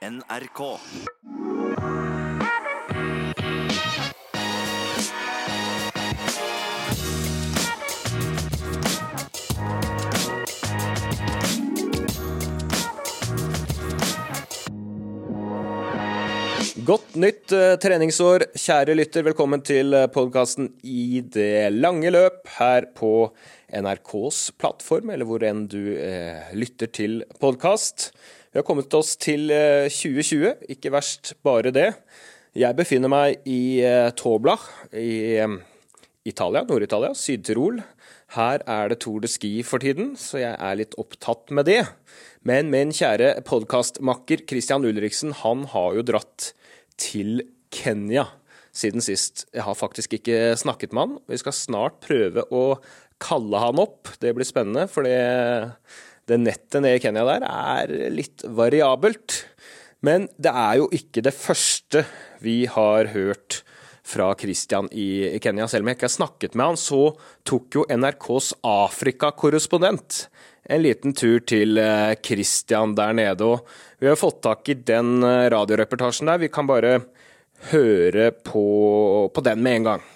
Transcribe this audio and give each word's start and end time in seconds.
NRK. 0.00 0.60
Godt 16.80 17.14
nytt 17.20 17.52
eh, 17.52 17.76
treningsår, 17.76 18.46
kjære 18.56 18.96
lytter. 18.96 19.26
Velkommen 19.28 19.60
til 19.60 19.92
eh, 19.92 20.08
podkasten 20.08 20.72
I 20.80 21.20
det 21.28 21.74
lange 21.76 22.08
løp 22.08 22.48
her 22.56 22.88
på 22.96 23.34
NRKs 23.68 24.46
plattform, 24.56 25.12
eller 25.12 25.28
hvor 25.28 25.44
enn 25.44 25.66
du 25.68 25.82
eh, 26.00 26.54
lytter 26.56 26.88
til 26.88 27.20
podkast. 27.36 28.14
Vi 28.50 28.58
har 28.58 28.64
kommet 28.66 28.90
oss 28.98 29.12
til 29.14 29.52
eh, 29.54 29.86
2020, 29.86 30.64
ikke 30.74 30.90
verst 30.90 31.36
bare 31.46 31.70
det. 31.70 31.92
Jeg 32.58 32.74
befinner 32.74 33.06
meg 33.12 33.44
i 33.46 33.78
eh, 33.86 34.08
Tobla 34.18 34.56
i 34.90 35.36
eh, 35.38 35.54
Italia, 36.26 36.64
Nord-Italia, 36.66 37.14
Syd-Tirol. 37.14 37.78
Her 38.34 38.64
er 38.66 38.90
det 38.90 38.98
Tour 39.04 39.22
de 39.22 39.30
Ski 39.30 39.52
for 39.62 39.78
tiden, 39.78 40.16
så 40.18 40.42
jeg 40.42 40.58
er 40.58 40.80
litt 40.80 40.98
opptatt 40.98 41.54
med 41.54 41.70
det. 41.70 41.84
Men 42.42 42.74
min 42.74 42.90
kjære 42.90 43.36
podkastmakker 43.46 44.42
Christian 44.50 44.82
Ulriksen, 44.82 45.30
han 45.44 45.68
har 45.70 46.00
jo 46.00 46.06
dratt 46.10 46.50
til 46.98 47.44
Kenya 47.70 48.26
siden 48.74 48.98
sist. 48.98 49.46
Jeg 49.54 49.62
har 49.62 49.78
faktisk 49.78 50.18
ikke 50.18 50.56
snakket 50.58 50.90
med 50.90 51.06
han. 51.06 51.18
Vi 51.30 51.38
skal 51.38 51.54
snart 51.54 52.02
prøve 52.02 52.48
å 52.50 52.64
kalle 53.22 53.62
han 53.62 53.78
opp. 53.78 54.10
Det 54.18 54.34
blir 54.34 54.48
spennende, 54.48 54.90
for 54.90 55.06
det, 55.06 55.22
det 56.30 56.40
nettet 56.42 56.80
nede 56.82 56.98
i 56.98 57.02
Kenya 57.02 57.26
der 57.26 57.46
er 57.46 57.94
litt 58.14 58.44
variabelt. 58.46 59.42
Men 60.06 60.28
det 60.40 60.52
er 60.56 60.78
jo 60.80 60.88
ikke 60.96 61.24
det 61.24 61.36
første 61.36 62.06
vi 62.40 62.62
har 62.70 63.12
hørt 63.12 63.60
fra 64.10 64.30
Christian 64.38 64.88
i 64.92 65.38
Kenya. 65.42 65.68
Selv 65.68 65.84
om 65.84 65.90
jeg 65.90 65.98
ikke 65.98 66.08
har 66.08 66.16
snakket 66.16 66.56
med 66.56 66.72
han, 66.72 66.80
så 66.80 67.02
tok 67.46 67.76
jo 67.76 67.86
NRKs 67.90 68.54
Afrikakorrespondent 68.66 70.24
en 70.70 70.82
liten 70.82 71.14
tur 71.16 71.40
til 71.46 71.78
eh, 71.80 72.14
Christian 72.24 72.94
der 72.98 73.14
nede. 73.16 73.46
Og 73.46 73.66
vi 74.00 74.08
har 74.10 74.18
fått 74.18 74.42
tak 74.46 74.68
i 74.70 74.78
den 74.86 75.20
eh, 75.26 75.48
radioreportasjen 75.52 76.30
der. 76.30 76.42
Vi 76.42 76.52
kan 76.52 76.68
bare 76.70 77.00
høre 77.70 78.30
på, 78.32 78.64
på 79.34 79.44
den 79.44 79.62
med 79.62 79.80
en 79.80 79.88
gang. 79.92 80.08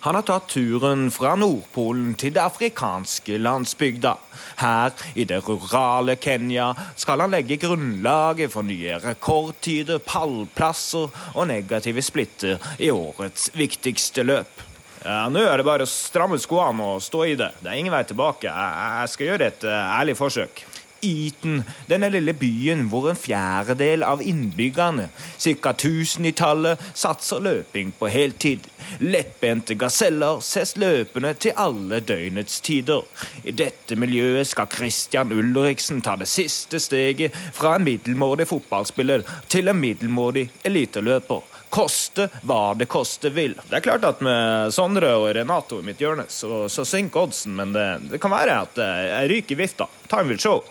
Han 0.00 0.14
har 0.14 0.22
tatt 0.24 0.46
turen 0.48 1.10
fra 1.12 1.34
Nordpolen 1.36 2.14
til 2.16 2.32
det 2.32 2.40
afrikanske 2.40 3.36
landsbygda. 3.36 4.14
Her, 4.62 4.94
i 5.12 5.26
det 5.28 5.42
rurale 5.44 6.14
Kenya, 6.16 6.70
skal 6.96 7.20
han 7.20 7.34
legge 7.34 7.58
grunnlaget 7.60 8.48
for 8.54 8.64
nye 8.64 8.96
rekordtider, 9.02 10.00
pallplasser 10.00 11.12
og 11.34 11.46
negative 11.52 12.00
splitter 12.04 12.72
i 12.80 12.88
årets 12.94 13.50
viktigste 13.52 14.24
løp. 14.24 14.64
Ja, 15.04 15.26
Nå 15.32 15.44
er 15.44 15.60
det 15.60 15.68
bare 15.68 15.84
å 15.84 15.88
stramme 15.88 16.40
skoene 16.40 16.94
og 16.94 17.04
stå 17.04 17.26
i 17.28 17.36
det. 17.36 17.52
Det 17.60 17.68
er 17.68 17.80
ingen 17.80 17.92
vei 17.92 18.02
tilbake. 18.08 18.48
Jeg, 18.48 19.12
skal 19.12 19.32
gjøre 19.34 19.52
et 19.52 19.68
uh, 19.68 19.76
ærlig 20.00 20.16
forsøk. 20.16 20.64
Eton, 21.02 21.62
denne 21.88 22.10
lille 22.12 22.34
byen 22.36 22.86
hvor 22.90 23.10
en 23.10 23.18
fjerdedel 23.18 24.04
av 24.06 24.22
innbyggerne, 24.22 25.08
ca. 25.38 25.72
1000 25.72 26.28
i 26.30 26.32
tallet, 26.36 26.80
satser 26.94 27.42
løping 27.44 27.92
på 27.98 28.10
heltid. 28.12 28.66
Lettbente 29.00 29.76
gaseller 29.78 30.40
ses 30.44 30.76
løpende 30.80 31.34
til 31.40 31.56
alle 31.60 32.00
døgnets 32.04 32.60
tider. 32.64 33.06
I 33.44 33.54
dette 33.56 33.96
miljøet 33.96 34.50
skal 34.50 34.70
Christian 34.72 35.32
Ulriksen 35.32 36.02
ta 36.04 36.16
det 36.20 36.28
siste 36.30 36.80
steget 36.82 37.36
fra 37.54 37.76
en 37.76 37.86
middelmådig 37.86 38.48
fotballspiller 38.50 39.24
til 39.48 39.70
en 39.70 39.80
middelmådig 39.80 40.48
eliteløper 40.64 41.46
koste 41.70 42.26
hva 42.42 42.74
det 42.74 42.88
koste 42.90 43.30
vil. 43.30 43.54
Det 43.70 43.78
er 43.78 43.84
klart 43.84 44.04
at 44.06 44.22
med 44.24 44.74
Sondre 44.74 45.12
og 45.16 45.30
Renato 45.36 45.78
i 45.80 45.86
mitt 45.86 46.02
hjørne, 46.02 46.26
så, 46.28 46.66
så 46.68 46.84
synker 46.88 47.28
oddsen, 47.28 47.54
men 47.56 47.74
det, 47.76 47.86
det, 48.10 48.20
kan 48.22 48.34
være 48.34 48.58
at 48.66 48.82
jeg 48.82 49.30
ryker 49.30 49.56
i 49.56 49.60
vifta. 49.62 49.86
Time 50.10 50.32
will 50.32 50.42
show. 50.42 50.64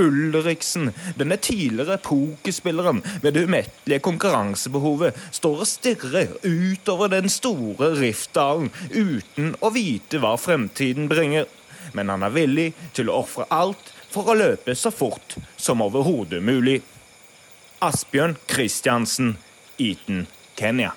Ulriksen, 0.00 0.90
denne 1.16 1.36
tidligere 1.36 1.98
pokerspilleren 2.02 3.02
med 3.22 3.34
det 3.34 3.44
umettelige 3.44 4.00
konkurransebehovet, 4.04 5.18
står 5.30 5.64
og 5.64 5.68
stirrer 5.68 6.36
utover 6.42 7.12
den 7.12 7.28
store 7.32 7.92
Riftdalen 7.98 8.70
uten 8.90 9.52
å 9.60 9.72
vite 9.74 10.22
hva 10.22 10.36
fremtiden 10.40 11.10
bringer. 11.12 11.48
Men 11.92 12.08
han 12.08 12.24
er 12.24 12.32
villig 12.32 12.68
til 12.96 13.10
å 13.10 13.20
ofre 13.20 13.48
alt 13.52 13.92
for 14.12 14.28
å 14.28 14.36
løpe 14.38 14.76
så 14.78 14.92
fort 14.94 15.36
som 15.56 15.84
overhodet 15.84 16.42
mulig. 16.44 16.80
Asbjørn 17.82 18.36
Kristiansen, 18.46 19.36
Eton, 19.78 20.26
Kenya. 20.56 20.92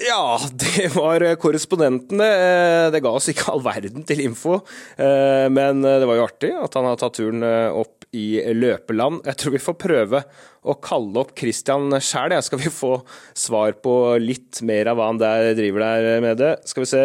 Ja, 0.00 0.40
det 0.52 0.94
var 0.94 1.22
korrespondentene. 1.36 2.24
Eh, 2.24 2.90
det 2.92 3.02
ga 3.04 3.12
oss 3.12 3.28
ikke 3.28 3.50
all 3.52 3.62
verden 3.64 4.04
til 4.08 4.22
info, 4.24 4.60
eh, 4.96 5.46
men 5.52 5.82
det 5.84 6.06
var 6.08 6.16
jo 6.16 6.24
artig 6.24 6.52
at 6.56 6.76
han 6.78 6.88
har 6.88 7.00
tatt 7.00 7.18
turen 7.18 7.44
eh, 7.44 7.68
opp 7.68 8.06
i 8.16 8.40
løpeland. 8.56 9.20
Jeg 9.28 9.38
tror 9.38 9.54
vi 9.54 9.62
får 9.62 9.76
prøve 9.78 10.22
å 10.66 10.76
kalle 10.82 11.20
opp 11.20 11.34
Christian 11.38 11.92
sjæl. 12.00 12.34
Skal 12.42 12.62
vi 12.62 12.72
få 12.72 12.94
svar 13.36 13.76
på 13.84 13.94
litt 14.22 14.62
mer 14.66 14.90
av 14.90 14.98
hva 14.98 15.10
han 15.12 15.20
der 15.20 15.52
driver 15.58 15.84
der 15.84 16.24
med 16.24 16.40
det? 16.40 16.54
Skal 16.66 16.86
vi 16.86 16.90
se. 16.90 17.04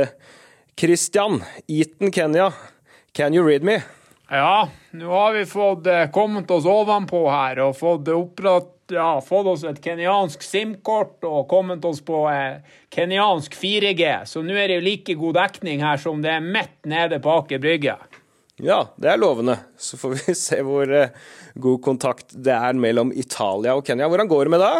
Christian, 0.80 1.44
Eton, 1.68 2.14
Kenya. 2.16 2.50
Can 3.16 3.36
you 3.36 3.46
read 3.46 3.64
me? 3.64 3.82
Ja, 4.32 4.66
nå 4.98 5.12
har 5.12 5.36
vi 5.36 5.46
fått 5.46 5.86
kommet 6.16 6.50
oss 6.52 6.66
ovenpå 6.66 7.28
her 7.30 7.62
og 7.68 7.78
fått 7.78 8.10
opprett 8.10 8.75
ja, 8.94 9.22
fått 9.22 9.48
oss 9.50 9.64
et 9.66 9.80
kenyansk 9.84 10.44
SIM-kort 10.46 11.26
og 11.26 11.48
kommet 11.50 11.86
oss 11.88 12.02
på 12.06 12.26
eh, 12.32 12.62
kenyansk 12.94 13.56
4G. 13.58 14.12
Så 14.30 14.44
nå 14.46 14.54
er 14.54 14.70
det 14.70 14.80
jo 14.80 14.86
like 14.86 15.18
god 15.20 15.40
dekning 15.40 15.84
her 15.86 16.02
som 16.02 16.22
det 16.26 16.36
er 16.36 16.46
midt 16.46 16.78
nede 16.90 17.20
på 17.24 17.40
Aker 17.40 17.62
Brygge. 17.64 17.98
Ja, 18.62 18.86
det 18.96 19.10
er 19.12 19.20
lovende. 19.20 19.58
Så 19.78 19.98
får 20.00 20.16
vi 20.16 20.36
se 20.46 20.62
hvor 20.64 20.92
eh, 20.92 21.16
god 21.56 21.82
kontakt 21.84 22.36
det 22.36 22.56
er 22.56 22.78
mellom 22.80 23.12
Italia 23.16 23.76
og 23.76 23.86
Kenya. 23.88 24.08
Hvordan 24.12 24.32
går 24.32 24.46
det 24.46 24.56
med 24.56 24.64
det? 24.64 24.76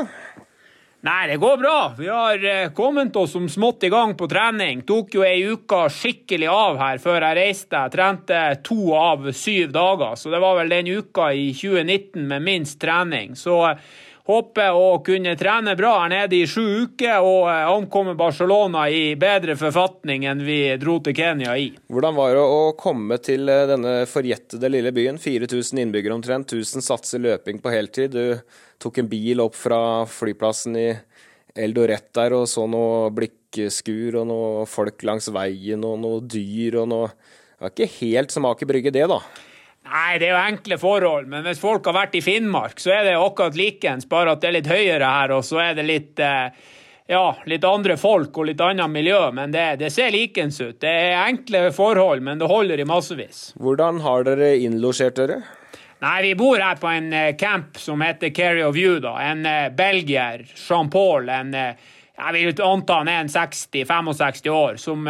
Nei, 1.06 1.28
det 1.28 1.36
går 1.38 1.58
bra. 1.58 1.94
Vi 1.98 2.08
har 2.08 2.46
eh, 2.46 2.72
kommet 2.74 3.16
oss 3.16 3.32
som 3.32 3.50
smått 3.50 3.84
i 3.84 3.90
gang 3.94 4.16
på 4.18 4.26
trening. 4.28 4.80
Tok 4.90 5.14
jo 5.14 5.22
ei 5.22 5.44
uke 5.46 5.84
skikkelig 5.94 6.48
av 6.50 6.80
her 6.82 6.98
før 7.04 7.28
jeg 7.28 7.38
reiste. 7.38 7.78
Jeg 7.78 7.94
trente 7.94 8.40
to 8.66 8.90
av 8.98 9.28
syv 9.38 9.70
dager, 9.76 10.16
så 10.18 10.34
det 10.34 10.40
var 10.42 10.58
vel 10.58 10.74
den 10.74 10.90
uka 10.90 11.28
i 11.30 11.52
2019 11.54 12.26
med 12.32 12.48
minst 12.48 12.80
trening. 12.82 13.38
Så 13.38 13.60
eh, 13.68 13.86
håper 14.26 14.74
å 14.74 15.00
kunne 15.06 15.36
trene 15.38 15.76
bra 15.78 15.92
her 16.02 16.12
nede 16.14 16.40
i 16.40 16.48
sju 16.50 16.64
uker 16.86 17.22
og 17.22 17.50
eh, 17.52 17.62
ankomme 17.70 18.16
Barcelona 18.18 18.88
i 18.90 19.14
bedre 19.20 19.58
forfatning 19.60 20.26
enn 20.30 20.44
vi 20.46 20.60
dro 20.82 20.98
til 21.06 21.16
Kenya 21.18 21.56
i. 21.60 21.70
Hvordan 21.94 22.18
var 22.18 22.34
det 22.34 22.46
å 22.46 22.62
komme 22.80 23.20
til 23.22 23.46
denne 23.46 23.98
forjettede 24.10 24.72
lille 24.74 24.94
byen? 24.96 25.22
4000 25.22 25.84
innbyggere 25.86 26.18
omtrent, 26.18 26.54
1000 26.54 26.86
satser 26.86 27.22
løping 27.22 27.62
på 27.62 27.74
heltid. 27.74 28.18
Du 28.18 28.82
tok 28.82 29.02
en 29.02 29.12
bil 29.12 29.44
opp 29.46 29.58
fra 29.58 29.80
flyplassen 30.10 30.80
i 30.80 30.90
Eldoret 31.56 32.10
der 32.18 32.34
og 32.36 32.50
så 32.52 32.66
noe 32.68 33.10
blikkskur 33.16 34.18
og 34.20 34.28
noe 34.28 34.66
folk 34.68 35.06
langs 35.08 35.30
veien 35.32 35.86
og 35.88 36.00
noe 36.02 36.24
dyr 36.28 36.82
og 36.82 36.90
noe 36.92 37.12
Det 37.56 37.64
var 37.64 37.72
ikke 37.72 37.94
helt 38.02 38.34
som 38.34 38.46
Aker 38.50 38.68
Brygge, 38.68 38.92
det, 38.92 39.06
da? 39.08 39.22
Nei, 39.86 40.18
det 40.18 40.32
er 40.32 40.34
jo 40.34 40.40
enkle 40.42 40.78
forhold, 40.82 41.28
men 41.30 41.44
hvis 41.46 41.62
folk 41.62 41.86
har 41.86 41.94
vært 41.94 42.16
i 42.18 42.24
Finnmark, 42.26 42.80
så 42.82 42.96
er 42.96 43.04
det 43.06 43.20
akkurat 43.20 43.58
likens, 43.60 44.08
bare 44.10 44.34
at 44.34 44.42
det 44.42 44.50
er 44.50 44.56
litt 44.58 44.72
høyere 44.72 45.12
her, 45.12 45.34
og 45.36 45.46
så 45.46 45.62
er 45.62 45.78
det 45.78 45.86
litt 45.86 46.22
ja, 47.06 47.26
litt 47.46 47.68
andre 47.70 47.94
folk 48.02 48.34
og 48.34 48.48
litt 48.50 48.62
annet 48.66 48.90
miljø, 48.90 49.20
men 49.38 49.54
det, 49.54 49.76
det 49.84 49.92
ser 49.94 50.10
likens 50.16 50.58
ut. 50.58 50.80
Det 50.82 50.90
er 50.90 51.20
enkle 51.28 51.68
forhold, 51.76 52.24
men 52.26 52.42
det 52.42 52.50
holder 52.50 52.82
i 52.82 52.88
massevis. 52.90 53.52
Hvordan 53.62 54.02
har 54.02 54.26
dere 54.26 54.56
innlosjert 54.66 55.22
dere? 55.22 55.38
Nei, 56.02 56.18
vi 56.26 56.34
bor 56.38 56.58
her 56.58 56.82
på 56.82 56.90
en 56.90 57.14
camp 57.38 57.78
som 57.80 58.02
heter 58.02 58.34
Carry 58.34 58.66
of 58.66 58.78
You, 58.78 58.98
da. 59.04 59.14
En 59.22 59.46
uh, 59.46 59.70
belgier, 59.74 60.48
Jean-Paul, 60.58 61.30
en 61.30 61.54
jeg 62.16 62.32
vil 62.32 62.62
anta 62.64 63.02
han 63.02 63.12
er 63.12 63.22
en 63.22 63.30
60-65 63.30 64.50
år, 64.50 64.78
som 64.82 65.06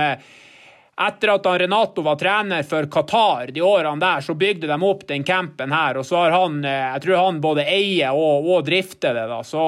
etter 0.96 1.34
at 1.34 1.48
Renato 1.60 2.02
var 2.02 2.16
trener 2.16 2.64
for 2.64 2.88
Qatar 2.92 3.52
de 3.52 3.62
årene 3.62 4.00
der, 4.00 4.22
så 4.24 4.34
bygde 4.34 4.68
de 4.68 4.78
opp 4.88 5.08
den 5.08 5.24
campen 5.28 5.74
her. 5.76 6.00
Og 6.00 6.06
så 6.08 6.24
har 6.24 6.36
han, 6.38 6.62
jeg 6.64 7.02
tror 7.04 7.24
han 7.26 7.42
både 7.44 7.66
eier 7.68 8.16
og, 8.16 8.48
og 8.48 8.68
drifter 8.68 9.18
det, 9.18 9.26
da. 9.32 9.42
Så 9.44 9.66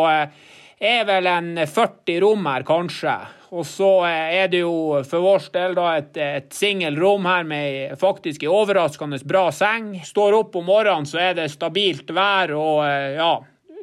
er 0.79 1.03
vel 1.09 1.27
en 1.27 1.51
40 1.67 2.21
rom 2.23 2.47
her, 2.47 2.63
kanskje. 2.67 3.17
Og 3.49 3.63
så 3.65 3.89
er 4.07 4.49
det 4.51 4.59
jo 4.59 5.01
for 5.07 5.23
vår 5.23 5.45
del 5.53 5.75
da 5.77 5.87
et, 5.97 6.17
et 6.19 6.49
singelrom 6.53 7.27
her 7.29 7.45
med 7.47 7.95
faktisk 7.99 8.43
en 8.43 8.55
overraskende 8.55 9.19
bra 9.27 9.47
seng. 9.55 9.93
Står 10.03 10.35
opp 10.41 10.57
om 10.59 10.67
morgenen, 10.67 11.07
så 11.07 11.21
er 11.29 11.37
det 11.37 11.51
stabilt 11.53 12.11
vær, 12.15 12.55
og 12.55 12.83
ja 13.15 13.35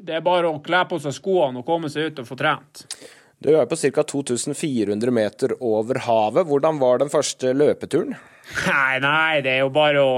Det 0.04 0.18
er 0.18 0.24
bare 0.24 0.50
å 0.50 0.60
kle 0.60 0.82
på 0.84 0.98
seg 1.00 1.14
skoene 1.16 1.62
og 1.62 1.64
komme 1.64 1.88
seg 1.88 2.10
ut 2.10 2.18
og 2.20 2.26
få 2.28 2.36
trent. 2.36 2.84
Du 3.44 3.50
er 3.52 3.66
på 3.68 3.76
ca. 3.76 4.02
2400 4.02 5.10
meter 5.12 5.52
over 5.60 5.98
havet. 6.06 6.46
Hvordan 6.48 6.78
var 6.80 7.02
den 7.02 7.10
første 7.12 7.50
løpeturen? 7.52 8.14
Nei, 8.64 9.00
nei, 9.04 9.40
det 9.44 9.58
er 9.58 9.66
jo 9.66 9.72
bare 9.74 10.00
å 10.00 10.14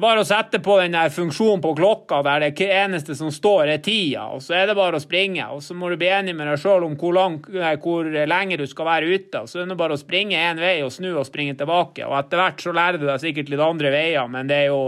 bare 0.00 0.20
å 0.20 0.26
sette 0.26 0.58
på 0.64 0.78
den 0.80 0.94
der 0.96 1.12
funksjonen 1.12 1.60
på 1.62 1.74
klokka 1.76 2.22
der 2.24 2.46
det 2.46 2.66
eneste 2.66 3.14
som 3.16 3.30
står, 3.32 3.68
er 3.68 3.82
tida, 3.84 4.26
og 4.32 4.42
så 4.42 4.56
er 4.58 4.68
det 4.68 4.76
bare 4.76 4.98
å 4.98 5.02
springe. 5.02 5.44
Og 5.54 5.62
så 5.64 5.76
må 5.76 5.88
du 5.88 5.96
bli 6.00 6.08
enig 6.12 6.34
med 6.36 6.48
deg 6.50 6.60
sjøl 6.60 6.84
om 6.84 6.96
hvor, 7.00 7.16
lang, 7.16 7.40
hvor, 7.84 8.08
lenge 8.08 8.58
du 8.60 8.66
skal 8.68 8.90
være 8.90 9.12
ute. 9.12 9.44
Og 9.44 9.48
så 9.48 9.62
er 9.62 9.68
det 9.70 9.80
bare 9.80 9.96
å 9.96 10.00
springe 10.00 10.40
én 10.40 10.60
vei 10.60 10.78
og 10.84 10.92
snu 10.92 11.12
og 11.14 11.28
springe 11.28 11.56
tilbake. 11.60 12.04
Og 12.08 12.16
etter 12.18 12.42
hvert 12.42 12.64
så 12.64 12.76
lærer 12.76 13.00
du 13.00 13.06
deg 13.08 13.22
sikkert 13.22 13.52
litt 13.52 13.64
andre 13.64 13.92
veier, 13.94 14.32
men 14.32 14.50
det 14.50 14.64
er 14.64 14.72
jo 14.72 14.82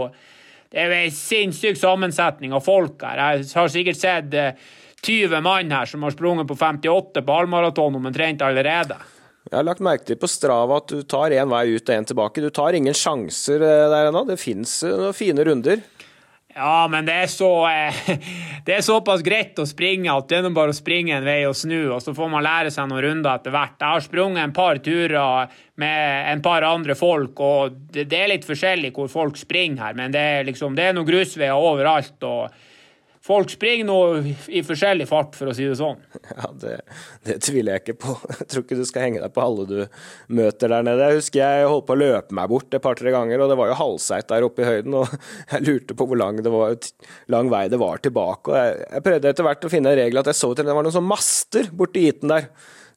det 0.67 0.83
er 0.83 0.97
en 0.97 1.13
sinnssyk 1.15 1.77
sammensetning 1.79 2.53
av 2.53 2.65
folk 2.65 3.01
her. 3.07 3.21
Jeg 3.37 3.53
har 3.55 3.71
sikkert 3.71 4.01
sett 4.01 4.35
20 5.05 5.41
mann 5.41 5.71
her 5.71 5.85
som 5.85 6.03
har 6.03 6.15
sprunget 6.15 6.47
på 6.49 6.55
58 6.55 7.21
på 7.21 7.37
halvmaraton 7.37 7.99
omtrent 7.99 8.41
allerede. 8.41 8.97
Jeg 9.47 9.55
har 9.55 9.67
lagt 9.67 9.83
merke 9.83 10.03
til 10.09 10.17
på 10.19 10.27
Strava 10.27 10.81
at 10.81 10.89
du 10.91 11.03
tar 11.07 11.31
én 11.31 11.47
vei 11.51 11.69
ut 11.77 11.87
og 11.87 11.93
én 11.95 12.07
tilbake. 12.07 12.43
Du 12.43 12.49
tar 12.51 12.75
ingen 12.75 12.95
sjanser 12.97 13.63
eh, 13.63 13.85
der 13.93 14.09
ennå. 14.09 14.25
Det 14.27 14.39
fins 14.41 14.81
eh, 14.83 14.97
noen 14.97 15.15
fine 15.15 15.45
runder. 15.47 15.85
Ja, 16.57 16.87
men 16.89 17.05
det 17.05 17.13
er, 17.13 17.29
så, 17.29 17.49
eh, 17.69 18.19
det 18.67 18.75
er 18.75 18.83
såpass 18.83 19.21
greit 19.23 19.59
å 19.61 19.67
springe 19.69 20.11
at 20.11 20.27
det 20.27 20.41
er 20.41 20.49
bare 20.51 20.73
å 20.73 20.75
springe 20.75 21.15
en 21.15 21.27
vei 21.27 21.39
og 21.47 21.55
snu, 21.55 21.93
og 21.93 22.01
så 22.03 22.15
får 22.17 22.31
man 22.33 22.43
lære 22.43 22.73
seg 22.73 22.89
noen 22.89 23.05
runder 23.05 23.37
etter 23.37 23.53
hvert. 23.53 23.77
Jeg 23.77 23.93
har 23.93 24.03
sprunget 24.03 24.43
en 24.43 24.55
par 24.57 24.81
turer 24.83 25.59
med 25.79 26.31
en 26.33 26.41
par 26.43 26.65
andre 26.67 26.97
folk, 26.97 27.39
og 27.39 27.77
det, 27.93 28.09
det 28.11 28.23
er 28.23 28.33
litt 28.33 28.47
forskjellig 28.47 28.91
hvor 28.97 29.11
folk 29.11 29.37
springer 29.39 29.85
her, 29.85 29.99
men 29.99 30.15
det 30.15 30.23
er, 30.33 30.47
liksom, 30.49 30.75
det 30.75 30.89
er 30.89 30.97
noen 30.97 31.07
grusveier 31.07 31.69
overalt. 31.69 32.17
og 32.25 32.65
Folk 33.27 33.51
springer 33.51 33.87
nå 33.89 33.95
i 34.55 34.61
forskjellig 34.63 35.03
fart, 35.09 35.33
for 35.35 35.51
å 35.51 35.55
si 35.55 35.65
det 35.67 35.75
sånn. 35.79 35.99
Ja, 36.37 36.51
det, 36.61 36.73
det, 37.27 37.37
tviler 37.43 37.75
jeg 37.75 37.83
ikke 37.83 37.95
på. 38.05 38.13
Jeg 38.37 38.47
tror 38.51 38.63
ikke 38.63 38.77
du 38.79 38.85
skal 38.87 39.03
henge 39.03 39.23
deg 39.23 39.33
på 39.35 39.43
alle 39.43 39.65
du 39.67 39.77
møter 40.37 40.71
der 40.71 40.85
nede. 40.87 41.09
Jeg 41.09 41.19
husker 41.19 41.41
jeg 41.41 41.67
holdt 41.67 41.87
på 41.89 41.95
å 41.97 41.99
løpe 41.99 42.37
meg 42.37 42.51
bort 42.51 42.77
et 42.77 42.83
par-tre 42.83 43.11
ganger, 43.11 43.43
og 43.43 43.51
det 43.51 43.57
var 43.59 43.71
jo 43.71 43.79
halvseigt 43.81 44.29
der 44.31 44.45
oppe 44.47 44.63
i 44.63 44.69
høyden. 44.69 44.95
Og 45.01 45.17
jeg 45.51 45.65
lurte 45.67 45.97
på 45.97 46.07
hvor 46.07 46.21
lang, 46.21 46.39
var, 46.53 46.77
lang 47.33 47.51
vei 47.51 47.65
det 47.73 47.81
var 47.81 48.03
tilbake. 48.03 48.53
Og 48.53 48.59
jeg, 48.61 48.79
jeg 48.85 49.05
prøvde 49.09 49.33
etter 49.33 49.49
hvert 49.49 49.67
å 49.67 49.73
finne 49.73 49.91
en 49.91 50.01
regel 50.03 50.21
at 50.21 50.31
jeg 50.31 50.39
så 50.39 50.53
til 50.53 50.69
det 50.69 50.77
var 50.77 50.87
noen 50.87 50.95
sånne 50.95 51.11
master 51.15 51.71
borti 51.75 52.05
heaten 52.07 52.31
der. 52.31 52.47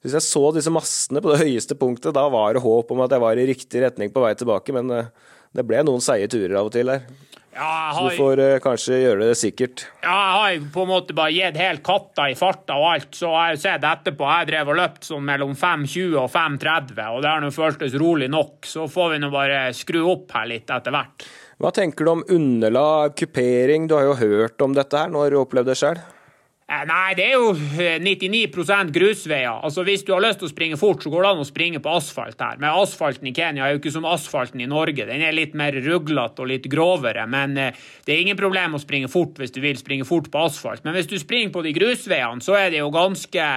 Hvis 0.01 0.15
jeg 0.17 0.25
så 0.25 0.45
disse 0.55 0.71
mastene 0.73 1.21
på 1.21 1.33
det 1.33 1.43
høyeste 1.43 1.77
punktet, 1.77 2.15
da 2.17 2.23
var 2.33 2.55
det 2.55 2.63
håp 2.63 2.93
om 2.93 3.03
at 3.03 3.11
jeg 3.13 3.21
var 3.21 3.37
i 3.37 3.49
riktig 3.51 3.83
retning 3.83 4.13
på 4.13 4.23
vei 4.23 4.31
tilbake, 4.37 4.73
men 4.73 4.95
eh, 4.95 5.11
det 5.53 5.67
ble 5.67 5.83
noen 5.85 6.01
seige 6.01 6.31
turer 6.31 6.55
av 6.57 6.71
og 6.71 6.73
til 6.73 6.89
der. 6.89 7.03
Ja, 7.53 7.91
har, 7.93 8.09
så 8.09 8.09
du 8.09 8.15
får 8.15 8.39
uh, 8.39 8.59
kanskje 8.63 8.99
gjøre 9.01 9.25
det 9.27 9.35
sikkert. 9.39 9.83
Ja, 9.99 10.13
jeg 10.13 10.61
har 10.61 10.69
på 10.71 10.85
en 10.85 10.91
måte 10.93 11.15
bare 11.17 11.33
gitt 11.35 11.59
helt 11.59 11.83
katta 11.83 12.29
i 12.31 12.37
farta 12.39 12.77
og 12.79 12.87
alt, 12.93 13.09
så 13.17 13.27
jeg 13.27 13.51
har 13.51 13.59
sett 13.59 13.87
etterpå. 13.89 14.29
Jeg 14.37 14.49
drev 14.53 14.71
og 14.71 14.79
løpt 14.79 15.09
sånn 15.09 15.27
mellom 15.27 15.51
5.20 15.59 16.15
og 16.21 16.31
5.30, 16.31 17.03
og 17.11 17.19
det 17.25 17.31
har 17.33 17.43
nå 17.43 17.51
føltes 17.55 17.97
rolig 17.99 18.31
nok. 18.31 18.71
Så 18.71 18.87
får 18.91 19.15
vi 19.15 19.21
nå 19.25 19.31
bare 19.33 19.65
skru 19.75 19.99
opp 20.05 20.31
her 20.37 20.47
litt 20.53 20.71
etter 20.71 20.95
hvert. 20.95 21.27
Hva 21.61 21.73
tenker 21.75 22.07
du 22.07 22.15
om 22.15 22.23
underlag, 22.31 23.13
kupering? 23.19 23.91
Du 23.91 23.97
har 23.99 24.07
jo 24.07 24.17
hørt 24.17 24.63
om 24.63 24.73
dette 24.77 24.97
her, 24.97 25.11
nå 25.11 25.25
har 25.25 25.35
du 25.35 25.41
opplevd 25.43 25.73
det 25.73 25.77
sjøl? 25.77 25.99
Eh, 26.71 26.85
nei, 26.87 27.11
det 27.19 27.25
er 27.25 27.33
jo 27.35 27.49
99 27.51 28.45
eh, 28.63 28.91
grusveier. 28.95 29.59
Altså, 29.59 29.83
Hvis 29.83 30.05
du 30.07 30.13
har 30.13 30.23
lyst 30.23 30.39
til 30.39 30.47
å 30.47 30.51
springe 30.53 30.79
fort, 30.79 31.03
så 31.03 31.11
går 31.11 31.25
det 31.25 31.31
an 31.33 31.43
å 31.43 31.47
springe 31.47 31.81
på 31.83 31.91
asfalt 31.91 32.39
her. 32.39 32.61
Men 32.61 32.77
asfalten 32.79 33.27
i 33.27 33.33
Kenya 33.35 33.65
er 33.65 33.75
jo 33.75 33.81
ikke 33.81 33.91
som 33.97 34.07
asfalten 34.07 34.63
i 34.63 34.69
Norge. 34.71 35.03
Den 35.09 35.25
er 35.25 35.35
litt 35.35 35.57
mer 35.57 35.75
ruglete 35.83 36.45
og 36.45 36.51
litt 36.53 36.69
grovere. 36.71 37.27
Men 37.27 37.57
eh, 37.59 37.83
det 38.07 38.15
er 38.15 38.23
ingen 38.23 38.39
problem 38.39 38.77
å 38.77 38.83
springe 38.83 39.11
fort 39.11 39.41
hvis 39.41 39.51
du 39.51 39.59
vil 39.63 39.79
springe 39.79 40.07
fort 40.07 40.31
på 40.31 40.45
asfalt. 40.47 40.85
Men 40.87 40.95
hvis 40.95 41.11
du 41.11 41.17
springer 41.19 41.51
på 41.51 41.65
de 41.65 41.75
grusveiene, 41.75 42.45
så 42.45 42.55
er 42.61 42.71
det 42.71 42.79
jo 42.79 42.91
ganske 42.95 43.47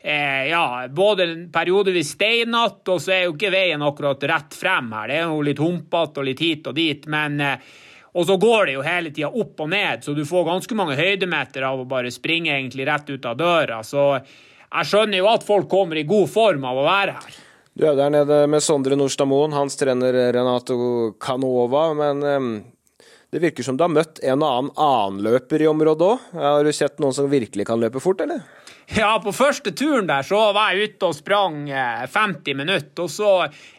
eh, 0.00 0.44
ja, 0.48 0.66
både 0.88 1.28
periodevis 1.52 2.14
steinete, 2.16 2.94
og 2.94 3.04
så 3.04 3.18
er 3.18 3.26
jo 3.26 3.34
ikke 3.36 3.52
veien 3.52 3.84
akkurat 3.84 4.24
rett 4.32 4.56
frem 4.56 4.94
her. 4.96 5.12
Det 5.12 5.20
er 5.20 5.28
jo 5.28 5.44
litt 5.44 5.60
humpete 5.60 6.24
og 6.24 6.30
litt 6.30 6.40
hit 6.40 6.72
og 6.72 6.80
dit. 6.80 7.04
men 7.04 7.36
eh, 7.44 7.76
og 8.16 8.26
så 8.28 8.36
går 8.40 8.68
det 8.68 8.76
jo 8.78 8.84
hele 8.86 9.10
tida 9.12 9.28
opp 9.28 9.60
og 9.60 9.68
ned, 9.72 10.04
så 10.04 10.14
du 10.16 10.24
får 10.24 10.46
ganske 10.48 10.78
mange 10.78 10.96
høydemeter 10.96 11.66
av 11.68 11.82
å 11.82 11.88
bare 11.88 12.12
springe 12.14 12.54
egentlig 12.54 12.86
rett 12.88 13.10
ut 13.12 13.28
av 13.28 13.36
døra. 13.36 13.82
Så 13.84 14.06
jeg 14.16 14.88
skjønner 14.88 15.20
jo 15.20 15.28
at 15.28 15.44
folk 15.44 15.68
kommer 15.68 16.00
i 16.00 16.06
god 16.08 16.30
form 16.32 16.64
av 16.68 16.80
å 16.80 16.86
være 16.86 17.18
her. 17.18 17.42
Du 17.76 17.84
er 17.84 17.96
der 17.98 18.08
nede 18.14 18.38
med 18.48 18.64
Sondre 18.64 18.96
Nordstadmoen, 18.96 19.52
hans 19.52 19.76
trener 19.76 20.16
Renato 20.32 21.12
Canova. 21.20 21.90
Men 21.98 22.22
um, 22.24 22.54
det 23.28 23.42
virker 23.42 23.66
som 23.66 23.76
du 23.76 23.84
har 23.84 23.92
møtt 23.92 24.22
en 24.24 24.40
og 24.40 24.48
annen 24.48 24.70
annenløper 24.80 25.60
i 25.60 25.68
området 25.68 26.08
òg. 26.08 26.30
Har 26.40 26.64
du 26.64 26.72
sett 26.72 26.96
noen 27.04 27.12
som 27.12 27.28
virkelig 27.28 27.66
kan 27.68 27.82
løpe 27.82 28.00
fort, 28.00 28.24
eller? 28.24 28.46
Ja, 28.88 29.20
på 29.24 29.32
første 29.34 29.72
turen 29.74 30.06
der 30.06 30.22
så 30.22 30.38
var 30.54 30.70
jeg 30.70 30.92
ute 30.92 31.08
og 31.08 31.16
sprang 31.16 31.64
50 31.66 32.52
eh, 32.52 32.54
minutter, 32.54 33.02
og 33.02 33.10
så 33.10 33.30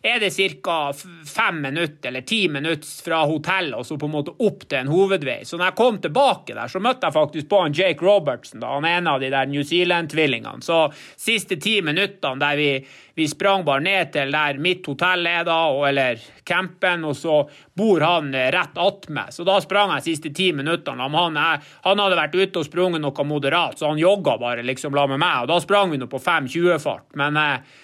er 0.04 0.20
det 0.20 0.34
ca. 0.36 0.92
fem 0.94 1.62
minutter 1.64 2.10
eller 2.10 2.26
ti 2.28 2.42
minutter 2.52 2.92
fra 3.06 3.22
hotellet 3.30 3.80
og 3.80 3.88
så 3.88 3.96
på 3.98 4.10
en 4.10 4.16
måte 4.18 4.36
opp 4.44 4.68
til 4.68 4.82
en 4.82 4.92
hovedvei. 4.92 5.40
Så 5.48 5.56
når 5.56 5.72
jeg 5.72 5.80
kom 5.80 6.02
tilbake 6.04 6.58
der, 6.58 6.68
så 6.68 6.84
møtte 6.84 7.08
jeg 7.08 7.16
faktisk 7.16 7.50
på 7.50 7.64
han 7.64 7.78
Jake 7.78 8.04
Robertson, 8.04 8.60
da. 8.60 8.76
han 8.76 8.86
er 8.86 9.00
en 9.00 9.12
av 9.14 9.24
de 9.24 9.32
der 9.32 9.48
New 9.48 9.64
Zealand-tvillingene. 9.64 10.66
Så 10.66 10.90
siste 11.16 11.56
ti 11.56 11.80
minuttene 11.82 12.44
der 12.44 12.60
vi 12.60 12.72
vi 13.18 13.28
sprang 13.28 13.64
bare 13.66 13.82
ned 13.82 14.12
til 14.14 14.30
der 14.30 14.60
mitt 14.62 14.86
hotell 14.86 15.26
er, 15.26 15.42
da, 15.48 15.56
eller 15.90 16.20
campen, 16.46 17.02
og 17.10 17.16
så 17.18 17.40
bor 17.74 18.04
han 18.06 18.28
eh, 18.38 18.52
rett 18.54 18.78
attmed. 18.78 19.34
Så 19.34 19.42
da 19.48 19.56
sprang 19.64 19.90
jeg 19.96 20.06
siste 20.06 20.30
ti 20.38 20.52
minuttene. 20.54 21.08
Han, 21.16 21.40
han, 21.40 22.04
hadde 22.04 22.20
vært 22.20 22.38
ute 22.38 22.62
og 22.62 22.68
sprunget 22.68 23.02
noe 23.02 23.26
moderat, 23.26 23.80
så 23.80 23.90
han 23.90 23.98
jogga 23.98 24.36
bare 24.38 24.66
liksom 24.70 24.94
la 24.98 25.08
med 25.10 25.22
meg. 25.22 25.44
Og 25.46 25.52
da 25.52 25.60
sprang 25.64 25.94
vi 25.94 26.00
nå 26.02 26.10
på 26.12 26.22
5.20-fart. 26.22 27.12
Men 27.20 27.38
eh, 27.40 27.76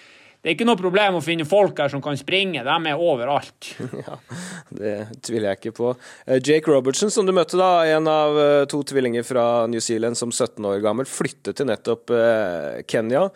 det 0.44 0.50
er 0.50 0.56
ikke 0.58 0.66
noe 0.68 0.76
problem 0.76 1.16
å 1.16 1.22
finne 1.24 1.46
folk 1.48 1.78
her 1.80 1.88
som 1.92 2.02
kan 2.04 2.18
springe. 2.20 2.64
De 2.66 2.90
er 2.90 3.04
overalt. 3.10 3.70
Ja, 4.04 4.18
Det 4.74 4.94
tviler 5.24 5.52
jeg 5.52 5.62
ikke 5.62 5.76
på. 5.78 5.92
Eh, 6.26 6.40
Jake 6.44 6.68
Robertson, 6.72 7.12
som 7.14 7.24
du 7.24 7.32
møtte, 7.36 7.56
da, 7.60 7.86
en 7.96 8.10
av 8.10 8.40
to 8.70 8.82
tvillinger 8.84 9.24
fra 9.24 9.64
New 9.70 9.80
Zealand 9.84 10.18
som 10.20 10.34
17 10.34 10.58
år 10.68 10.82
gammel, 10.84 11.08
flyttet 11.08 11.56
til 11.56 11.70
nettopp 11.70 12.12
Kenya 12.90 13.28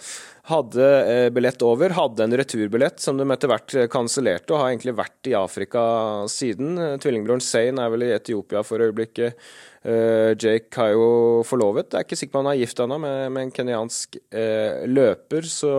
hadde 0.48 0.84
eh, 1.12 1.28
billett 1.34 1.62
over, 1.62 1.92
hadde 1.96 2.24
en 2.24 2.36
returbillett 2.40 3.00
som 3.00 3.18
de 3.20 3.26
etter 3.30 3.50
hvert 3.50 3.74
eh, 3.76 3.88
kansellerte, 3.92 4.52
og 4.52 4.62
har 4.62 4.72
egentlig 4.72 4.94
vært 4.98 5.30
i 5.30 5.36
Afrika 5.36 5.82
siden. 6.32 6.78
Eh, 6.80 6.96
tvillingbroren 7.02 7.44
Zain 7.44 7.80
er 7.80 7.92
vel 7.92 8.06
i 8.06 8.14
Etiopia 8.16 8.64
for 8.66 8.84
øyeblikket. 8.84 9.38
Jake 9.88 10.74
har 10.76 10.90
jo 10.90 11.04
forlovet, 11.46 11.94
jeg 11.94 12.02
er 12.02 12.04
ikke 12.04 12.16
sikker 12.18 12.32
på 12.34 12.40
om 12.40 12.48
han 12.48 12.56
er 12.56 12.58
gift 12.60 12.80
ennå, 12.82 12.98
med, 13.00 13.36
en 13.40 13.52
kenyansk 13.54 14.18
løper. 14.90 15.46
Så 15.48 15.70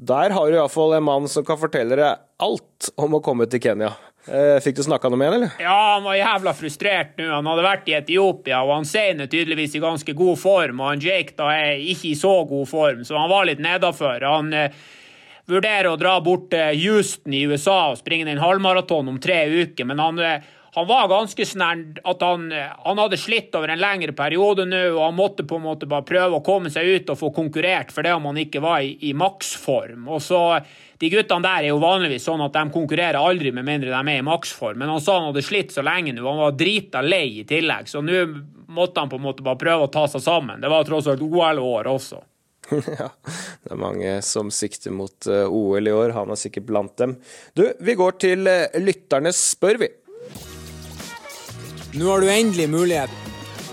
der 0.00 0.32
har 0.34 0.48
du 0.48 0.56
iallfall 0.56 0.96
en 0.96 1.06
mann 1.06 1.28
som 1.30 1.44
kan 1.46 1.60
fortelle 1.60 1.94
deg 2.00 2.24
alt 2.42 2.88
om 2.98 3.14
å 3.14 3.22
komme 3.22 3.46
til 3.52 3.62
Kenya. 3.62 3.92
Eh, 4.28 4.58
fikk 4.60 4.76
du 4.76 4.82
snakka 4.84 5.08
noe 5.08 5.18
med 5.20 5.30
han, 5.30 5.36
eller? 5.38 5.54
Ja, 5.62 5.76
han 5.94 6.04
var 6.04 6.18
jævla 6.18 6.52
frustrert 6.56 7.16
nå. 7.16 7.30
Han 7.32 7.48
hadde 7.48 7.64
vært 7.64 7.88
i 7.88 7.96
Etiopia, 7.96 8.60
og 8.64 8.74
han 8.76 8.88
Zain 8.88 9.24
er 9.24 9.30
tydeligvis 9.32 9.78
i 9.78 9.82
ganske 9.82 10.14
god 10.18 10.38
form, 10.40 10.82
og 10.82 10.92
han 10.92 11.02
Jake 11.02 11.36
da 11.38 11.48
er 11.54 11.80
ikke 11.80 12.10
i 12.12 12.18
så 12.18 12.34
god 12.48 12.68
form, 12.68 13.02
så 13.08 13.16
han 13.16 13.32
var 13.32 13.48
litt 13.48 13.62
nedafor. 13.64 14.26
Han 14.28 14.52
eh, 14.52 14.76
vurderer 15.48 15.90
å 15.90 15.98
dra 16.00 16.18
bort 16.24 16.50
til 16.52 16.76
Houston 16.84 17.36
i 17.38 17.46
USA 17.48 17.78
og 17.92 18.00
springe 18.02 18.28
en 18.28 18.42
halvmaraton 18.42 19.08
om 19.14 19.20
tre 19.22 19.46
uker, 19.48 19.88
men 19.88 20.02
han 20.02 20.20
eh, 20.20 20.54
han 20.74 20.86
var 20.88 21.08
ganske 21.08 21.46
snær 21.46 21.80
at 22.04 22.22
han, 22.24 22.48
han, 22.52 23.00
hadde 23.00 23.18
slitt 23.20 23.54
over 23.56 23.72
en 23.72 23.80
lengre 23.80 24.12
periode 24.16 24.66
nå, 24.68 24.82
og 24.96 25.00
han 25.06 25.16
måtte 25.16 25.46
på 25.48 25.56
en 25.58 25.64
måte 25.64 25.88
bare 25.88 26.06
prøve 26.06 26.38
å 26.38 26.44
komme 26.44 26.72
seg 26.72 26.88
ut 26.88 27.12
og 27.12 27.20
få 27.20 27.32
konkurrert 27.36 27.92
for 27.94 28.04
det 28.04 28.12
om 28.16 28.28
han 28.28 28.40
ikke 28.42 28.62
var 28.64 28.84
i, 28.84 28.92
i 29.08 29.14
maksform. 29.16 30.06
Og 30.12 30.22
så, 30.24 30.42
De 30.98 31.10
guttene 31.12 31.46
der 31.46 31.64
er 31.64 31.72
jo 31.72 31.82
vanligvis 31.82 32.26
sånn 32.28 32.44
at 32.44 32.56
de 32.56 32.64
konkurrerer 32.74 33.20
aldri 33.20 33.52
med 33.54 33.66
mindre 33.66 33.92
de 33.92 33.98
er 34.00 34.20
i 34.20 34.26
maksform, 34.26 34.80
men 34.82 34.92
han 34.92 35.02
sa 35.02 35.20
han 35.20 35.30
hadde 35.30 35.46
slitt 35.46 35.74
så 35.74 35.84
lenge 35.86 36.12
nå, 36.12 36.24
han 36.26 36.42
var 36.42 36.56
drita 36.58 37.04
lei 37.04 37.40
i 37.40 37.46
tillegg, 37.48 37.88
så 37.88 38.02
nå 38.04 38.24
måtte 38.68 39.00
han 39.00 39.12
på 39.12 39.16
en 39.16 39.24
måte 39.24 39.46
bare 39.46 39.60
prøve 39.60 39.86
å 39.86 39.92
ta 39.92 40.04
seg 40.10 40.20
sammen. 40.20 40.60
Det 40.60 40.68
var 40.68 40.84
tross 40.84 41.08
alt 41.08 41.22
OL-år 41.24 41.88
også. 41.88 42.20
ja, 43.00 43.08
det 43.64 43.72
er 43.72 43.80
mange 43.80 44.10
som 44.26 44.50
sikter 44.52 44.92
mot 44.92 45.28
eh, 45.30 45.46
OL 45.48 45.88
i 45.88 45.94
år. 45.94 46.12
Han 46.18 46.34
er 46.34 46.40
sikkert 46.40 46.66
blant 46.68 46.98
dem. 47.00 47.16
Du, 47.56 47.64
vi 47.80 47.96
går 47.96 48.18
til 48.20 48.44
lytterne 48.44 48.84
lytternes 48.84 49.40
spør, 49.54 49.80
vi. 49.80 49.88
Nå 51.96 52.04
har 52.10 52.20
du 52.20 52.28
endelig 52.28 52.66
muligheten. 52.68 53.16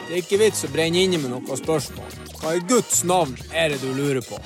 Det 0.07 0.13
er 0.13 0.21
ikke 0.21 0.37
vits 0.39 0.63
å 0.63 0.69
brenne 0.71 1.01
inne 1.03 1.17
med 1.19 1.33
noen 1.33 1.59
spørsmål. 1.59 2.13
Hva 2.39 2.53
i 2.55 2.61
Guds 2.63 3.01
navn 3.03 3.33
er 3.51 3.73
det 3.73 3.81
du 3.81 3.89
lurer 3.91 4.23
på? 4.23 4.39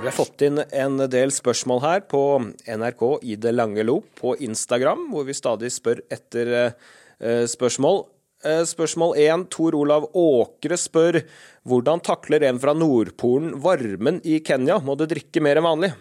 Vi 0.00 0.08
har 0.08 0.16
fått 0.16 0.40
inn 0.46 0.62
en 0.64 0.96
del 1.12 1.34
spørsmål 1.34 1.82
her 1.84 2.00
på 2.08 2.22
NRK 2.64 3.04
i 3.28 3.36
det 3.36 3.52
lange 3.52 3.84
lo 3.84 3.98
på 4.16 4.32
Instagram, 4.40 5.10
hvor 5.12 5.28
vi 5.28 5.36
stadig 5.36 5.68
spør 5.74 6.00
etter 6.08 6.54
uh, 6.56 7.44
spørsmål. 7.44 8.06
Uh, 8.46 8.62
spørsmål 8.64 9.18
1. 9.20 9.50
Tor 9.52 9.76
Olav 9.76 10.08
Åkre 10.16 10.80
spør 10.80 11.20
hvordan 11.68 12.00
takler 12.00 12.48
en 12.48 12.62
fra 12.62 12.72
Nordpolen 12.72 13.58
varmen 13.60 14.22
i 14.24 14.40
Kenya? 14.40 14.80
Må 14.80 14.96
du 14.96 15.04
drikke 15.10 15.44
mer 15.44 15.60
enn 15.60 15.68
vanlig? 15.68 15.92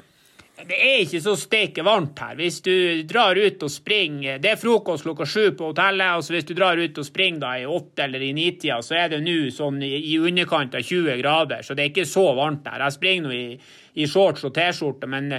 Det 0.67 0.75
er 0.75 0.97
ikke 1.05 1.21
så 1.23 1.35
steike 1.39 1.83
varmt 1.87 2.19
her. 2.19 2.35
Hvis 2.35 2.57
du 2.65 2.73
drar 3.07 3.37
ut 3.39 3.63
og 3.63 3.71
springer 3.71 4.41
Det 4.43 4.51
er 4.51 4.59
frokost 4.59 5.05
klokka 5.07 5.27
sju 5.29 5.53
på 5.55 5.69
hotellet, 5.71 6.17
og 6.17 6.33
hvis 6.33 6.47
du 6.49 6.53
drar 6.57 6.79
ut 6.79 6.99
og 6.99 7.07
springer 7.07 7.39
da 7.45 7.53
i 7.61 7.67
åtte 7.69 8.03
eller 8.03 8.25
i 8.25 8.33
nitida, 8.35 8.81
så 8.83 8.97
er 8.99 9.13
det 9.13 9.21
nå 9.23 9.37
sånn 9.55 9.79
i 9.85 10.17
underkant 10.19 10.75
av 10.75 10.83
20 10.83 11.15
grader, 11.21 11.63
så 11.63 11.77
det 11.77 11.85
er 11.85 11.93
ikke 11.93 12.09
så 12.09 12.25
varmt 12.35 12.67
her. 12.67 12.83
Jeg 12.83 12.97
springer 12.97 13.29
nå 13.29 13.35
i, 13.37 13.59
i 13.95 14.09
shorts 14.09 14.43
og 14.49 14.53
T-skjorte, 14.57 15.07
men 15.07 15.31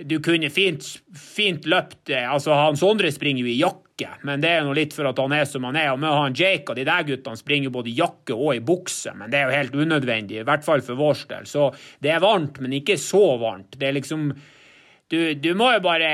du 0.00 0.18
kunne 0.24 0.48
fint, 0.52 0.84
fint 1.16 1.66
løpt 1.68 2.12
Altså, 2.16 2.54
han 2.56 2.78
Sondre 2.80 3.10
springer 3.12 3.44
jo 3.44 3.52
i 3.52 3.58
jakke 3.60 3.89
jakke, 4.00 4.24
men 4.26 4.42
det 4.42 4.50
er 4.50 4.64
jo 4.66 4.76
litt 4.76 4.94
for 4.96 5.08
at 5.10 5.18
han 5.20 5.34
er 5.36 5.48
som 5.48 5.66
han 5.68 5.78
er. 5.78 5.90
Og 5.92 6.00
med 6.02 6.14
han 6.16 6.36
Jake 6.36 6.72
og 6.72 6.78
de 6.78 6.86
der 6.88 7.06
guttene 7.08 7.40
springer 7.40 7.74
både 7.74 7.92
i 7.92 7.98
jakke 7.98 8.36
og 8.36 8.54
i 8.56 8.62
bukse, 8.64 9.12
men 9.16 9.32
det 9.32 9.40
er 9.40 9.48
jo 9.48 9.58
helt 9.58 9.76
unødvendig, 9.84 10.40
i 10.40 10.46
hvert 10.48 10.64
fall 10.66 10.84
for 10.86 11.00
vår 11.00 11.26
del. 11.30 11.50
Så 11.50 11.68
det 12.02 12.14
er 12.14 12.24
varmt, 12.24 12.60
men 12.64 12.78
ikke 12.80 12.98
så 13.00 13.36
varmt. 13.40 13.78
Det 13.78 13.88
er 13.88 13.98
liksom 13.98 14.32
Du, 15.10 15.34
du 15.34 15.54
må 15.58 15.72
jo 15.74 15.80
bare 15.82 16.08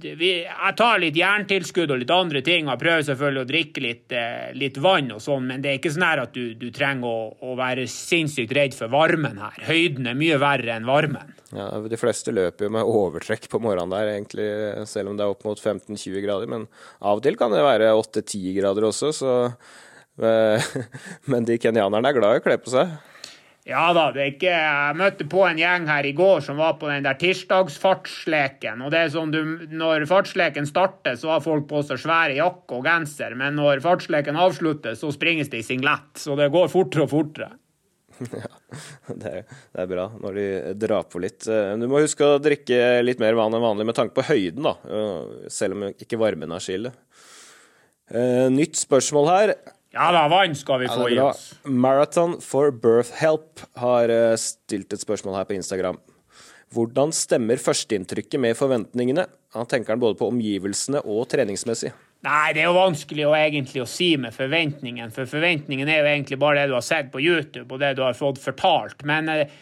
jeg 0.00 0.76
tar 0.78 1.00
litt 1.02 1.16
jerntilskudd 1.18 1.90
og 1.92 2.00
litt 2.00 2.12
andre 2.14 2.42
ting. 2.42 2.68
og 2.68 2.78
prøver 2.80 3.02
selvfølgelig 3.06 3.42
å 3.42 3.48
drikke 3.48 3.82
litt, 3.82 4.12
eh, 4.12 4.52
litt 4.54 4.76
vann 4.78 5.12
og 5.12 5.20
sånn, 5.20 5.46
men 5.46 5.62
det 5.62 5.70
er 5.70 5.78
ikke 5.78 5.92
sånn 5.92 6.06
at 6.22 6.32
du, 6.32 6.54
du 6.54 6.70
trenger 6.70 7.06
å, 7.06 7.36
å, 7.40 7.56
være 7.56 7.86
sinnssykt 7.86 8.52
redd 8.52 8.74
for 8.74 8.88
varmen 8.88 9.38
her. 9.38 9.62
Høyden 9.68 10.06
er 10.06 10.14
mye 10.14 10.38
verre 10.38 10.76
enn 10.76 10.86
varmen. 10.86 11.34
Ja, 11.52 11.68
De 11.80 11.96
fleste 12.00 12.32
løper 12.32 12.66
jo 12.66 12.70
med 12.70 12.88
overtrekk 12.88 13.48
på 13.48 13.60
morgenen 13.60 13.92
der, 13.92 14.14
egentlig, 14.14 14.48
selv 14.88 15.10
om 15.10 15.16
det 15.16 15.26
er 15.26 15.34
opp 15.34 15.44
mot 15.44 15.58
15-20 15.60 16.24
grader. 16.24 16.48
Men 16.48 16.66
av 17.00 17.20
og 17.20 17.22
til 17.22 17.36
kan 17.36 17.52
det 17.52 17.62
være 17.62 17.92
8-10 17.92 18.58
grader 18.58 18.88
også, 18.88 19.12
så 19.12 19.32
eh, 20.22 20.72
Men 21.30 21.44
de 21.44 21.58
kenyanerne 21.60 22.08
er 22.08 22.16
glad 22.16 22.38
i 22.38 22.42
å 22.42 22.44
kle 22.44 22.58
på 22.62 22.72
seg. 22.72 22.96
Ja 23.68 23.92
da, 23.94 24.08
det 24.10 24.22
er 24.22 24.30
ikke 24.32 24.50
Jeg 24.50 24.94
møtte 24.98 25.26
på 25.30 25.44
en 25.46 25.58
gjeng 25.60 25.84
her 25.86 26.06
i 26.08 26.14
går 26.18 26.40
som 26.42 26.58
var 26.58 26.74
på 26.80 26.88
den 26.90 27.04
der 27.06 27.18
tirsdagsfartsleken. 27.20 28.82
Og 28.82 28.90
det 28.90 29.04
er 29.04 29.12
sånn 29.14 29.30
du, 29.34 29.42
Når 29.70 30.08
fartsleken 30.10 30.66
starter, 30.66 31.14
så 31.18 31.36
har 31.36 31.44
folk 31.44 31.68
på 31.70 31.84
seg 31.86 32.00
svære 32.02 32.40
jakker 32.40 32.80
og 32.80 32.88
genser. 32.88 33.36
Men 33.38 33.54
når 33.60 33.84
fartsleken 33.84 34.38
avsluttes, 34.40 34.98
så 35.02 35.12
springes 35.14 35.52
det 35.52 35.62
i 35.62 35.66
singlet. 35.66 36.10
Så 36.18 36.34
det 36.38 36.50
går 36.54 36.72
fortere 36.72 37.06
og 37.06 37.12
fortere. 37.14 37.52
Ja, 38.32 38.48
det 39.18 39.30
er, 39.30 39.42
det 39.44 39.80
er, 39.82 39.88
bra 39.90 40.04
når 40.20 40.36
de 40.36 40.44
drar 40.80 41.06
på 41.10 41.20
litt. 41.20 41.44
Eh, 41.50 41.72
du 41.80 41.86
må 41.90 42.00
huske 42.00 42.24
å 42.24 42.40
drikke 42.42 43.02
litt 43.02 43.20
mer 43.22 43.36
vann 43.38 43.52
enn 43.56 43.64
vanlig 43.64 43.86
med 43.88 43.96
tanke 43.98 44.14
på 44.16 44.24
høyden, 44.28 44.64
da. 44.64 44.74
Eh, 44.86 45.48
selv 45.52 45.76
om 45.76 45.88
ikke 45.90 46.20
varmen 46.20 46.54
er 46.54 46.62
skillet. 46.62 46.96
Eh, 48.12 48.46
nytt 48.52 48.78
spørsmål 48.80 49.30
her. 49.32 49.54
Ja 49.92 50.08
da, 50.14 50.24
vann 50.32 50.54
skal 50.56 50.80
vi 50.80 50.88
få 50.88 51.10
i 51.12 51.18
oss. 51.20 51.50
Marathon 51.68 52.38
for 52.40 52.72
Birth 52.72 53.12
Help 53.20 53.60
har 53.76 54.08
eh, 54.12 54.38
stilt 54.40 54.94
et 54.94 55.02
spørsmål 55.02 55.36
her 55.36 55.48
på 55.48 55.56
Instagram. 55.58 55.98
Hvordan 56.72 57.12
stemmer 57.12 57.60
førsteinntrykket 57.60 58.40
med 58.40 58.56
forventningene? 58.56 59.26
Han 59.52 59.68
tenker 59.68 59.92
han 59.92 60.00
både 60.00 60.16
på 60.16 60.30
omgivelsene 60.32 61.02
og 61.04 61.26
treningsmessig. 61.28 61.92
Nei, 62.24 62.54
det 62.54 62.62
er 62.62 62.70
jo 62.70 62.78
vanskelig 62.78 63.26
å 63.26 63.34
egentlig 63.36 63.82
å 63.82 63.90
si 63.90 64.14
med 64.20 64.32
forventningen, 64.32 65.10
for 65.12 65.28
forventningen 65.28 65.90
er 65.90 66.00
jo 66.00 66.08
egentlig 66.14 66.38
bare 66.40 66.62
det 66.62 66.70
du 66.70 66.76
har 66.78 66.86
sett 66.86 67.10
på 67.12 67.20
YouTube 67.20 67.74
og 67.74 67.82
det 67.82 67.92
du 67.98 68.04
har 68.06 68.16
fått 68.16 68.40
fortalt. 68.40 69.04
Men 69.04 69.28
eh, 69.28 69.52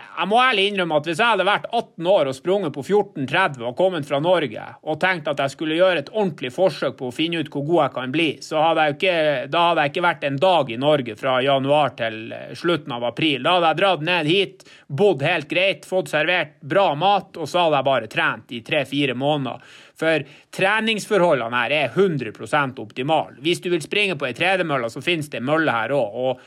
jeg 0.00 0.28
må 0.30 0.38
ærlig 0.42 0.66
innrømme 0.70 0.98
at 1.00 1.06
hvis 1.08 1.20
jeg 1.20 1.32
hadde 1.34 1.46
vært 1.48 1.66
18 1.70 2.08
år 2.12 2.30
og 2.30 2.36
sprunget 2.36 2.74
på 2.74 2.84
14,30 2.84 3.64
og 3.68 3.76
kommet 3.78 4.08
fra 4.08 4.20
Norge 4.22 4.66
og 4.82 5.00
tenkt 5.02 5.28
at 5.30 5.42
jeg 5.44 5.54
skulle 5.54 5.78
gjøre 5.78 6.02
et 6.02 6.12
ordentlig 6.12 6.52
forsøk 6.54 6.96
på 6.98 7.10
å 7.10 7.14
finne 7.14 7.40
ut 7.40 7.50
hvor 7.52 7.66
god 7.68 7.80
jeg 7.82 7.94
kan 7.96 8.14
bli, 8.14 8.28
så 8.44 8.62
hadde 8.64 8.86
jeg 8.86 8.96
ikke, 8.96 9.16
da 9.52 9.64
hadde 9.68 9.84
jeg 9.84 9.92
ikke 9.94 10.06
vært 10.06 10.26
en 10.28 10.40
dag 10.44 10.72
i 10.72 10.80
Norge 10.80 11.16
fra 11.20 11.36
januar 11.44 11.94
til 11.98 12.18
eh, 12.36 12.54
slutten 12.58 12.96
av 12.96 13.06
april. 13.10 13.44
Da 13.44 13.56
hadde 13.56 13.72
jeg 13.72 13.80
dratt 13.82 14.06
ned 14.10 14.30
hit, 14.30 14.66
bodd 14.86 15.26
helt 15.26 15.50
greit, 15.50 15.88
fått 15.88 16.12
servert 16.12 16.56
bra 16.60 16.88
mat, 16.98 17.36
og 17.36 17.50
så 17.50 17.66
hadde 17.66 17.80
jeg 17.80 17.90
bare 17.90 18.10
trent 18.12 18.56
i 18.56 18.62
tre-fire 18.66 19.16
måneder. 19.18 19.62
For 20.00 20.24
treningsforholdene 20.56 21.62
her 21.64 21.76
er 21.76 21.92
100 21.92 22.80
optimale. 22.80 23.36
Hvis 23.44 23.60
du 23.60 23.70
vil 23.72 23.84
springe 23.84 24.16
på 24.16 24.28
ei 24.28 24.36
tredemølle, 24.36 24.88
så 24.90 25.02
finnes 25.04 25.28
det 25.32 25.44
mølle 25.44 25.74
her 25.74 25.94
òg. 25.96 26.40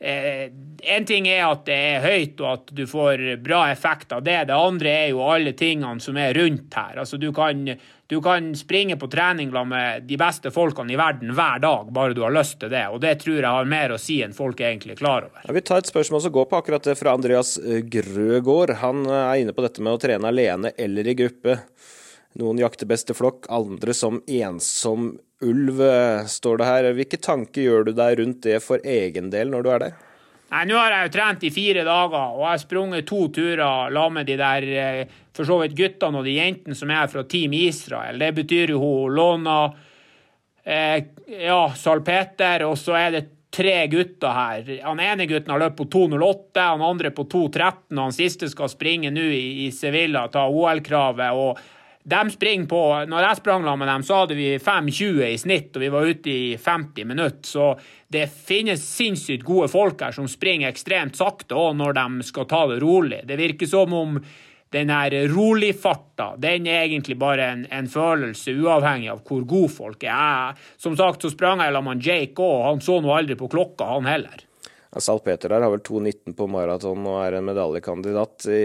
Eh, 0.00 0.50
en 0.82 1.04
ting 1.06 1.28
er 1.30 1.44
at 1.46 1.62
det 1.68 1.74
er 1.76 2.02
høyt 2.04 2.40
og 2.42 2.48
at 2.50 2.72
du 2.76 2.82
får 2.90 3.22
bra 3.44 3.68
effekt 3.72 4.12
av 4.12 4.24
det. 4.26 4.40
Det 4.50 4.56
andre 4.56 4.90
er 5.04 5.12
jo 5.14 5.22
alle 5.24 5.54
tingene 5.56 6.02
som 6.02 6.18
er 6.20 6.34
rundt 6.36 6.74
her. 6.76 6.98
Altså, 7.00 7.16
du 7.20 7.30
kan, 7.32 7.62
du 8.10 8.16
kan 8.24 8.50
springe 8.58 8.98
på 9.00 9.08
trening 9.12 9.54
med 9.70 10.04
de 10.08 10.18
beste 10.20 10.52
folkene 10.54 10.92
i 10.92 10.98
verden 11.00 11.32
hver 11.36 11.62
dag, 11.62 11.88
bare 11.94 12.16
du 12.16 12.24
har 12.26 12.34
lyst 12.34 12.58
til 12.60 12.74
det. 12.74 12.84
Og 12.90 13.00
det 13.04 13.16
tror 13.22 13.38
jeg 13.38 13.48
har 13.48 13.70
mer 13.70 13.94
å 13.94 14.00
si 14.02 14.20
enn 14.26 14.36
folk 14.36 14.60
er 14.60 14.72
egentlig 14.74 14.98
klar 15.00 15.30
over. 15.30 15.46
Ja, 15.46 15.56
vi 15.56 15.64
tar 15.64 15.84
et 15.84 15.92
spørsmål 15.92 16.26
som 16.26 16.34
går 16.34 16.50
på 16.50 16.60
akkurat 16.60 16.90
det 16.90 16.98
fra 17.00 17.14
Andreas 17.14 17.56
Grøgaard. 17.62 18.76
Han 18.82 19.06
er 19.06 19.44
inne 19.44 19.56
på 19.56 19.64
dette 19.64 19.84
med 19.84 19.94
å 19.94 20.02
trene 20.02 20.34
alene 20.34 20.74
eller 20.76 21.08
i 21.08 21.16
gruppe. 21.22 21.62
Noen 22.40 22.58
jakter 22.58 22.88
best 22.90 23.12
andre 23.48 23.94
som 23.94 24.22
ensom 24.26 25.12
ulv, 25.44 25.82
står 26.26 26.58
det 26.58 26.66
her. 26.66 26.88
Hvilke 26.96 27.20
tanker 27.22 27.62
gjør 27.62 27.84
du 27.84 27.92
deg 27.92 28.18
rundt 28.18 28.42
det 28.42 28.58
for 28.64 28.82
egen 28.82 29.30
del 29.30 29.52
når 29.52 29.62
du 29.62 29.70
er 29.70 29.84
der? 29.84 29.94
Nei, 30.54 30.64
Nå 30.70 30.78
har 30.78 30.92
jeg 30.92 31.06
jo 31.06 31.12
trent 31.16 31.44
i 31.46 31.50
fire 31.50 31.84
dager, 31.86 32.34
og 32.34 32.42
jeg 32.44 32.50
har 32.52 32.62
sprunget 32.62 33.06
to 33.08 33.26
turer 33.34 33.90
sammen 33.90 34.20
med 34.20 34.28
de 34.28 34.36
der 34.38 34.66
eh, 34.70 35.14
for 35.34 35.48
så 35.48 35.58
vidt 35.62 35.76
guttene 35.78 36.20
og 36.20 36.28
de 36.28 36.36
jentene 36.36 36.78
som 36.78 36.92
er 36.94 37.10
fra 37.10 37.24
Team 37.26 37.56
Israel. 37.58 38.20
Det 38.22 38.30
betyr 38.36 38.74
jo 38.74 38.82
hun 38.82 39.14
Lona, 39.14 39.58
eh, 40.62 40.98
ja, 41.40 41.62
Salpeter, 41.74 42.66
og 42.68 42.78
så 42.78 42.98
er 43.00 43.16
det 43.16 43.24
tre 43.54 43.76
gutter 43.90 44.34
her. 44.34 44.70
Han 44.84 45.02
ene 45.02 45.26
gutten 45.30 45.54
har 45.54 45.62
løpt 45.62 45.78
på 45.78 45.88
2,08, 45.90 46.60
han 46.60 46.82
andre 46.82 47.10
på 47.14 47.26
2,13, 47.30 47.94
og 47.94 48.02
han 48.02 48.14
siste 48.14 48.50
skal 48.50 48.70
springe 48.70 49.14
nå 49.14 49.26
i, 49.30 49.44
i 49.66 49.70
Sevilla, 49.74 50.26
ta 50.30 50.46
OL-kravet. 50.50 51.30
og 51.34 51.73
de 52.04 52.30
springer 52.30 52.66
på 52.68 52.80
Når 53.08 53.24
jeg 53.24 53.36
sprang 53.40 53.64
med 53.64 53.88
dem, 53.88 54.02
så 54.04 54.22
hadde 54.22 54.36
vi 54.36 54.58
5,20 54.58 55.22
i 55.24 55.38
snitt, 55.40 55.70
og 55.76 55.80
vi 55.80 55.92
var 55.92 56.04
ute 56.04 56.30
i 56.30 56.56
50 56.60 57.04
minutter. 57.08 57.48
Så 57.48 57.68
det 58.12 58.26
finnes 58.28 58.84
sinnssykt 58.84 59.44
gode 59.44 59.70
folk 59.72 60.04
her 60.04 60.12
som 60.12 60.28
springer 60.28 60.68
ekstremt 60.68 61.16
sakte 61.16 61.56
òg 61.56 61.78
når 61.78 61.96
de 61.96 62.26
skal 62.28 62.48
ta 62.50 62.66
det 62.68 62.82
rolig. 62.84 63.22
Det 63.24 63.40
virker 63.40 63.70
som 63.70 63.96
om 63.96 64.18
den 64.74 64.90
her 64.90 65.14
roligfarta, 65.30 66.34
den 66.42 66.66
er 66.66 66.82
egentlig 66.82 67.14
bare 67.16 67.44
en, 67.52 67.66
en, 67.70 67.88
følelse, 67.88 68.52
uavhengig 68.58 69.12
av 69.12 69.20
hvor 69.22 69.44
gode 69.46 69.70
folk 69.72 70.02
er. 70.02 70.58
Som 70.76 70.96
sagt 70.98 71.22
så 71.22 71.30
sprang 71.30 71.62
jeg 71.62 71.72
sammen 71.72 71.94
med 71.94 72.08
Jake 72.08 72.42
òg, 72.42 72.64
han 72.66 72.82
så 72.82 72.98
nå 73.00 73.14
aldri 73.14 73.38
på 73.38 73.48
klokka, 73.52 73.86
han 73.94 74.10
heller. 74.10 74.42
Salpeter 74.98 75.50
der 75.54 75.64
har 75.64 75.72
vel 75.72 75.82
2,19 75.82 76.34
på 76.36 76.46
maraton 76.50 77.06
og 77.06 77.22
er 77.22 77.38
en 77.38 77.48
medaljekandidat. 77.48 78.44
i 78.50 78.60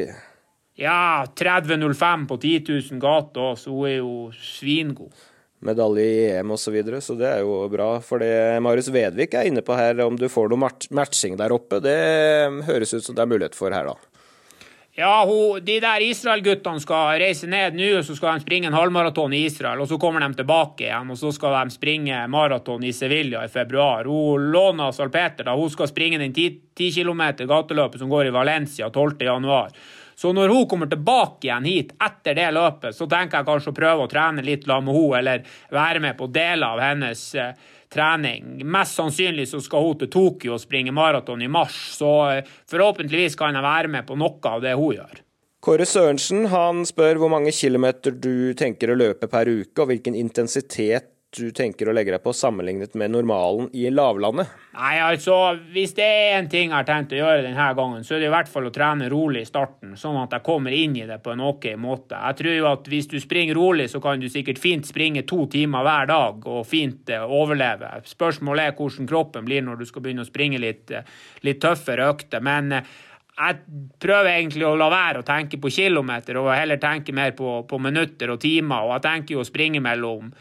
ja, 0.80 1.26
30.05 1.36 2.28
på 2.28 2.38
10 2.38 2.64
000 2.92 3.02
gater, 3.04 3.56
så 3.60 3.74
hun 3.74 3.90
er 3.90 3.98
jo 4.00 4.14
svingod. 4.32 5.26
Medalje 5.60 6.04
i 6.08 6.20
EM 6.38 6.54
osv., 6.56 6.64
så, 6.64 6.72
videre, 6.72 7.02
så 7.04 7.18
det 7.20 7.28
er 7.28 7.42
jo 7.44 7.66
bra. 7.72 7.90
For 8.00 8.24
det 8.24 8.62
Marius 8.64 8.88
Vedvik 8.96 9.36
er 9.36 9.50
inne 9.50 9.64
på 9.66 9.76
her, 9.76 10.00
om 10.06 10.16
du 10.16 10.30
får 10.32 10.54
noe 10.54 10.72
matching 10.96 11.36
der 11.40 11.52
oppe, 11.52 11.82
det 11.84 11.98
høres 12.70 12.96
ut 12.96 13.04
som 13.04 13.18
det 13.18 13.26
er 13.26 13.34
mulighet 13.34 13.60
for 13.60 13.76
her, 13.76 13.92
da. 13.92 14.10
Ja, 15.00 15.26
hun, 15.28 15.60
de 15.64 15.78
der 15.80 16.04
Israel-guttene 16.04 16.82
skal 16.84 17.20
reise 17.22 17.48
ned 17.48 17.76
nå, 17.78 17.92
og 18.00 18.08
så 18.08 18.16
skal 18.18 18.36
de 18.36 18.44
springe 18.44 18.68
en 18.68 18.76
halvmaraton 18.76 19.36
i 19.36 19.46
Israel. 19.48 19.80
Og 19.84 19.88
så 19.88 20.00
kommer 20.00 20.24
de 20.24 20.34
tilbake 20.36 20.88
igjen, 20.88 21.12
og 21.14 21.20
så 21.20 21.32
skal 21.36 21.56
de 21.56 21.76
springe 21.76 22.24
maraton 22.32 22.84
i 22.84 22.92
Sevilla 22.96 23.46
i 23.46 23.52
februar. 23.52 24.08
Hun 24.08 24.50
Lona 24.52 24.90
Salpeter 24.96 25.48
da, 25.48 25.56
hun 25.56 25.72
skal 25.72 25.88
springe 25.92 26.20
den 26.20 26.36
10 26.36 26.92
km 26.98 27.24
gateløpet 27.48 28.04
som 28.04 28.12
går 28.12 28.28
i 28.28 28.36
Valencia 28.36 28.90
12. 28.92 29.16
Så 30.20 30.34
når 30.36 30.52
hun 30.52 30.66
kommer 30.68 30.90
tilbake 30.92 31.48
igjen 31.48 31.64
hit 31.64 31.92
etter 32.04 32.36
det 32.36 32.50
løpet, 32.52 32.96
så 32.96 33.06
tenker 33.08 33.40
jeg 33.40 33.48
kanskje 33.48 33.72
å 33.72 33.76
prøve 33.78 34.04
å 34.04 34.10
trene 34.12 34.44
litt 34.44 34.66
sammen 34.68 34.90
med 34.92 34.98
henne, 34.98 35.20
eller 35.20 35.46
være 35.72 36.02
med 36.04 36.18
på 36.20 36.28
deler 36.36 36.74
av 36.74 36.82
hennes 36.84 37.22
eh, 37.40 37.54
trening. 37.88 38.50
Mest 38.68 39.00
sannsynlig 39.00 39.48
så 39.48 39.62
skal 39.64 39.86
hun 39.88 40.02
til 40.02 40.12
Tokyo 40.12 40.58
og 40.58 40.60
springe 40.60 40.92
maraton 40.92 41.40
i 41.40 41.48
mars, 41.48 41.78
så 41.96 42.12
eh, 42.34 42.52
forhåpentligvis 42.68 43.40
kan 43.40 43.56
jeg 43.56 43.64
være 43.64 43.94
med 43.96 44.08
på 44.10 44.20
noe 44.20 44.52
av 44.52 44.66
det 44.66 44.76
hun 44.76 44.98
gjør. 44.98 45.24
Kåre 45.64 45.88
Sørensen 45.88 46.50
han 46.52 46.84
spør 46.88 47.22
hvor 47.24 47.32
mange 47.32 47.56
kilometer 47.56 48.12
du 48.12 48.52
tenker 48.60 48.92
å 48.92 49.00
løpe 49.00 49.32
per 49.32 49.48
uke, 49.48 49.78
og 49.80 49.94
hvilken 49.94 50.20
intensitet 50.20 51.14
du 51.38 51.52
tenker 51.54 51.90
å 51.90 51.94
legge 51.94 52.14
deg 52.16 52.24
på 52.24 52.32
sammenlignet 52.34 52.96
med 52.98 53.12
normalen 53.14 53.68
i 53.78 53.86
lavlandet? 53.94 54.50
Nei, 54.74 54.96
altså, 55.04 55.36
Hvis 55.74 55.94
det 55.98 56.06
er 56.06 56.38
én 56.40 56.50
ting 56.50 56.72
jeg 56.72 56.76
har 56.76 56.88
tenkt 56.88 57.14
å 57.14 57.20
gjøre 57.20 57.44
denne 57.46 57.68
gangen, 57.78 58.06
så 58.06 58.16
er 58.16 58.24
det 58.24 58.30
i 58.30 58.34
hvert 58.34 58.50
fall 58.50 58.70
å 58.70 58.74
trene 58.74 59.10
rolig 59.12 59.44
i 59.46 59.50
starten, 59.50 59.94
sånn 60.00 60.18
at 60.24 60.34
jeg 60.34 60.46
kommer 60.46 60.74
inn 60.74 60.96
i 60.98 61.06
det 61.10 61.20
på 61.22 61.34
en 61.36 61.44
OK 61.46 61.70
måte. 61.78 62.18
Jeg 62.18 62.40
tror 62.40 62.58
jo 62.58 62.70
at 62.72 62.90
hvis 62.90 63.10
du 63.12 63.20
springer 63.22 63.58
rolig, 63.58 63.90
så 63.94 64.02
kan 64.02 64.22
du 64.22 64.30
sikkert 64.32 64.62
fint 64.62 64.90
springe 64.90 65.26
to 65.30 65.46
timer 65.52 65.86
hver 65.86 66.10
dag 66.10 66.50
og 66.50 66.66
fint 66.70 67.14
eh, 67.14 67.26
overleve. 67.26 67.92
Spørsmålet 68.10 68.72
er 68.72 68.80
hvordan 68.80 69.10
kroppen 69.10 69.46
blir 69.46 69.66
når 69.66 69.84
du 69.84 69.90
skal 69.90 70.06
begynne 70.06 70.26
å 70.26 70.30
springe 70.30 70.62
litt, 70.62 70.90
eh, 70.90 71.06
litt 71.46 71.62
tøffere 71.62 72.10
økter. 72.10 72.42
men 72.42 72.80
eh, 72.80 72.98
jeg 73.40 73.56
prøver 74.04 74.34
egentlig 74.34 74.66
å 74.68 74.76
la 74.76 74.90
være 74.92 75.22
å 75.22 75.28
tenke 75.28 75.56
på 75.62 75.72
kilometer 75.72 76.42
og 76.42 76.50
heller 76.52 76.80
tenke 76.82 77.14
mer 77.16 77.32
på, 77.38 77.62
på 77.70 77.78
minutter 77.80 78.34
og 78.34 78.42
timer. 78.44 78.84
Og 78.84 78.98
jeg 78.98 79.06
tenker 79.06 79.38
jo 79.38 79.44
å 79.46 79.48
springe 79.48 79.80
mellom 79.84 80.34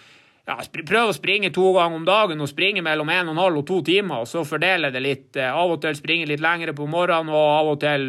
ja, 0.48 0.56
prøv 0.88 1.10
å 1.10 1.16
springe 1.16 1.50
to 1.52 1.66
ganger 1.76 1.98
om 1.98 2.06
dagen 2.08 2.40
og 2.40 2.48
springe 2.48 2.80
mellom 2.84 3.10
en 3.12 3.28
og 3.28 3.34
en 3.34 3.42
halv 3.42 3.60
og 3.60 3.66
to 3.68 3.82
timer, 3.84 4.22
og 4.24 4.30
så 4.30 4.46
fordele 4.48 4.88
det 4.94 5.02
litt. 5.04 5.28
Eh, 5.36 5.52
av 5.52 5.74
og 5.74 5.82
til 5.82 5.96
springe 5.98 6.28
litt 6.30 6.42
lengre 6.44 6.72
på 6.76 6.88
morgenen 6.88 7.34
og 7.34 7.50
av 7.52 7.72
og 7.74 7.82
til 7.82 8.08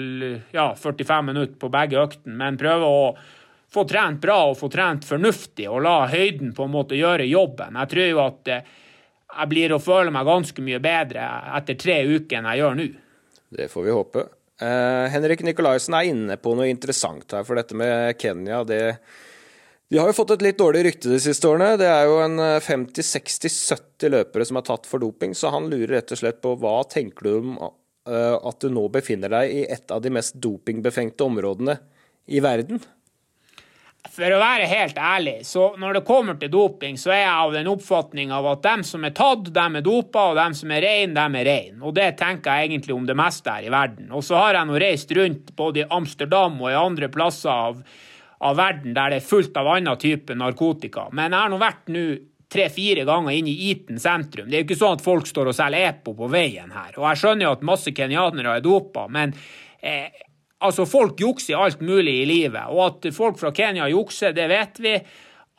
ja, 0.55 0.69
45 0.79 1.27
minutter 1.31 1.59
på 1.59 1.71
begge 1.73 1.99
øktene. 1.99 2.37
Men 2.39 2.59
prøve 2.59 2.87
å 2.87 3.03
få 3.69 3.85
trent 3.89 4.21
bra 4.23 4.39
og 4.49 4.57
få 4.57 4.71
trent 4.71 5.05
fornuftig 5.05 5.67
og 5.69 5.83
la 5.85 5.97
høyden 6.09 6.55
på 6.57 6.65
en 6.65 6.73
måte 6.73 6.97
gjøre 6.97 7.27
jobben. 7.29 7.77
Jeg 7.83 7.93
tror 7.93 8.07
jo 8.07 8.23
at 8.23 8.53
eh, 8.55 8.73
jeg 9.29 9.51
blir 9.51 9.75
å 9.75 9.83
føle 9.83 10.13
meg 10.13 10.27
ganske 10.31 10.63
mye 10.65 10.81
bedre 10.81 11.29
etter 11.59 11.77
tre 11.77 12.01
uker 12.07 12.39
enn 12.39 12.51
jeg 12.53 12.63
gjør 12.63 12.77
nå. 12.79 12.89
Det 13.59 13.67
får 13.69 13.85
vi 13.85 13.97
håpe. 13.97 14.29
Eh, 14.63 15.05
Henrik 15.11 15.43
Nikolaisen 15.43 15.95
er 15.97 16.07
inne 16.09 16.39
på 16.39 16.55
noe 16.55 16.71
interessant 16.71 17.35
her, 17.35 17.43
for 17.47 17.59
dette 17.59 17.75
med 17.77 18.15
Kenya, 18.19 18.63
det 18.67 18.83
De 19.89 19.97
har 19.97 20.11
jo 20.11 20.13
fått 20.13 20.35
et 20.35 20.43
litt 20.45 20.59
dårlig 20.59 20.83
rykte 20.85 21.09
de 21.09 21.17
siste 21.23 21.49
årene. 21.49 21.73
Det 21.81 21.87
er 21.89 22.05
jo 22.05 22.19
en 22.21 22.37
50-60-70 22.61 24.11
løpere 24.13 24.45
som 24.45 24.59
er 24.59 24.67
tatt 24.67 24.85
for 24.85 25.01
doping, 25.01 25.33
så 25.33 25.49
han 25.55 25.65
lurer 25.71 25.95
rett 25.97 26.13
og 26.13 26.19
slett 26.21 26.37
på 26.43 26.53
hva 26.61 26.75
tenker 26.85 27.25
du 27.25 27.31
om 27.39 27.55
at 28.09 28.61
du 28.61 28.69
nå 28.73 28.85
befinner 28.93 29.33
deg 29.33 29.51
i 29.53 29.63
et 29.65 29.89
av 29.93 30.01
de 30.01 30.11
mest 30.13 30.37
dopingbefengte 30.41 31.25
områdene 31.25 31.75
i 32.29 32.41
verden? 32.41 32.81
For 34.09 34.31
å 34.31 34.39
være 34.39 34.67
helt 34.69 34.97
ærlig, 34.97 35.39
så 35.45 35.73
når 35.81 35.97
det 35.97 36.01
kommer 36.07 36.37
til 36.39 36.51
doping, 36.53 36.95
så 36.97 37.11
er 37.11 37.19
jeg 37.23 37.33
av 37.33 37.55
den 37.57 37.67
oppfatning 37.69 38.31
av 38.33 38.45
at 38.53 38.61
dem 38.63 38.85
som 38.87 39.03
er 39.05 39.13
tatt, 39.17 39.49
dem 39.53 39.75
er 39.75 39.83
dopa, 39.85 40.29
og 40.31 40.37
dem 40.39 40.55
som 40.57 40.71
er 40.73 40.85
rein, 40.85 41.17
dem 41.17 41.35
er 41.35 41.49
rein. 41.49 41.81
Og 41.83 41.97
det 41.97 42.11
tenker 42.21 42.61
jeg 42.61 42.69
egentlig 42.69 42.95
om 42.95 43.09
det 43.09 43.17
meste 43.19 43.51
her 43.51 43.67
i 43.67 43.73
verden. 43.73 44.07
Og 44.15 44.23
så 44.25 44.37
har 44.39 44.55
jeg 44.55 44.69
nå 44.69 44.79
reist 44.85 45.11
rundt 45.17 45.51
både 45.57 45.83
i 45.83 45.89
Amsterdam 45.97 46.61
og 46.61 46.71
i 46.71 46.77
andre 46.79 47.11
plasser 47.11 47.51
av, 47.51 47.81
av 48.39 48.55
verden 48.59 48.95
der 48.95 49.13
det 49.13 49.21
er 49.21 49.29
fullt 49.29 49.57
av 49.59 49.67
annen 49.75 49.99
type 49.99 50.35
narkotika. 50.37 51.09
Men 51.11 51.33
jeg 51.33 51.43
har 51.43 51.51
nå 51.51 51.59
vært 51.61 51.91
nå 51.91 52.03
tre-fire 52.49 53.03
ganger 53.05 53.35
inn 53.35 53.49
i 53.51 53.57
Eton 53.71 53.99
sentrum. 54.01 54.47
Det 54.49 54.57
er 54.57 54.63
jo 54.63 54.69
ikke 54.69 54.79
sånn 54.79 54.97
at 54.97 55.05
folk 55.05 55.27
står 55.29 55.51
og 55.51 55.57
selger 55.57 55.91
EPO 55.91 56.15
på 56.17 56.29
veien 56.33 56.71
her. 56.73 56.95
Og 56.97 57.05
jeg 57.11 57.21
skjønner 57.21 57.45
jo 57.45 57.53
at 57.57 57.67
masse 57.69 57.93
kenyanere 57.95 58.55
er 58.57 58.65
dopa, 58.65 59.05
men 59.11 59.35
eh, 59.81 60.09
Altså, 60.59 60.83
folk 60.89 61.21
jukser 61.23 61.55
alt 61.55 61.79
mulig 61.79 62.17
i 62.19 62.25
livet, 62.27 62.67
og 62.67 62.81
at 62.83 63.05
folk 63.15 63.37
fra 63.39 63.53
Kenya 63.55 63.85
jukser, 63.87 64.33
det 64.35 64.49
vet 64.51 64.81
vi. 64.83 64.91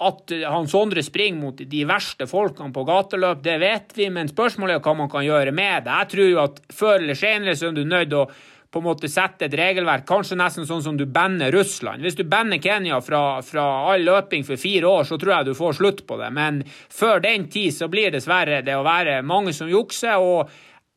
At 0.01 0.33
han 0.45 0.69
Sondre 0.69 1.01
springer 1.05 1.41
mot 1.41 1.63
de 1.73 1.81
verste 1.89 2.27
folkene 2.29 2.73
på 2.73 2.85
gateløp, 2.89 3.41
det 3.45 3.57
vet 3.63 3.95
vi, 3.97 4.11
men 4.13 4.29
spørsmålet 4.29 4.77
er 4.77 4.85
hva 4.85 4.95
man 4.97 5.09
kan 5.13 5.25
gjøre 5.25 5.55
med 5.57 5.87
det. 5.87 5.97
Jeg 6.03 6.11
tror 6.13 6.29
jo 6.29 6.43
at 6.45 6.61
før 6.73 6.99
eller 6.99 7.17
senere 7.17 7.57
så 7.57 7.71
er 7.71 7.77
du 7.77 7.83
nødt 7.85 8.13
til 8.13 8.21
å 8.21 8.27
på 8.71 8.79
en 8.79 8.87
måte 8.87 9.11
sette 9.11 9.49
et 9.49 9.55
regelverk, 9.59 10.05
kanskje 10.07 10.39
nesten 10.39 10.67
sånn 10.69 10.83
som 10.85 10.99
du 10.99 11.03
banner 11.11 11.51
Russland. 11.51 12.05
Hvis 12.07 12.19
du 12.19 12.23
banner 12.23 12.61
Kenya 12.63 13.01
fra, 13.03 13.43
fra 13.43 13.67
all 13.91 14.05
løping 14.07 14.47
for 14.47 14.61
fire 14.61 14.87
år, 14.87 15.09
så 15.09 15.19
tror 15.19 15.35
jeg 15.35 15.51
du 15.51 15.59
får 15.59 15.79
slutt 15.81 16.05
på 16.07 16.19
det. 16.21 16.31
Men 16.37 16.63
før 16.71 17.23
den 17.25 17.49
tid 17.51 17.75
så 17.75 17.91
blir 17.91 18.15
dessverre 18.15 18.63
det 18.67 18.77
å 18.79 18.87
være 18.87 19.21
mange 19.27 19.55
som 19.57 19.71
jukser. 19.71 20.23
og 20.23 20.51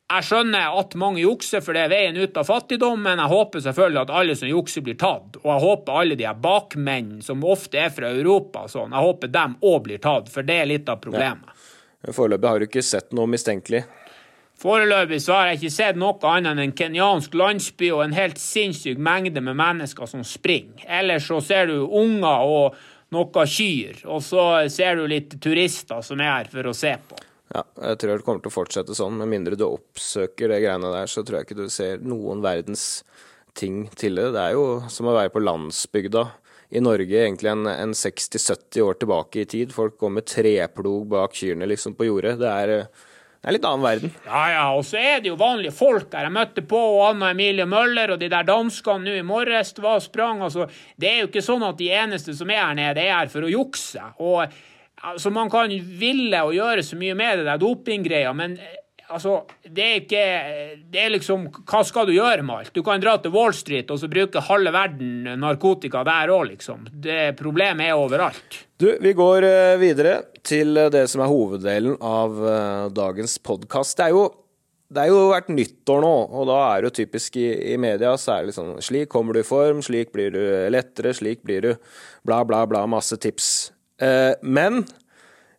jeg 0.04 0.26
skjønner 0.28 0.76
at 0.78 0.94
mange 1.00 1.22
jukser, 1.22 1.62
for 1.64 1.74
det 1.74 1.86
er 1.86 1.90
veien 1.90 2.18
ut 2.20 2.36
av 2.36 2.46
fattigdom, 2.46 3.00
men 3.02 3.18
jeg 3.22 3.32
håper 3.32 3.62
selvfølgelig 3.64 4.02
at 4.02 4.12
alle 4.20 4.36
som 4.36 4.50
jukser, 4.50 4.84
blir 4.84 4.98
tatt. 5.00 5.38
Og 5.40 5.48
jeg 5.48 5.64
håper 5.64 6.00
alle 6.00 6.18
de 6.20 6.28
bakmenn, 6.44 7.16
som 7.24 7.42
ofte 7.48 7.80
er 7.80 7.90
fra 7.94 8.12
Europa, 8.12 8.66
sånn, 8.70 8.92
jeg 8.94 9.08
håper 9.08 9.32
dem 9.34 9.56
òg 9.64 9.78
blir 9.88 10.02
tatt, 10.04 10.28
for 10.30 10.46
det 10.46 10.60
er 10.60 10.70
litt 10.70 10.92
av 10.92 11.00
problemet. 11.02 11.48
Ja. 12.04 12.12
Foreløpig 12.12 12.50
har 12.50 12.60
du 12.60 12.66
ikke 12.68 12.84
sett 12.84 13.14
noe 13.16 13.26
mistenkelig? 13.32 13.80
Foreløpig 14.64 15.18
så 15.20 15.34
har 15.36 15.50
jeg 15.50 15.58
ikke 15.58 15.74
sett 15.74 15.98
noe 16.00 16.16
annet 16.30 16.54
enn 16.54 16.62
en 16.62 16.72
kenyansk 16.72 17.34
landsby 17.36 17.90
og 17.92 18.06
en 18.06 18.16
helt 18.16 18.40
sinnssyk 18.40 18.96
mengde 18.96 19.42
med 19.44 19.58
mennesker 19.60 20.08
som 20.08 20.24
springer. 20.24 20.86
Ellers 20.88 21.28
så 21.28 21.42
ser 21.44 21.68
du 21.68 21.82
unger 21.84 22.48
og 22.48 22.78
noe 23.12 23.44
kyr, 23.44 24.00
og 24.08 24.22
så 24.24 24.64
ser 24.72 24.96
du 24.96 25.04
litt 25.10 25.36
turister 25.42 26.00
som 26.02 26.22
er 26.24 26.32
her 26.32 26.50
for 26.52 26.70
å 26.70 26.76
se 26.76 26.94
på. 26.96 27.20
Ja, 27.52 27.62
jeg 27.90 27.98
tror 28.00 28.16
det 28.16 28.24
kommer 28.26 28.40
til 28.42 28.50
å 28.50 28.54
fortsette 28.54 28.96
sånn. 28.96 29.18
Med 29.20 29.30
mindre 29.30 29.58
du 29.58 29.66
oppsøker 29.68 30.50
det 30.50 30.62
greiene 30.64 30.90
der, 30.94 31.10
så 31.12 31.22
tror 31.22 31.42
jeg 31.42 31.48
ikke 31.48 31.60
du 31.60 31.68
ser 31.70 32.00
noen 32.02 32.40
verdens 32.42 33.04
ting 33.54 33.84
til 33.94 34.16
det. 34.18 34.30
Det 34.34 34.42
er 34.42 34.56
jo 34.56 34.66
som 34.90 35.10
å 35.10 35.14
være 35.14 35.30
på 35.34 35.44
landsbygda 35.44 36.24
i 36.74 36.82
Norge 36.82 37.20
egentlig 37.20 37.52
en, 37.52 37.68
en 37.70 37.92
60-70 37.94 38.80
år 38.82 38.96
tilbake 38.98 39.44
i 39.44 39.48
tid. 39.50 39.74
Folk 39.76 40.00
går 40.00 40.16
med 40.16 40.26
treplog 40.26 41.04
bak 41.12 41.36
kyrne 41.36 41.68
liksom 41.70 41.94
på 41.98 42.08
jordet. 42.08 42.38
Det 42.40 42.50
er, 42.50 42.74
det 43.44 43.50
er 43.50 43.56
litt 43.58 43.66
annen 43.68 43.84
verden. 43.84 44.12
Ja, 44.24 44.42
ja, 44.48 44.60
og 44.72 44.86
så 44.88 44.96
er 44.96 45.18
det 45.20 45.28
jo 45.28 45.34
vanlige 45.36 45.74
folk 45.76 46.14
her. 46.16 46.24
Jeg 46.24 46.32
møtte 46.32 46.62
på 46.64 46.78
Anna 47.04 47.28
Emilie 47.34 47.66
Møller 47.68 48.14
og 48.14 48.22
de 48.22 48.30
der 48.32 48.46
danskene 48.48 49.04
nå 49.04 49.18
i 49.18 49.26
morges. 49.26 49.74
var 49.76 49.98
var 49.98 50.00
sprang, 50.00 50.40
altså. 50.46 50.64
Det 50.96 51.10
er 51.10 51.18
jo 51.18 51.28
ikke 51.28 51.42
sånn 51.44 51.66
at 51.68 51.76
de 51.76 51.90
eneste 51.92 52.32
som 52.32 52.48
er 52.48 52.62
her 52.62 52.78
nede, 52.78 53.04
er 53.04 53.18
her 53.18 53.28
for 53.28 53.44
å 53.44 53.52
jukse. 53.52 54.00
og 54.16 54.48
Altså, 55.04 55.28
man 55.28 55.50
kan 55.52 55.68
ville 55.68 56.38
og 56.46 56.54
gjøre 56.56 56.80
så 56.86 56.96
mye 56.96 57.12
med 57.18 57.42
det 57.42 57.44
der 57.44 57.60
dopinggreia, 57.60 58.30
men 58.32 58.54
altså, 59.08 59.34
det 59.64 59.84
er 59.84 59.96
ikke 60.00 60.22
Det 60.92 61.00
er 61.00 61.12
liksom 61.14 61.48
Hva 61.64 61.82
skal 61.86 62.08
du 62.08 62.14
gjøre 62.14 62.44
med 62.46 62.62
alt? 62.62 62.74
Du 62.74 62.82
kan 62.86 63.02
dra 63.02 63.16
til 63.20 63.34
Wall 63.34 63.54
Street 63.56 63.90
og 63.90 64.00
så 64.00 64.10
bruke 64.10 64.42
halve 64.48 64.72
verden 64.74 65.28
narkotika 65.40 66.04
der 66.06 66.32
òg, 66.34 66.46
liksom. 66.52 66.86
Det 66.90 67.34
Problemet 67.38 67.90
er 67.90 67.98
overalt. 67.98 68.62
Du, 68.80 68.88
vi 69.00 69.12
går 69.16 69.46
eh, 69.48 69.74
videre 69.80 70.16
til 70.44 70.76
det 70.92 71.06
som 71.10 71.22
er 71.24 71.30
hoveddelen 71.30 71.98
av 72.04 72.40
eh, 72.40 72.88
dagens 72.94 73.38
podkast. 73.44 73.96
Det 73.98 74.08
er 74.08 74.16
jo 74.16 74.24
det 74.94 75.00
er 75.00 75.10
jo 75.10 75.30
vært 75.32 75.48
nyttår 75.50 76.02
nå, 76.04 76.12
og 76.28 76.44
da 76.46 76.58
er 76.68 76.82
det 76.82 76.90
jo 76.90 76.96
typisk 77.00 77.38
i, 77.40 77.48
i 77.72 77.78
media 77.80 78.12
så 78.20 78.36
er 78.36 78.44
det 78.44 78.52
liksom 78.52 78.74
Slik 78.84 79.08
kommer 79.10 79.34
du 79.34 79.40
i 79.40 79.46
form, 79.46 79.80
slik 79.82 80.12
blir 80.14 80.34
du 80.34 80.42
lettere, 80.70 81.14
slik 81.16 81.42
blir 81.42 81.64
du 81.64 81.70
bla, 82.22 82.42
bla, 82.46 82.62
bla. 82.68 82.84
Masse 82.86 83.18
tips. 83.18 83.72
Eh, 83.98 84.34
men 84.42 84.84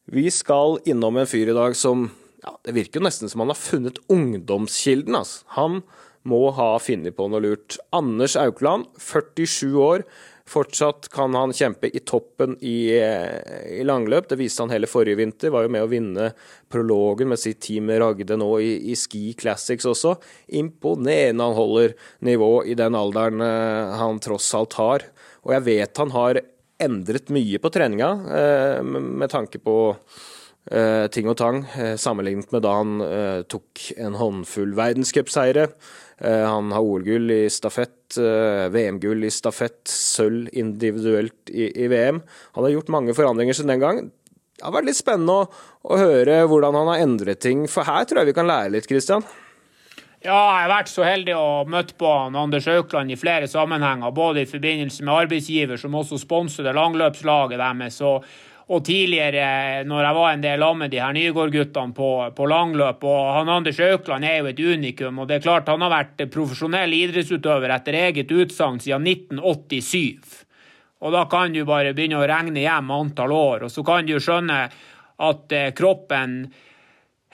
vi 0.05 0.29
skal 0.31 0.77
innom 0.85 1.17
en 1.17 1.27
fyr 1.27 1.49
i 1.51 1.57
dag 1.57 1.75
som 1.75 2.07
ja, 2.45 2.53
Det 2.63 2.75
virker 2.75 3.01
jo 3.01 3.07
nesten 3.07 3.31
som 3.31 3.41
han 3.43 3.51
har 3.51 3.59
funnet 3.59 4.01
ungdomskilden. 4.11 5.17
Altså. 5.17 5.43
Han 5.57 5.81
må 6.25 6.47
ha 6.57 6.75
funnet 6.81 7.17
på 7.17 7.27
noe 7.29 7.43
lurt. 7.43 7.77
Anders 7.95 8.37
Aukland, 8.39 8.87
47 9.01 9.75
år. 9.81 10.05
Fortsatt 10.45 11.07
kan 11.09 11.33
han 11.33 11.53
kjempe 11.57 11.89
i 11.89 11.99
toppen 12.05 12.53
i, 12.61 12.93
i, 12.93 13.81
langløp. 13.85 14.27
Det 14.29 14.37
viste 14.37 14.61
han 14.61 14.73
hele 14.73 14.89
forrige 14.89 15.17
vinter. 15.17 15.49
Var 15.53 15.65
jo 15.65 15.71
med 15.73 15.85
å 15.85 15.89
vinne 15.89 16.27
prologen 16.69 17.31
med 17.31 17.41
sitt 17.41 17.63
team 17.65 17.89
Ragde 17.89 18.37
nå 18.37 18.51
i, 18.61 18.75
i 18.91 18.97
Ski 18.97 19.33
Classics 19.37 19.89
også. 19.89 20.13
Imponerende 20.61 21.49
han 21.49 21.57
holder 21.57 21.95
nivå 22.29 22.51
i 22.69 22.77
den 22.77 22.97
alderen 22.97 23.41
uh, 23.41 23.97
han 23.97 24.21
tross 24.21 24.51
alt 24.57 24.77
har. 24.77 25.07
Og 25.45 25.57
jeg 25.57 25.65
vet 25.65 26.03
han 26.03 26.13
har 26.13 26.41
endret 26.85 27.31
mye 27.33 27.57
på 27.61 27.71
treninga 27.71 28.07
eh, 28.35 28.81
med 28.83 29.29
tanke 29.31 29.61
på 29.63 29.75
eh, 30.71 31.05
ting 31.13 31.29
og 31.29 31.37
tang, 31.39 31.63
eh, 31.77 31.95
sammenlignet 31.99 32.51
med 32.53 32.65
da 32.65 32.73
han 32.79 32.97
tok 33.51 33.85
en 33.97 34.17
håndfull 34.19 34.75
verdenscupseire. 34.77 35.69
Han 36.23 36.69
har 36.71 36.79
OL-gull 36.79 37.27
i 37.33 37.49
stafett, 37.51 38.15
VM-gull 38.71 39.25
i 39.27 39.31
stafett, 39.33 39.81
sølv 39.91 40.47
individuelt 40.55 41.51
i, 41.51 41.67
i, 41.75 41.89
VM. 41.91 42.21
Han 42.55 42.63
har 42.63 42.71
gjort 42.71 42.93
mange 42.95 43.15
forandringer 43.17 43.57
siden 43.57 43.73
den 43.73 43.83
gang. 43.83 43.99
Det 44.55 44.63
har 44.63 44.71
vært 44.77 44.87
litt 44.87 45.01
spennende 45.01 45.41
å, 45.41 45.49
å 45.91 45.97
høre 45.99 46.45
hvordan 46.47 46.77
han 46.79 46.93
har 46.93 47.03
endret 47.03 47.43
ting, 47.43 47.65
for 47.67 47.83
her 47.83 48.07
tror 48.07 48.21
jeg 48.21 48.31
vi 48.31 48.37
kan 48.37 48.47
lære 48.47 48.71
litt, 48.77 48.87
Christian. 48.87 49.27
Ja, 50.25 50.33
jeg 50.33 50.63
har 50.63 50.71
vært 50.71 50.89
så 50.89 51.03
heldig 51.05 51.35
å 51.37 51.49
møte 51.69 51.93
på 51.99 52.09
Anders 52.09 52.65
Aukland 52.71 53.13
i 53.13 53.17
flere 53.19 53.45
sammenhenger. 53.51 54.13
Både 54.15 54.41
i 54.41 54.49
forbindelse 54.49 55.05
med 55.05 55.13
arbeidsgiver, 55.13 55.77
som 55.77 55.93
også 55.99 56.17
sponser 56.17 56.65
det 56.65 56.73
langløpslaget 56.73 57.61
deres, 57.61 57.99
og, 58.01 58.25
og, 58.65 58.79
tidligere 58.85 59.83
når 59.85 60.07
jeg 60.07 60.17
var 60.17 60.31
en 60.31 60.41
del 60.41 60.63
av 60.65 60.77
med 60.79 60.89
de 60.89 61.01
her 61.01 61.13
Nygård-guttene 61.13 61.93
på, 61.93 62.09
på, 62.33 62.47
langløp. 62.49 63.03
Og 63.05 63.27
han 63.37 63.51
Anders 63.53 63.81
Aukland 63.85 64.25
er 64.25 64.39
jo 64.39 64.49
et 64.49 64.59
unikum. 64.59 65.19
og 65.19 65.29
det 65.29 65.37
er 65.37 65.45
klart 65.45 65.69
Han 65.69 65.85
har 65.85 65.93
vært 65.93 66.25
profesjonell 66.33 66.95
idrettsutøver 66.97 67.75
etter 67.75 67.99
eget 68.07 68.31
utsagn 68.33 68.81
siden 68.81 69.05
1987. 69.05 70.41
Og 71.05 71.13
da 71.13 71.25
kan 71.29 71.53
du 71.53 71.61
bare 71.67 71.93
begynne 71.93 72.17
å 72.17 72.25
regne 72.25 72.63
hjem 72.63 72.89
antall 72.95 73.33
år, 73.35 73.67
og 73.67 73.71
så 73.71 73.83
kan 73.85 74.07
du 74.07 74.15
skjønne 74.17 74.59
at 75.15 75.53
eh, 75.53 75.71
kroppen 75.77 76.39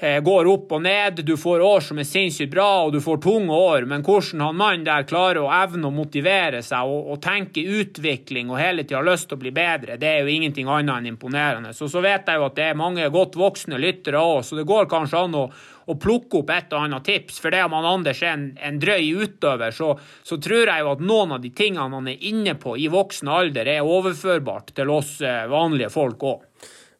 går 0.02 0.48
opp 0.50 0.72
og 0.74 0.82
ned. 0.82 1.22
Du 1.26 1.36
får 1.38 1.62
år 1.62 1.84
som 1.86 2.00
er 2.02 2.08
sinnssykt 2.10 2.52
bra, 2.54 2.86
og 2.86 2.94
du 2.96 3.02
får 3.04 3.22
tunge 3.22 3.54
år. 3.54 3.86
Men 3.90 4.06
hvordan 4.06 4.42
han 4.42 4.58
mannen 4.58 4.86
der 4.88 5.06
klarer 5.10 5.44
å 5.44 5.52
evne 5.54 5.90
å 5.90 5.94
motivere 5.94 6.64
seg 6.66 6.90
og, 6.90 7.12
og 7.14 7.22
tenke 7.22 7.62
utvikling 7.62 8.50
og 8.50 8.60
hele 8.62 8.86
tida 8.86 9.00
har 9.02 9.10
lyst 9.12 9.30
til 9.30 9.38
å 9.38 9.44
bli 9.44 9.54
bedre, 9.56 10.00
det 10.02 10.10
er 10.10 10.24
jo 10.24 10.34
ingenting 10.34 10.70
annet 10.72 10.98
enn 10.98 11.12
imponerende. 11.14 11.76
Så, 11.78 11.90
så 11.92 12.02
vet 12.04 12.28
jeg 12.28 12.42
jo 12.42 12.48
at 12.48 12.58
det 12.58 12.72
er 12.72 12.80
mange 12.80 13.08
godt 13.14 13.38
voksne 13.40 13.80
lyttere 13.82 14.22
òg, 14.22 14.42
så 14.46 14.58
det 14.58 14.68
går 14.70 14.90
kanskje 14.92 15.22
an 15.26 15.38
å, 15.38 15.46
å 15.86 15.98
plukke 16.02 16.42
opp 16.42 16.54
et 16.54 16.74
og 16.74 16.86
annet 16.86 17.06
tips. 17.08 17.40
For 17.44 17.54
det 17.54 17.64
om 17.66 17.76
han 17.78 17.90
Anders 17.92 18.22
er 18.24 18.36
en, 18.36 18.48
en 18.58 18.80
drøy 18.82 19.12
utøver, 19.24 19.76
så, 19.76 19.94
så, 20.24 20.38
tror 20.42 20.66
jeg 20.66 20.86
jo 20.86 20.94
at 20.96 21.04
noen 21.06 21.38
av 21.38 21.44
de 21.44 21.54
tingene 21.56 21.90
han 21.94 22.10
er 22.10 22.30
inne 22.32 22.56
på 22.60 22.78
i 22.80 22.90
voksen 22.92 23.32
alder, 23.32 23.70
er 23.70 23.86
overførbart 23.88 24.74
til 24.78 24.94
oss 24.94 25.20
eh, 25.26 25.46
vanlige 25.52 25.92
folk 25.94 26.26
òg. 26.32 26.48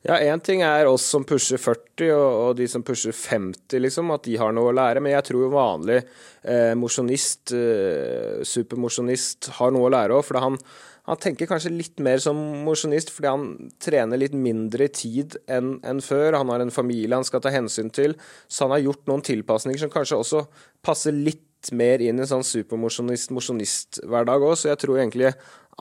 Ja, 0.02 0.16
én 0.18 0.42
ting 0.42 0.64
er 0.66 0.88
oss 0.90 1.04
som 1.06 1.22
pusher 1.30 1.60
40, 1.62 2.08
og, 2.10 2.30
og, 2.42 2.56
de 2.58 2.66
som 2.70 2.82
pusher 2.82 3.14
50, 3.14 3.78
liksom, 3.84 4.10
at 4.16 4.24
de 4.26 4.40
har 4.42 4.54
noe 4.58 4.72
å 4.72 4.74
lære. 4.74 5.04
Men 5.04 5.14
jeg 5.14 5.28
tror 5.28 5.52
vanlig 5.54 6.00
eh, 6.02 6.74
mosjonist, 6.74 7.54
eh, 7.54 8.42
supermosjonist, 8.42 9.52
har 9.60 9.76
noe 9.76 9.86
å 9.86 9.94
lære 9.94 10.18
òg. 10.18 10.26
For 10.26 10.42
han, 10.42 10.58
han, 11.06 11.22
tenker 11.22 11.46
kanskje 11.52 11.74
litt 11.76 12.02
mer 12.02 12.18
som 12.24 12.40
mosjonist 12.66 13.14
fordi 13.14 13.30
han 13.30 13.46
trener 13.78 14.24
litt 14.24 14.34
mindre 14.34 14.90
tid 14.90 15.38
enn 15.46 15.76
en 15.86 16.02
før. 16.02 16.40
Han 16.40 16.50
har 16.50 16.66
en 16.66 16.74
familie 16.74 17.14
han 17.14 17.28
skal 17.28 17.46
ta 17.46 17.54
hensyn 17.54 17.94
til, 17.94 18.18
så 18.50 18.66
han 18.66 18.74
har 18.80 18.88
gjort 18.88 19.06
noen 19.12 19.22
tilpasninger 19.30 19.86
som 19.86 19.94
kanskje 19.94 20.18
også 20.18 20.46
passer 20.82 21.14
litt 21.14 21.46
mer 21.78 22.02
inn 22.02 22.18
i 22.18 22.24
en 22.26 22.34
sånn 22.40 22.48
supermosjonist-mosjonisthverdag 22.56 24.50
òg. 24.50 24.58
Så 24.58 24.74
jeg 24.74 24.82
tror 24.82 24.98
egentlig 24.98 25.30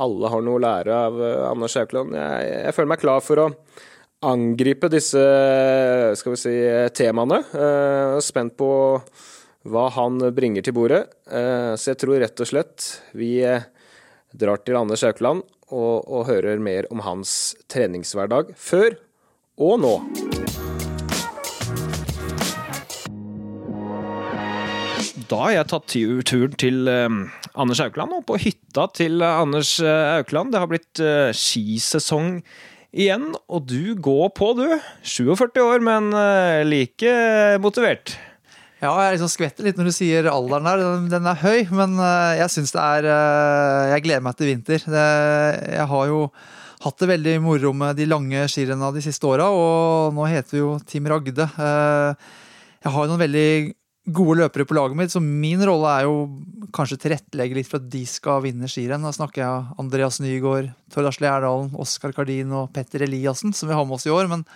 alle 0.00 0.28
har 0.28 0.44
noe 0.44 0.60
å 0.60 0.62
lære 0.68 0.92
av 1.08 1.16
uh, 1.16 1.46
Anders 1.48 1.80
Haukeland. 1.80 2.12
Jeg, 2.20 2.58
jeg 2.66 2.76
føler 2.76 2.92
meg 2.92 3.00
klar 3.00 3.24
for 3.24 3.40
å 3.40 3.54
angripe 4.26 4.90
disse 4.92 5.20
skal 6.20 6.34
vi 6.34 6.40
si, 6.40 6.54
temaene. 6.96 7.40
Uh, 7.54 8.18
spent 8.24 8.56
på 8.60 8.70
hva 9.70 9.86
han 9.96 10.20
bringer 10.36 10.64
til 10.64 10.76
bordet. 10.76 11.06
Uh, 11.30 11.72
så 11.80 11.92
jeg 11.94 12.00
tror 12.04 12.20
rett 12.22 12.42
og 12.44 12.50
slett 12.50 12.90
vi 13.16 13.38
drar 14.30 14.60
til 14.62 14.78
Anders 14.78 15.02
Haukeland 15.06 15.42
og, 15.70 16.04
og 16.06 16.28
hører 16.28 16.60
mer 16.62 16.86
om 16.92 17.02
hans 17.06 17.54
treningshverdag 17.70 18.52
før 18.58 18.94
og 19.60 19.80
nå. 19.82 19.94
Da 25.30 25.38
har 25.44 25.52
jeg 25.54 25.68
tatt 25.70 25.86
tu- 25.92 26.22
turen 26.26 26.54
til 26.58 26.88
eh, 26.90 27.06
Anders 27.54 27.80
Aukland, 27.84 28.14
og 28.16 28.24
på 28.26 28.38
hytta 28.42 28.88
til 28.98 29.20
eh, 29.22 29.36
Anders 29.42 29.76
Haukeland. 29.78 30.50
Det 30.50 30.62
har 30.62 30.70
blitt 30.70 31.02
eh, 31.04 31.30
skisesong 31.36 32.40
igjen, 32.90 33.30
og 33.50 33.66
du 33.70 33.94
går 33.98 34.32
på, 34.36 34.52
du. 34.58 34.66
47 35.06 35.62
år, 35.62 35.84
men 35.84 36.10
eh, 36.16 36.62
like 36.66 37.14
motivert. 37.62 38.16
Ja, 38.80 38.94
jeg 39.04 39.18
liksom 39.18 39.28
skvetter 39.28 39.66
litt 39.66 39.76
når 39.76 39.90
du 39.90 39.94
sier 39.94 40.30
alderen 40.30 40.68
der. 40.68 40.84
Den, 41.12 41.28
er 41.28 41.42
høy, 41.42 41.68
men 41.76 41.98
eh, 42.00 42.38
jeg 42.40 42.54
syns 42.56 42.72
det 42.74 42.80
er 42.80 43.10
eh, 43.12 43.90
Jeg 43.94 44.06
gleder 44.06 44.24
meg 44.24 44.38
til 44.38 44.50
vinter. 44.50 44.86
Det, 44.86 45.06
jeg 45.76 45.88
har 45.92 46.10
jo 46.10 46.22
hatt 46.80 47.02
det 47.02 47.10
veldig 47.10 47.34
moro 47.44 47.74
med 47.76 47.98
de 48.00 48.08
lange 48.08 48.46
skirennene 48.48 48.94
de 48.96 49.04
siste 49.04 49.28
åra, 49.28 49.50
og 49.52 50.16
nå 50.16 50.24
heter 50.32 50.56
vi 50.56 50.62
jo 50.62 50.70
Team 50.88 51.10
Ragde. 51.12 51.44
Jeg 52.80 52.92
har 52.94 53.04
jo 53.04 53.10
noen 53.10 53.20
veldig 53.20 53.50
gode 54.14 54.38
løpere 54.40 54.66
på 54.68 54.76
laget 54.76 54.98
mitt, 54.98 55.12
så 55.12 55.22
min 55.22 55.62
rolle 55.66 55.92
er 55.92 56.08
jo 56.08 56.16
kanskje 56.74 56.98
tilrettelegge 57.04 57.58
litt 57.58 57.68
for 57.70 57.80
at 57.80 57.88
de 57.92 58.02
skal 58.08 58.42
vinne 58.44 58.68
skirenn. 58.70 59.06
Da 59.06 59.12
snakker 59.14 59.42
jeg 59.42 59.80
Andreas 59.82 60.20
Nygaard, 60.22 60.70
Tord 60.92 61.08
Asle 61.10 61.28
Gjerdalen, 61.28 61.72
Oskar 61.80 62.14
Kardin 62.16 62.52
og 62.56 62.70
Petter 62.74 63.06
Eliassen, 63.06 63.54
som 63.56 63.70
vi 63.70 63.76
har 63.76 63.86
med 63.88 63.98
oss 63.98 64.08
i 64.08 64.14
år. 64.14 64.30
men 64.30 64.46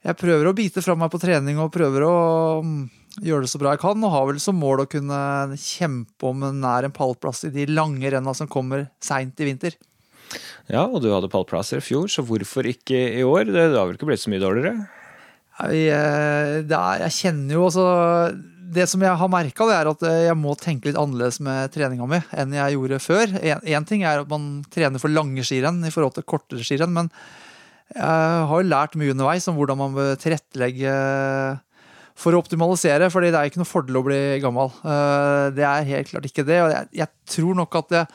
jeg 0.00 0.16
prøver 0.16 0.48
å 0.48 0.56
bite 0.56 0.80
fra 0.80 0.94
meg 0.96 1.10
på 1.12 1.20
trening 1.20 1.58
og 1.60 1.72
prøver 1.74 2.06
å 2.06 2.14
mm, 2.64 2.84
gjøre 3.20 3.44
det 3.44 3.50
så 3.52 3.58
bra 3.60 3.74
jeg 3.74 3.82
kan. 3.82 4.00
Og 4.00 4.14
har 4.14 4.26
vel 4.30 4.40
som 4.40 4.56
mål 4.56 4.84
å 4.84 4.88
kunne 4.88 5.58
kjempe 5.60 6.30
om 6.30 6.46
nær 6.56 6.88
en 6.88 6.94
pallplass 6.96 7.44
i 7.44 7.52
de 7.52 7.66
lange 7.68 8.08
renna 8.08 8.32
som 8.36 8.48
kommer 8.48 8.88
seint 9.04 9.36
i 9.44 9.50
vinter. 9.50 9.76
Ja, 10.70 10.86
og 10.86 11.02
du 11.02 11.10
hadde 11.10 11.28
pallplasser 11.28 11.82
i 11.82 11.84
fjor, 11.84 12.08
så 12.08 12.22
hvorfor 12.24 12.68
ikke 12.70 12.96
i 13.18 13.26
år? 13.26 13.50
Det 13.50 13.66
har 13.74 13.88
vel 13.88 13.98
ikke 13.98 14.08
blitt 14.08 14.22
så 14.22 14.32
mye 14.32 14.42
dårligere? 14.42 14.86
Jeg, 15.68 15.90
eh, 15.92 16.62
er, 16.64 17.04
jeg 17.04 17.16
kjenner 17.18 17.56
jo 17.56 17.66
også 17.66 17.84
Det 18.70 18.86
som 18.88 19.02
jeg 19.02 19.18
har 19.18 19.30
merka, 19.32 19.66
er 19.74 19.90
at 19.90 20.04
jeg 20.06 20.36
må 20.38 20.54
tenke 20.58 20.88
litt 20.88 20.98
annerledes 21.00 21.40
med 21.42 21.72
treninga 21.74 22.06
mi 22.06 22.20
enn 22.38 22.54
jeg 22.54 22.76
gjorde 22.76 23.00
før. 23.02 23.32
Én 23.42 23.86
ting 23.88 24.04
er 24.06 24.22
at 24.22 24.30
man 24.30 24.62
trener 24.70 25.02
for 25.02 25.10
lange 25.10 25.42
skirenn 25.42 25.82
i 25.82 25.90
forhold 25.90 26.14
til 26.14 26.28
kortere 26.28 26.62
skirenn, 26.62 26.94
men 26.94 27.10
jeg 27.90 28.46
har 28.46 28.62
jo 28.62 28.68
lært 28.70 28.94
mye 28.94 29.10
underveis 29.10 29.48
om 29.50 29.56
hvordan 29.58 29.80
man 29.80 29.96
bør 29.96 30.14
tilrettelegge 30.22 30.92
for 32.20 32.36
å 32.36 32.42
optimalisere, 32.42 33.08
fordi 33.12 33.30
det 33.32 33.40
er 33.40 33.50
ikke 33.50 33.62
noe 33.62 33.68
fordel 33.68 34.00
å 34.00 34.04
bli 34.06 34.20
gammel. 34.42 34.70
Eh, 34.84 35.46
Det 35.56 35.64
er 35.66 35.88
helt 35.88 36.12
klart 36.12 36.28
ikke 36.28 36.46
det. 36.46 36.60
Og 36.62 36.74
jeg, 37.00 37.08
tror 37.26 37.58
nok 37.58 37.80
at 37.80 37.96
jeg, 37.96 38.06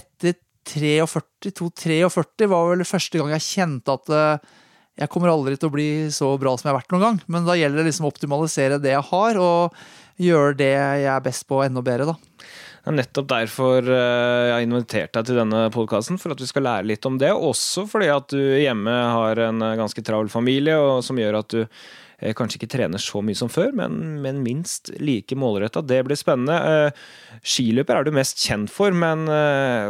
etter 0.00 0.36
43, 0.64 1.52
2-43 1.60 2.48
var 2.50 2.70
vel 2.72 2.86
første 2.88 3.20
gang 3.20 3.32
jeg 3.36 3.46
kjente 3.46 3.96
at 3.98 4.12
eh, 4.16 4.54
jeg 4.94 5.10
kommer 5.10 5.32
aldri 5.32 5.56
til 5.58 5.70
å 5.70 5.74
bli 5.74 5.88
så 6.14 6.28
bra 6.38 6.54
som 6.54 6.68
jeg 6.68 6.74
har 6.74 6.80
vært 6.80 6.94
noen 6.94 7.04
gang. 7.04 7.22
Men 7.26 7.48
da 7.48 7.56
gjelder 7.58 7.82
det 7.82 7.88
liksom 7.88 8.06
å 8.06 8.12
optimalisere 8.12 8.78
det 8.82 8.94
jeg 8.94 9.06
har, 9.10 9.40
og 9.42 9.74
gjøre 10.22 10.54
det 10.60 10.70
jeg 10.70 11.08
er 11.10 11.24
best 11.24 11.48
på, 11.50 11.58
enda 11.64 11.82
bedre, 11.84 12.14
da. 12.14 12.46
Det 12.84 12.92
er 12.92 12.96
nettopp 12.98 13.28
derfor 13.30 13.86
eh, 13.88 14.44
jeg 14.44 14.52
har 14.52 14.62
invitert 14.66 15.14
deg 15.16 15.26
til 15.26 15.38
denne 15.40 15.64
podkasten, 15.72 16.20
for 16.20 16.34
at 16.34 16.42
vi 16.42 16.48
skal 16.50 16.66
lære 16.66 16.88
litt 16.90 17.08
om 17.08 17.16
det. 17.18 17.32
Også 17.32 17.86
fordi 17.88 18.10
at 18.12 18.28
du 18.30 18.42
hjemme 18.60 18.92
har 18.92 19.40
en 19.40 19.64
eh, 19.64 19.76
ganske 19.80 20.04
travel 20.04 20.28
familie, 20.28 20.76
som 21.02 21.18
gjør 21.18 21.40
at 21.40 21.54
du 21.56 21.62
eh, 21.64 22.34
kanskje 22.36 22.60
ikke 22.60 22.70
trener 22.76 23.00
så 23.00 23.24
mye 23.24 23.40
som 23.40 23.48
før, 23.48 23.72
men, 23.80 24.20
men 24.22 24.44
minst 24.44 24.92
like 25.00 25.32
målretta. 25.32 25.80
Det 25.80 26.02
blir 26.04 26.20
spennende. 26.20 26.92
Skiløper 27.40 28.02
er 28.02 28.06
du 28.06 28.14
mest 28.20 28.44
kjent 28.44 28.70
for, 28.70 28.92
men 28.92 29.26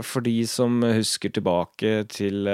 for 0.07 0.25
de 0.25 0.39
som 0.49 0.79
husker 0.87 1.35
tilbake 1.35 2.05
til 2.15 2.47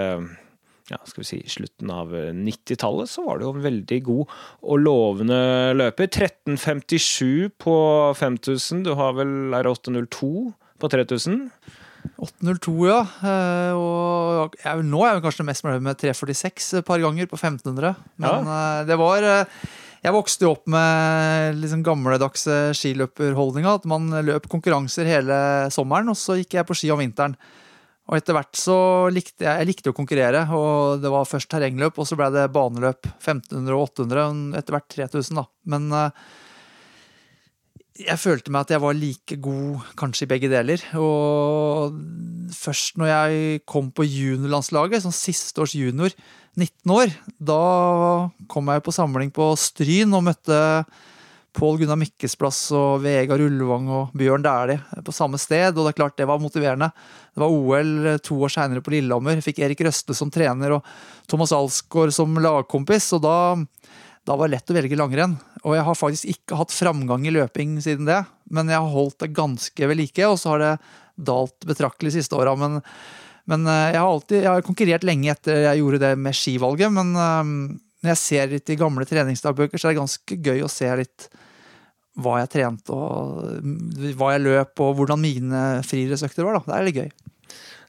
ja, 0.90 0.98
skal 1.06 1.22
vi 1.22 1.28
si, 1.28 1.40
slutten 1.50 1.90
av 1.94 2.10
90-tallet, 2.34 3.10
så 3.10 3.22
var 3.26 3.38
det 3.38 3.46
jo 3.46 3.52
en 3.54 3.66
veldig 3.66 4.00
god 4.08 4.32
og 4.60 4.80
lovende 4.82 5.38
løper. 5.78 6.10
13.57 6.10 7.52
på 7.62 7.76
5000. 8.18 8.82
Du 8.88 8.96
har 8.98 9.14
vel 9.18 9.54
R802 9.60 10.30
på 10.80 10.90
3000? 10.90 11.44
8.02, 12.20 12.74
ja. 12.88 13.00
Eh, 13.28 13.76
Og 13.76 14.56
jeg, 14.56 14.88
nå 14.88 15.04
er 15.04 15.14
jeg 15.14 15.24
kanskje 15.26 15.46
mest 15.46 15.64
fornøyd 15.64 15.84
med 15.84 16.00
3.46 16.00 16.80
et 16.80 16.88
par 16.88 17.02
ganger 17.02 17.28
på 17.30 17.38
1500. 17.38 17.94
Men 18.20 18.50
ja. 18.50 18.58
det 18.88 18.96
var 19.00 19.26
eh, 19.26 19.62
Jeg 20.00 20.16
vokste 20.16 20.46
jo 20.46 20.54
opp 20.54 20.66
med 20.72 21.60
liksom 21.60 21.84
gamledagse 21.84 22.58
skiløperholdninga. 22.76 23.78
At 23.82 23.88
man 23.88 24.08
løp 24.26 24.48
konkurranser 24.50 25.08
hele 25.08 25.40
sommeren, 25.72 26.08
og 26.12 26.18
så 26.18 26.40
gikk 26.40 26.56
jeg 26.56 26.68
på 26.68 26.78
ski 26.80 26.92
om 26.94 27.02
vinteren. 27.04 27.36
Og 28.10 28.18
etter 28.18 28.34
hvert 28.34 28.58
så 28.58 28.76
likte 29.14 29.46
jeg, 29.46 29.62
jeg 29.62 29.68
likte 29.68 29.92
å 29.92 29.94
konkurrere, 29.94 30.42
og 30.50 30.98
det 31.02 31.12
var 31.14 31.28
først 31.30 31.46
terrengløp, 31.52 32.00
og 32.02 32.08
så 32.08 32.18
ble 32.18 32.26
det 32.34 32.48
baneløp 32.50 33.06
1500 33.06 33.76
og 33.76 33.84
800, 33.86 34.56
etter 34.58 34.74
hvert 34.74 34.88
3000, 34.96 35.38
da. 35.38 35.44
Men 35.70 35.86
eh, 35.94 36.24
jeg 38.00 38.18
følte 38.18 38.50
meg 38.50 38.66
at 38.66 38.74
jeg 38.74 38.82
var 38.82 38.98
like 38.98 39.38
god 39.44 39.86
kanskje 40.00 40.26
i 40.26 40.30
begge 40.32 40.50
deler. 40.50 40.82
Og 40.98 42.00
først 42.56 42.98
når 42.98 43.12
jeg 43.12 43.62
kom 43.68 43.92
på 43.94 44.08
juniorlandslaget, 44.08 45.04
sånn 45.04 45.14
siste 45.14 45.62
års 45.62 45.76
junior, 45.78 46.14
19 46.58 46.94
år, 46.96 47.14
da 47.38 47.62
kom 48.50 48.74
jeg 48.74 48.84
på 48.86 48.94
samling 48.94 49.30
på 49.34 49.52
Stryn 49.60 50.18
og 50.18 50.26
møtte 50.26 50.58
Pål 51.60 51.76
Gunnar 51.82 51.98
Mikkelsplass 52.00 52.58
og 52.72 53.02
Vegard 53.04 53.42
Ullevang 53.44 53.88
og 53.92 54.12
Bjørn 54.16 54.40
Dæhlie 54.40 55.02
på 55.04 55.12
samme 55.12 55.36
sted, 55.36 55.74
og 55.74 55.84
det 55.84 55.90
er 55.90 55.96
klart 55.98 56.14
det 56.16 56.26
var 56.30 56.40
motiverende. 56.40 56.86
Det 57.34 57.42
var 57.42 57.52
OL 57.52 57.90
to 58.24 58.38
år 58.46 58.52
seinere 58.54 58.80
på 58.80 58.94
Lillehammer. 58.94 59.42
Fikk 59.44 59.60
Erik 59.60 59.82
Røsle 59.84 60.16
som 60.16 60.30
trener 60.32 60.78
og 60.78 60.86
Thomas 61.28 61.52
Alsgaard 61.52 62.14
som 62.16 62.38
lagkompis, 62.40 63.10
og 63.18 63.20
da, 63.26 63.34
da 64.24 64.38
var 64.40 64.48
det 64.48 64.54
lett 64.54 64.72
å 64.72 64.76
velge 64.78 64.96
langrenn. 64.96 65.34
Og 65.60 65.76
jeg 65.76 65.84
har 65.84 65.98
faktisk 66.00 66.30
ikke 66.32 66.62
hatt 66.62 66.72
framgang 66.72 67.26
i 67.28 67.34
løping 67.36 67.76
siden 67.84 68.08
det, 68.08 68.22
men 68.48 68.72
jeg 68.72 68.80
har 68.80 68.96
holdt 68.96 69.18
det 69.26 69.34
ganske 69.36 69.90
ved 69.92 70.00
like, 70.00 70.30
og 70.30 70.40
så 70.40 70.54
har 70.54 70.64
det 70.64 70.72
dalt 71.28 71.68
betraktelig 71.68 72.14
de 72.14 72.22
siste 72.22 72.40
åra. 72.40 72.56
Men, 72.56 72.80
men 73.52 73.68
eh, 73.68 73.90
jeg 73.90 74.00
har 74.00 74.08
alltid 74.14 74.40
jeg 74.46 74.48
har 74.54 74.64
konkurrert 74.64 75.04
lenge 75.04 75.28
etter 75.34 75.60
jeg 75.66 75.84
gjorde 75.84 76.00
det 76.06 76.14
med 76.24 76.40
skivalget, 76.40 76.96
men 76.96 77.12
eh, 77.12 77.54
når 78.00 78.14
jeg 78.14 78.22
ser 78.24 78.56
litt 78.56 78.72
i 78.72 78.80
gamle 78.80 79.04
treningsdagbøker, 79.04 79.76
så 79.76 79.90
er 79.90 79.92
det 79.92 80.00
ganske 80.00 80.40
gøy 80.40 80.64
å 80.64 80.72
se 80.72 80.88
litt 81.04 81.28
hva 82.18 82.40
jeg 82.42 82.52
trente, 82.56 82.94
og 82.94 84.14
hva 84.18 84.34
jeg 84.34 84.44
løp, 84.44 84.82
og 84.82 84.96
hvordan 84.98 85.20
mine 85.22 85.64
friidrettsøkter 85.86 86.46
var. 86.46 86.58
da. 86.58 86.64
Det 86.66 86.78
er 86.78 86.88
litt 86.88 87.02
gøy. 87.02 87.10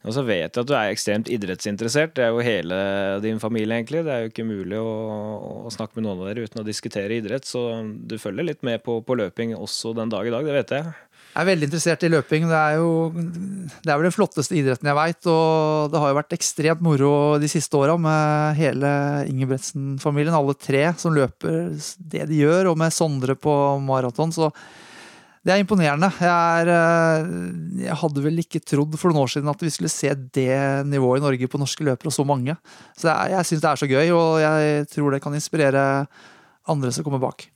Og 0.02 0.16
så 0.16 0.24
vet 0.26 0.48
jeg 0.50 0.64
at 0.64 0.70
du 0.70 0.74
er 0.74 0.90
ekstremt 0.90 1.30
idrettsinteressert. 1.30 2.16
Det 2.18 2.24
er 2.26 2.32
jo 2.34 2.42
hele 2.46 2.78
din 3.22 3.42
familie, 3.42 3.78
egentlig. 3.78 4.02
Det 4.08 4.14
er 4.14 4.24
jo 4.24 4.32
ikke 4.32 4.48
mulig 4.48 4.80
å, 4.82 4.94
å 5.68 5.74
snakke 5.74 5.98
med 5.98 6.08
noen 6.08 6.24
av 6.24 6.32
dere 6.32 6.48
uten 6.48 6.64
å 6.64 6.66
diskutere 6.66 7.20
idrett, 7.20 7.46
så 7.46 7.84
du 7.86 8.18
følger 8.22 8.48
litt 8.50 8.66
med 8.66 8.82
på, 8.86 8.98
på 9.06 9.18
løping 9.20 9.54
også 9.58 9.94
den 9.98 10.14
dag 10.14 10.26
i 10.26 10.34
dag, 10.34 10.48
det 10.48 10.58
vet 10.58 10.74
jeg. 10.80 10.96
Jeg 11.32 11.46
er 11.46 11.48
veldig 11.48 11.68
interessert 11.70 12.02
i 12.04 12.10
løping. 12.12 12.44
Det 12.50 12.58
er 12.60 12.78
jo 12.82 12.90
det 13.16 13.88
er 13.88 13.96
vel 13.96 14.10
den 14.10 14.16
flotteste 14.16 14.58
idretten 14.60 14.90
jeg 14.90 14.98
veit. 14.98 15.28
Og 15.32 15.94
det 15.94 16.02
har 16.04 16.12
jo 16.12 16.18
vært 16.18 16.36
ekstremt 16.36 16.84
moro 16.84 17.12
de 17.40 17.48
siste 17.52 17.80
åra 17.80 17.96
med 17.96 18.60
hele 18.60 18.92
Ingebretsen-familien. 19.32 20.36
Alle 20.36 20.58
tre 20.60 20.90
som 21.00 21.16
løper 21.16 21.72
det 22.12 22.28
de 22.28 22.42
gjør, 22.42 22.74
og 22.74 22.82
med 22.84 22.92
Sondre 22.92 23.38
på 23.40 23.54
maraton. 23.86 24.36
Så 24.36 24.52
det 25.48 25.56
er 25.56 25.64
imponerende. 25.64 26.12
Jeg, 26.20 26.68
er, 26.68 27.24
jeg 27.88 27.98
hadde 28.04 28.26
vel 28.28 28.44
ikke 28.44 28.62
trodd 28.68 29.00
for 29.00 29.10
noen 29.10 29.24
år 29.24 29.32
siden 29.38 29.54
at 29.54 29.64
vi 29.64 29.72
skulle 29.72 29.94
se 29.94 30.12
det 30.36 30.60
nivået 30.92 31.24
i 31.24 31.26
Norge 31.30 31.50
på 31.50 31.64
norske 31.64 31.88
løpere, 31.88 32.12
og 32.12 32.18
så 32.18 32.28
mange. 32.28 32.60
Så 33.00 33.08
er, 33.08 33.38
jeg 33.38 33.48
syns 33.50 33.64
det 33.64 33.72
er 33.72 33.82
så 33.82 33.90
gøy, 33.90 34.12
og 34.20 34.36
jeg 34.44 34.86
tror 34.92 35.16
det 35.16 35.24
kan 35.24 35.40
inspirere 35.40 35.88
andre 36.70 36.92
som 36.92 37.08
kommer 37.08 37.24
bak. 37.24 37.48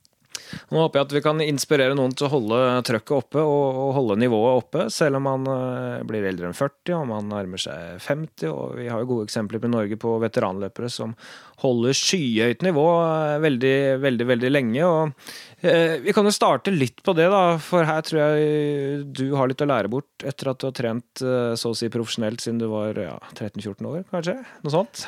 Nå 0.70 0.82
håper 0.82 1.00
jeg 1.00 1.06
at 1.06 1.14
vi 1.16 1.22
kan 1.24 1.42
inspirere 1.44 1.96
noen 1.98 2.14
til 2.16 2.28
å 2.28 2.32
holde 2.32 2.60
trøkket 2.86 3.14
oppe 3.16 3.42
og, 3.42 3.80
holde 3.96 4.18
nivået 4.20 4.62
oppe, 4.62 4.86
selv 4.92 5.20
om 5.20 5.26
man 5.28 5.48
uh, 5.50 6.04
blir 6.06 6.26
eldre 6.28 6.50
enn 6.50 6.56
40 6.56 6.94
og 6.98 7.08
man 7.10 7.30
nærmer 7.32 7.62
seg 7.62 8.00
50. 8.04 8.48
og 8.50 8.76
Vi 8.80 8.88
har 8.92 9.02
jo 9.02 9.10
gode 9.12 9.28
eksempler 9.28 9.62
på 9.62 9.70
Norge 9.72 9.98
på 10.00 10.16
veteranløpere 10.22 10.90
som 10.92 11.16
holder 11.62 11.96
skyhøyt 11.96 12.66
nivå 12.66 12.86
uh, 13.00 13.36
veldig, 13.42 13.76
veldig, 14.04 14.30
veldig 14.32 14.52
lenge. 14.52 14.86
og 14.86 15.55
Vi 16.04 16.14
kan 16.16 16.26
jo 16.26 16.34
starte 16.34 16.72
litt 16.74 17.02
på 17.04 17.14
det, 17.16 17.28
da, 17.32 17.56
for 17.62 17.86
her 17.86 18.04
tror 18.06 18.20
jeg 18.22 19.04
du 19.16 19.24
har 19.38 19.50
litt 19.50 19.62
å 19.64 19.68
lære 19.68 19.90
bort 19.92 20.24
etter 20.26 20.52
at 20.52 20.60
du 20.60 20.68
har 20.68 20.74
trent 20.76 21.22
så 21.58 21.72
å 21.72 21.76
si 21.76 21.88
profesjonelt 21.92 22.42
siden 22.42 22.60
du 22.60 22.66
var 22.70 22.98
ja, 23.00 23.16
13-14 23.34 23.88
år, 23.90 24.04
kanskje? 24.12 24.36
Noe 24.64 24.74
sånt? 24.74 25.06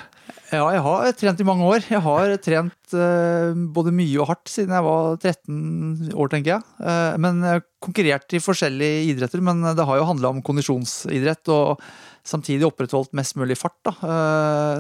Ja, 0.49 0.63
jeg 0.73 0.81
har 0.85 1.11
trent 1.17 1.41
i 1.43 1.47
mange 1.47 1.67
år. 1.69 1.85
Jeg 1.89 2.01
har 2.05 2.33
trent 2.45 2.95
uh, 2.97 3.53
både 3.75 3.93
mye 3.97 4.21
og 4.23 4.31
hardt 4.31 4.53
siden 4.53 4.75
jeg 4.77 4.87
var 4.87 5.19
13 5.19 6.13
år, 6.15 6.31
tenker 6.33 6.55
jeg. 6.55 6.93
Men 7.21 7.43
jeg 7.45 7.59
har 7.59 7.67
konkurrert 7.85 8.37
i 8.37 8.43
forskjellige 8.43 9.03
idretter, 9.13 9.43
men 9.45 9.61
det 9.77 9.87
har 9.89 10.01
jo 10.01 10.09
handla 10.09 10.33
om 10.33 10.43
kondisjonsidrett 10.45 11.53
og 11.55 11.85
samtidig 12.29 12.69
opprettholdt 12.69 13.15
mest 13.17 13.37
mulig 13.41 13.59
fart. 13.61 13.79
Da. 13.89 13.95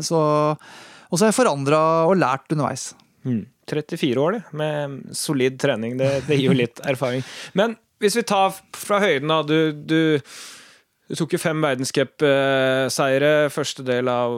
Så, 0.04 0.18
og 0.56 1.14
så 1.14 1.24
har 1.24 1.30
jeg 1.30 1.38
forandra 1.38 1.80
og 2.08 2.18
lært 2.20 2.52
underveis. 2.54 2.90
Mm. 3.28 3.44
34 3.70 4.22
år, 4.24 4.38
det, 4.38 4.42
med 4.58 4.98
solid 5.16 5.58
trening. 5.60 5.96
Det, 6.00 6.10
det 6.28 6.38
gir 6.40 6.50
jo 6.50 6.56
litt 6.58 6.80
erfaring. 6.92 7.22
Men 7.58 7.76
hvis 8.02 8.16
vi 8.18 8.24
tar 8.28 8.54
fra 8.78 9.00
høyden, 9.04 9.28
da. 9.32 9.42
Du, 9.42 9.72
du 9.72 10.30
Du 11.08 11.14
tok 11.16 11.32
jo 11.32 11.38
fem 11.40 11.62
verdenscupseiere, 11.64 13.48
første 13.48 13.80
del 13.86 14.10
av 14.12 14.34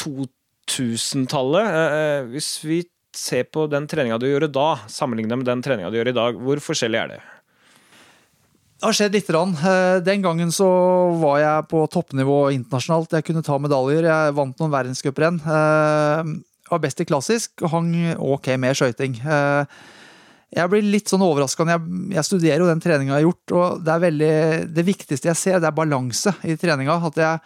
2000-tallet. 0.00 1.66
Eh, 1.68 2.28
Hvis 2.32 2.52
vi 2.64 2.78
ser 3.16 3.44
på 3.52 3.66
den 3.68 3.86
treninga 3.88 4.18
du 4.20 4.26
gjorde 4.28 4.48
da, 4.52 4.70
sammenlignet 4.88 5.36
med 5.40 5.48
den 5.48 5.62
treninga 5.64 5.90
du 5.92 5.98
gjør 5.98 6.10
i 6.12 6.16
dag, 6.16 6.38
hvor 6.40 6.60
forskjellig 6.64 7.00
er 7.02 7.12
det? 7.12 7.18
Det 8.78 8.86
har 8.86 8.94
skjedd 8.94 9.16
lite 9.18 9.32
grann. 9.34 9.52
Eh, 9.58 9.98
Den 10.06 10.22
gangen 10.22 10.52
så 10.54 10.68
var 11.18 11.40
jeg 11.42 11.68
på 11.72 11.84
toppnivå 11.92 12.40
internasjonalt. 12.54 13.12
Jeg 13.18 13.26
kunne 13.26 13.42
ta 13.44 13.58
medaljer. 13.58 14.06
Jeg 14.06 14.36
vant 14.38 14.60
noen 14.62 14.74
verdenscuprenn. 14.74 15.40
Var 16.68 16.82
best 16.82 17.00
i 17.00 17.06
klassisk 17.08 17.62
hang 17.72 17.92
ok 18.16 18.50
med 18.60 18.76
skøyting. 18.76 19.16
Eh, 19.24 19.78
Jeg 20.58 20.70
blir 20.72 20.84
litt 20.84 21.10
sånn 21.10 21.20
overraska 21.20 21.64
når 21.64 21.74
jeg, 21.74 21.96
jeg 22.16 22.24
studerer 22.24 22.62
jo 22.62 22.68
den 22.70 22.80
treninga 22.80 23.12
jeg 23.12 23.18
har 23.18 23.26
gjort, 23.26 23.52
og 23.52 23.82
det 23.84 23.96
veldig 24.00 24.34
Det 24.72 24.84
viktigste 24.86 25.28
jeg 25.28 25.36
ser, 25.36 25.58
det 25.60 25.68
er 25.68 25.76
balanse 25.76 26.32
i 26.48 26.56
treninga. 26.56 26.96
At 27.04 27.20
jeg, 27.20 27.40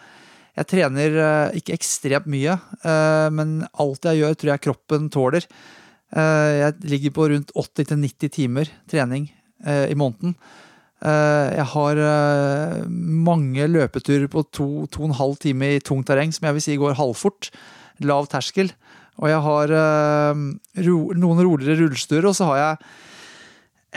jeg 0.61 0.69
trener 0.71 1.17
eh, 1.25 1.57
ikke 1.59 1.75
ekstremt 1.75 2.29
mye, 2.31 2.57
eh, 2.83 3.29
men 3.35 3.65
alt 3.79 4.07
jeg 4.07 4.21
gjør, 4.21 4.37
tror 4.39 4.53
jeg 4.53 4.63
kroppen 4.69 5.09
tåler. 5.11 5.47
Jeg 6.13 6.75
ligger 6.85 7.09
på 7.15 7.25
rundt 7.31 7.49
80-90 7.57 8.29
timer 8.35 8.69
trening 8.85 9.23
i 9.65 9.95
måneden. 9.97 10.35
Jeg 11.01 11.65
har 11.71 12.01
mange 12.87 13.65
løpeturer 13.65 14.29
på 14.29 14.43
to, 14.53 14.67
to 14.93 15.01
og 15.01 15.07
en 15.09 15.17
halv 15.17 15.39
time 15.41 15.71
i 15.73 15.81
tungt 15.81 16.05
terreng, 16.11 16.29
som 16.29 16.45
jeg 16.45 16.53
vil 16.53 16.65
si 16.67 16.77
går 16.77 16.99
halvfort. 16.99 17.49
Lav 18.05 18.29
terskel. 18.29 18.69
Og 19.21 19.29
jeg 19.29 19.41
har 19.45 19.73
eh, 19.77 20.43
ro, 20.87 20.99
noen 21.17 21.41
roligere 21.45 21.83
rullestuer, 21.83 22.25
og 22.25 22.35
så 22.37 22.49
har 22.51 22.61
jeg 22.61 22.93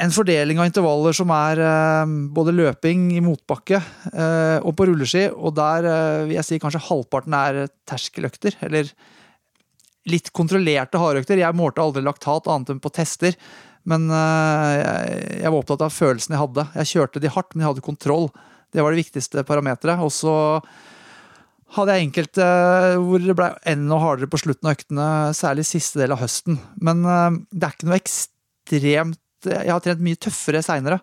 en 0.04 0.12
fordeling 0.12 0.58
av 0.60 0.68
intervaller 0.68 1.16
som 1.16 1.30
er 1.32 1.62
eh, 1.64 2.14
både 2.36 2.54
løping 2.56 3.08
i 3.16 3.22
motbakke 3.24 3.78
eh, 3.80 4.58
og 4.60 4.74
på 4.76 4.88
rulleski, 4.90 5.26
og 5.32 5.54
der 5.56 5.88
vil 6.28 6.36
jeg 6.36 6.48
si 6.48 6.60
kanskje 6.62 6.84
halvparten 6.90 7.36
er 7.38 7.62
terskeløkter, 7.88 8.58
eller 8.68 8.90
litt 10.06 10.28
kontrollerte 10.36 11.00
hardøkter. 11.02 11.40
Jeg 11.40 11.58
målte 11.58 11.82
aldri 11.82 12.04
laktat 12.04 12.46
annet 12.52 12.76
enn 12.76 12.82
på 12.82 12.92
tester, 12.94 13.34
men 13.86 14.04
jeg 14.10 15.46
var 15.46 15.56
opptatt 15.58 15.82
av 15.82 15.94
følelsen 15.94 16.34
jeg 16.34 16.42
hadde. 16.42 16.64
Jeg 16.78 16.90
kjørte 16.92 17.22
de 17.22 17.30
hardt, 17.30 17.54
men 17.54 17.64
jeg 17.64 17.70
hadde 17.72 17.84
kontroll. 17.86 18.28
Det 18.74 18.82
var 18.82 18.94
det 18.94 19.02
viktigste 19.02 19.42
parameteret. 19.46 20.02
Og 20.02 20.10
så 20.14 20.34
hadde 21.74 21.96
jeg 21.96 22.06
enkelte 22.06 22.48
hvor 23.02 23.22
det 23.22 23.36
ble 23.38 23.50
enda 23.66 23.98
hardere 24.00 24.30
på 24.30 24.40
slutten 24.40 24.68
av 24.68 24.76
øktene, 24.76 25.06
særlig 25.36 25.66
siste 25.66 26.00
del 26.02 26.14
av 26.14 26.22
høsten. 26.22 26.60
Men 26.78 27.02
eh, 27.04 27.40
det 27.50 27.66
er 27.66 27.76
ikke 27.76 27.90
noe 27.90 28.00
ekstremt 28.00 29.22
Jeg 29.46 29.70
har 29.70 29.82
trent 29.84 30.02
mye 30.02 30.18
tøffere 30.18 30.62
seinere. 30.64 30.96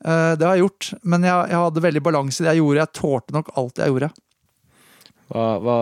Det 0.00 0.46
har 0.46 0.56
jeg 0.56 0.64
gjort, 0.64 0.86
men 1.12 1.26
jeg, 1.28 1.50
jeg 1.52 1.60
hadde 1.60 1.82
veldig 1.84 2.00
balanse 2.02 2.40
i 2.40 2.46
det 2.46 2.54
jeg 2.54 2.62
gjorde. 2.62 2.80
Jeg 2.80 2.96
tålte 2.96 3.34
nok 3.36 3.50
alt 3.60 3.78
jeg 3.78 3.92
gjorde. 3.92 4.08
Hva, 5.30 5.44
hva 5.62 5.76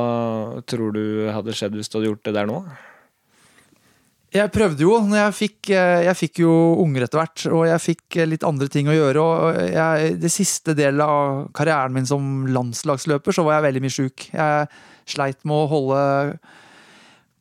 tror 0.69 0.91
du 0.93 1.05
hadde 1.33 1.55
skjedd 1.57 1.79
hvis 1.79 1.89
du 1.89 1.97
hadde 1.97 2.11
gjort 2.11 2.25
det 2.27 2.35
der 2.37 2.51
nå? 2.51 2.59
Jeg 4.35 4.53
prøvde 4.53 4.85
jo. 4.85 4.93
Jeg 5.17 5.33
fikk, 5.33 5.71
eh, 5.73 6.03
jeg 6.05 6.17
fikk 6.19 6.41
jo 6.43 6.53
unger 6.83 7.07
etter 7.07 7.23
hvert, 7.23 7.45
og 7.49 7.65
jeg 7.71 7.81
fikk 7.81 8.19
litt 8.29 8.45
andre 8.45 8.69
ting 8.69 8.91
å 8.91 8.97
gjøre. 8.97 9.23
og 9.25 9.57
jeg, 9.73 10.21
Det 10.21 10.31
siste 10.31 10.75
delen 10.77 11.01
av 11.01 11.49
karrieren 11.57 11.93
min 11.97 12.07
som 12.07 12.47
landslagsløper, 12.47 13.33
så 13.33 13.45
var 13.45 13.57
jeg 13.57 13.73
veldig 13.73 13.85
mye 13.87 13.97
sjuk. 13.97 14.29
Jeg 14.35 14.69
sleit 15.09 15.41
med 15.45 15.57
å 15.57 15.69
holde 15.73 16.39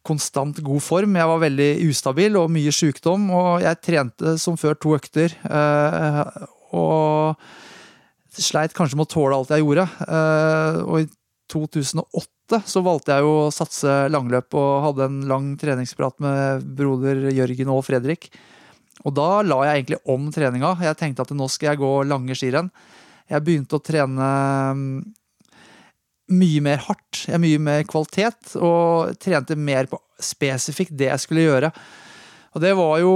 konstant 0.07 0.63
god 0.63 0.81
form. 0.81 1.17
Jeg 1.19 1.27
var 1.27 1.43
veldig 1.43 1.69
ustabil 1.89 2.37
og 2.39 2.49
mye 2.55 2.71
sjukdom, 2.71 3.29
og 3.35 3.61
jeg 3.65 3.81
trente 3.83 4.37
som 4.39 4.55
før 4.55 4.79
to 4.79 4.95
økter. 4.95 5.35
eh, 5.43 6.23
Og 6.73 7.35
sleit 8.37 8.73
kanskje 8.73 8.95
med 8.95 9.07
å 9.07 9.11
tåle 9.11 9.35
alt 9.35 9.49
jeg 9.49 9.63
gjorde. 9.63 9.87
Eh, 10.07 10.83
Og 10.83 10.99
i 11.01 11.07
2008 11.51 12.61
så 12.67 12.83
valgte 12.85 13.15
jeg 13.15 13.25
jo 13.25 13.33
å 13.45 13.51
satse 13.51 13.95
langløp 14.11 14.55
og 14.55 14.83
hadde 14.85 15.07
en 15.09 15.17
lang 15.27 15.49
treningsprat 15.59 16.19
med 16.23 16.63
broder 16.77 17.27
Jørgen 17.35 17.71
og 17.73 17.83
Fredrik. 17.87 18.29
Og 19.05 19.13
da 19.15 19.41
la 19.45 19.59
jeg 19.67 19.81
egentlig 19.81 19.99
om 20.09 20.29
treninga. 20.33 20.73
Jeg 20.83 20.97
tenkte 20.99 21.25
at 21.25 21.35
nå 21.35 21.47
skal 21.51 21.73
jeg 21.73 21.81
gå 21.83 21.91
lange 22.07 22.35
skirenn. 22.37 22.71
Jeg 23.27 23.43
begynte 23.43 23.77
å 23.77 23.83
trene 23.83 24.29
mm, 24.79 24.89
mye 26.39 26.63
mer 26.63 26.81
hardt, 26.87 27.25
mye 27.39 27.59
mer 27.61 27.85
kvalitet, 27.87 28.55
og 28.59 29.15
trente 29.23 29.55
mer 29.59 29.87
på 29.91 29.99
spesifikt 30.23 30.95
det 30.97 31.11
jeg 31.11 31.23
skulle 31.23 31.45
gjøre. 31.45 31.71
Og 32.55 32.63
det 32.63 32.71
var 32.79 32.95
jo 33.03 33.13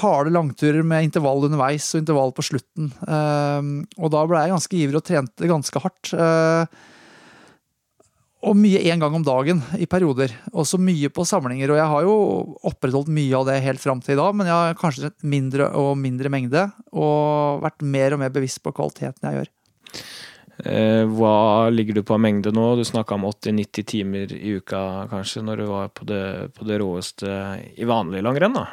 harde 0.00 0.32
langturer 0.32 0.86
med 0.86 1.10
intervall 1.10 1.44
underveis 1.44 1.90
og 1.92 2.00
intervall 2.00 2.32
på 2.32 2.46
slutten. 2.46 2.88
Eh, 3.04 3.70
Og 4.00 4.14
da 4.14 4.22
ble 4.30 4.40
jeg 4.40 4.54
ganske 4.54 4.78
ivrig 4.78 5.00
og 5.02 5.06
trente 5.10 5.50
ganske 5.50 5.82
hardt. 5.84 6.14
Og 8.44 8.56
mye 8.60 8.82
én 8.90 9.00
gang 9.00 9.14
om 9.16 9.24
dagen 9.24 9.62
i 9.80 9.86
perioder. 9.88 10.34
Og 10.52 10.66
så 10.68 10.76
mye 10.76 11.08
på 11.08 11.24
samlinger. 11.24 11.72
Og 11.72 11.78
jeg 11.80 11.90
har 11.94 12.04
jo 12.04 12.16
opprettholdt 12.68 13.08
mye 13.08 13.38
av 13.38 13.48
det 13.48 13.62
helt 13.64 13.80
fram 13.80 14.02
til 14.04 14.18
i 14.18 14.20
dag, 14.20 14.36
men 14.36 14.50
jeg 14.50 14.54
har 14.58 14.76
kanskje 14.76 15.06
trent 15.06 15.26
mindre 15.32 15.70
og 15.80 15.94
mindre 15.96 16.32
mengde. 16.32 16.66
Og 16.92 17.64
vært 17.64 17.84
mer 17.96 18.16
og 18.16 18.20
mer 18.20 18.34
bevisst 18.34 18.60
på 18.64 18.74
kvaliteten 18.76 19.30
jeg 19.30 19.40
gjør. 19.40 19.52
Eh, 20.64 21.02
Hva 21.16 21.70
ligger 21.72 21.96
du 21.98 22.04
på 22.06 22.14
av 22.14 22.22
mengde 22.22 22.52
nå? 22.54 22.68
Du 22.78 22.84
snakka 22.86 23.16
om 23.16 23.26
80-90 23.32 23.88
timer 23.90 24.36
i 24.36 24.54
uka 24.60 25.08
kanskje, 25.10 25.42
når 25.42 25.62
du 25.62 25.66
var 25.72 25.90
på 25.96 26.06
det, 26.08 26.24
på 26.54 26.68
det 26.68 26.78
råeste 26.82 27.38
i 27.74 27.88
vanlig 27.88 28.22
langrenn, 28.22 28.60
da? 28.60 28.68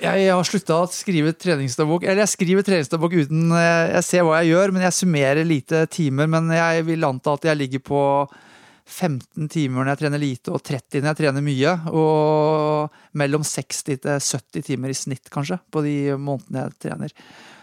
Jeg 0.00 0.30
har 0.32 0.46
slutta 0.48 0.78
å 0.80 0.88
skrive 0.88 1.34
treningsdagbok. 1.36 2.06
Eller 2.08 2.24
jeg 2.24 2.32
skriver 2.32 2.64
treningsdagbok 2.64 3.18
uten 3.20 3.50
eh, 3.52 3.90
Jeg 3.98 4.06
ser 4.08 4.24
hva 4.24 4.40
jeg 4.40 4.54
gjør, 4.54 4.72
men 4.72 4.86
jeg 4.88 4.96
summerer 4.96 5.44
lite 5.44 5.84
timer. 5.92 6.30
Men 6.32 6.48
jeg 6.56 6.86
vil 6.88 7.04
anta 7.04 7.36
at 7.36 7.44
jeg 7.50 7.60
ligger 7.60 7.84
på 7.84 8.04
15 8.90 9.48
timer 9.52 9.84
når 9.84 9.92
jeg 9.92 10.00
trener 10.02 10.22
lite, 10.22 10.52
og 10.52 10.64
30 10.66 11.00
når 11.00 11.12
jeg 11.12 11.20
trener 11.20 11.46
mye. 11.46 11.76
Og 11.94 13.16
mellom 13.22 13.46
60 13.46 13.86
til 13.86 14.02
70 14.02 14.66
timer 14.66 14.92
i 14.92 14.98
snitt, 14.98 15.30
kanskje, 15.32 15.60
på 15.70 15.84
de 15.86 15.96
månedene 16.18 16.66
jeg 16.66 16.76
trener. 16.86 17.14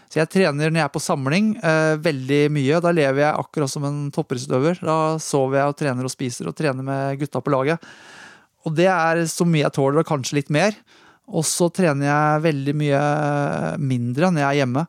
Så 0.08 0.22
jeg 0.22 0.30
trener 0.32 0.70
når 0.70 0.80
jeg 0.80 0.86
er 0.86 0.94
på 0.94 1.04
samling, 1.04 1.50
eh, 1.60 1.94
veldig 2.00 2.40
mye. 2.54 2.80
Da 2.80 2.92
lever 2.96 3.22
jeg 3.26 3.40
akkurat 3.42 3.70
som 3.70 3.84
en 3.84 3.98
toppidrettsutøver. 4.14 4.80
Da 4.80 5.18
sover 5.20 5.60
jeg 5.60 5.72
og 5.72 5.76
trener 5.76 6.08
og 6.08 6.14
spiser 6.14 6.48
og 6.48 6.56
trener 6.56 6.82
med 6.86 7.20
gutta 7.20 7.44
på 7.44 7.52
laget. 7.52 7.84
Og 8.64 8.74
det 8.74 8.88
er 8.88 9.26
så 9.28 9.44
mye 9.44 9.66
jeg 9.66 9.76
tåler, 9.76 10.00
og 10.00 10.08
kanskje 10.08 10.40
litt 10.40 10.50
mer. 10.50 10.72
Og 11.28 11.44
så 11.44 11.68
trener 11.68 12.08
jeg 12.08 12.44
veldig 12.48 12.74
mye 12.80 13.02
mindre 13.76 14.32
når 14.32 14.40
jeg 14.40 14.48
er 14.48 14.60
hjemme. 14.62 14.86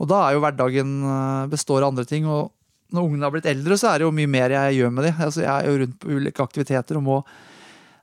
Og 0.00 0.08
da 0.08 0.20
er 0.26 0.36
jo 0.36 0.44
hverdagen 0.44 0.96
eh, 1.08 1.50
består 1.52 1.80
av 1.80 1.94
andre 1.94 2.04
ting. 2.04 2.28
Og 2.28 2.52
når 2.94 3.06
ungene 3.06 3.26
har 3.26 3.34
blitt 3.34 3.48
eldre, 3.50 3.78
så 3.78 3.90
er 3.90 4.00
det 4.00 4.08
jo 4.08 4.14
mye 4.14 4.30
mer 4.30 4.54
jeg 4.54 4.80
gjør 4.80 4.92
med 4.96 5.06
dem. 5.08 5.22
Altså, 5.26 5.44
jeg 5.44 5.52
er 5.52 5.68
jo 5.68 5.80
rundt 5.82 5.96
på 6.02 6.10
ulike 6.16 6.44
aktiviteter 6.44 6.98
og 6.98 7.06
må 7.06 7.20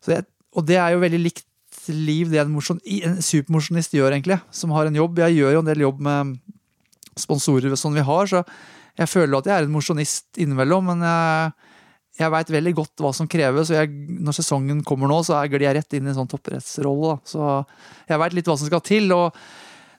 jeg, 0.07 0.25
Og 0.55 0.65
det 0.65 0.77
er 0.79 0.93
jo 0.93 1.03
veldig 1.03 1.19
likt 1.19 1.45
liv 1.91 2.31
det 2.31 2.41
en, 2.41 2.51
motion, 2.51 2.79
en 2.83 3.21
supermosjonist 3.23 3.93
gjør, 3.95 4.15
egentlig. 4.15 4.39
Som 4.51 4.73
har 4.75 4.87
en 4.87 4.95
jobb. 4.95 5.19
Jeg 5.23 5.37
gjør 5.37 5.57
jo 5.57 5.61
en 5.63 5.69
del 5.69 5.83
jobb 5.83 6.01
med 6.03 6.37
sponsorer 7.17 7.75
som 7.79 7.95
vi 7.95 8.03
har, 8.05 8.29
så 8.29 8.43
jeg 8.97 9.09
føler 9.09 9.37
at 9.37 9.47
jeg 9.47 9.55
er 9.55 9.67
en 9.67 9.73
mosjonist 9.73 10.39
innimellom. 10.41 10.91
Men 10.91 11.05
jeg, 11.05 11.51
jeg 12.23 12.33
veit 12.33 12.51
veldig 12.55 12.73
godt 12.79 13.03
hva 13.03 13.13
som 13.15 13.29
kreves, 13.29 13.71
og 13.71 13.95
når 14.27 14.39
sesongen 14.39 14.83
kommer 14.87 15.11
nå, 15.11 15.21
så 15.27 15.39
glir 15.51 15.67
jeg 15.67 15.79
rett 15.79 15.97
inn 15.97 16.09
i 16.09 16.13
en 16.13 16.19
sånn 16.19 16.31
topprettsrolle. 16.31 17.19
Så 17.27 17.41
jeg 18.09 18.21
veit 18.23 18.37
litt 18.37 18.49
hva 18.49 18.57
som 18.59 18.69
skal 18.69 18.85
til. 18.85 19.11
og 19.15 19.35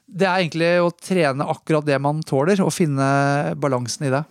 det 0.09 0.25
er 0.25 0.41
egentlig 0.41 0.69
å 0.81 0.89
trene 0.89 1.45
akkurat 1.51 1.85
det 1.85 1.99
man 2.01 2.23
tåler, 2.25 2.59
og 2.65 2.73
finne 2.73 3.05
balansen 3.61 4.07
i 4.07 4.13
det. 4.13 4.23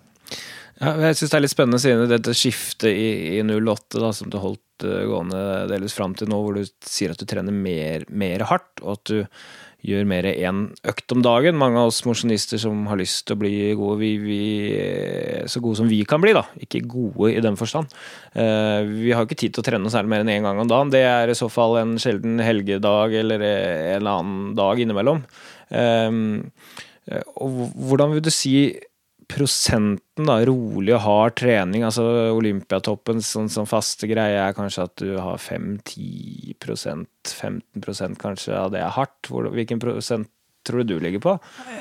Ja, 0.79 0.93
jeg 1.09 1.17
syns 1.19 1.33
det 1.33 1.39
er 1.39 1.43
litt 1.43 1.53
spennende 1.55 1.81
siden 1.83 2.11
dette 2.11 2.35
skiftet 2.39 2.93
i, 2.93 3.39
i 3.39 3.43
08 3.43 3.99
da, 3.99 4.13
som 4.15 4.29
du 4.31 4.39
holdt 4.39 4.87
uh, 4.87 5.07
gående 5.11 5.41
delvis 5.73 5.97
fram 5.97 6.15
til 6.15 6.31
nå, 6.31 6.39
hvor 6.45 6.55
du 6.55 6.69
sier 6.87 7.15
at 7.15 7.19
du 7.19 7.27
trener 7.27 7.55
mer, 7.55 8.05
mer 8.15 8.45
hardt, 8.47 8.79
og 8.85 8.95
at 8.95 9.11
du 9.11 9.25
gjør 9.89 10.07
mer 10.11 10.27
én 10.31 10.61
økt 10.91 11.15
om 11.15 11.23
dagen. 11.23 11.59
Mange 11.59 11.79
av 11.79 11.91
oss 11.91 12.01
mosjonister 12.07 12.59
som 12.63 12.87
har 12.91 12.99
lyst 12.99 13.25
til 13.27 13.37
å 13.37 13.41
bli 13.43 13.53
gode, 13.79 13.99
vi, 14.01 14.11
vi, 14.23 14.41
så 15.51 15.63
gode 15.63 15.81
som 15.81 15.91
vi 15.91 16.01
kan 16.07 16.23
bli, 16.23 16.35
da. 16.37 16.45
Ikke 16.63 16.83
gode 16.87 17.33
i 17.33 17.43
den 17.43 17.59
forstand. 17.59 17.91
Uh, 18.35 18.87
vi 18.87 19.15
har 19.15 19.27
ikke 19.27 19.39
tid 19.39 19.57
til 19.57 19.65
å 19.65 19.67
trene 19.67 19.91
særlig 19.91 20.15
mer 20.15 20.23
enn 20.23 20.35
én 20.37 20.47
gang 20.47 20.63
om 20.63 20.71
dagen. 20.71 20.95
Det 20.95 21.03
er 21.07 21.31
i 21.31 21.39
så 21.39 21.51
fall 21.51 21.79
en 21.83 21.97
sjelden 22.03 22.39
helgedag 22.43 23.19
eller 23.19 23.43
en 23.49 24.13
annen 24.15 24.55
dag 24.59 24.83
innimellom. 24.83 25.25
Uh, 25.75 26.55
og 27.41 27.61
hvordan 27.89 28.15
vil 28.15 28.23
du 28.23 28.31
si 28.35 28.55
prosenten 29.29 30.27
da, 30.29 30.39
rolig 30.49 30.95
og 30.97 31.03
hard 31.05 31.35
trening, 31.43 31.85
altså 31.87 32.05
Olympiatoppen 32.33 33.21
sånn 33.25 33.51
sånn 33.53 33.69
faste 33.69 34.09
greie 34.11 34.39
er 34.41 34.55
kanskje 34.57 34.87
at 34.89 34.95
du 35.03 35.11
har 35.21 35.37
5-10 35.43 36.57
15% 36.59 38.19
kanskje 38.21 38.57
av 38.57 38.73
det 38.73 38.81
er 38.83 38.95
hardt. 38.97 39.29
Hvilken 39.29 39.81
prosent 39.83 40.31
tror 40.67 40.83
du 40.85 40.95
du 40.97 41.01
ligger 41.05 41.21
på? 41.23 41.37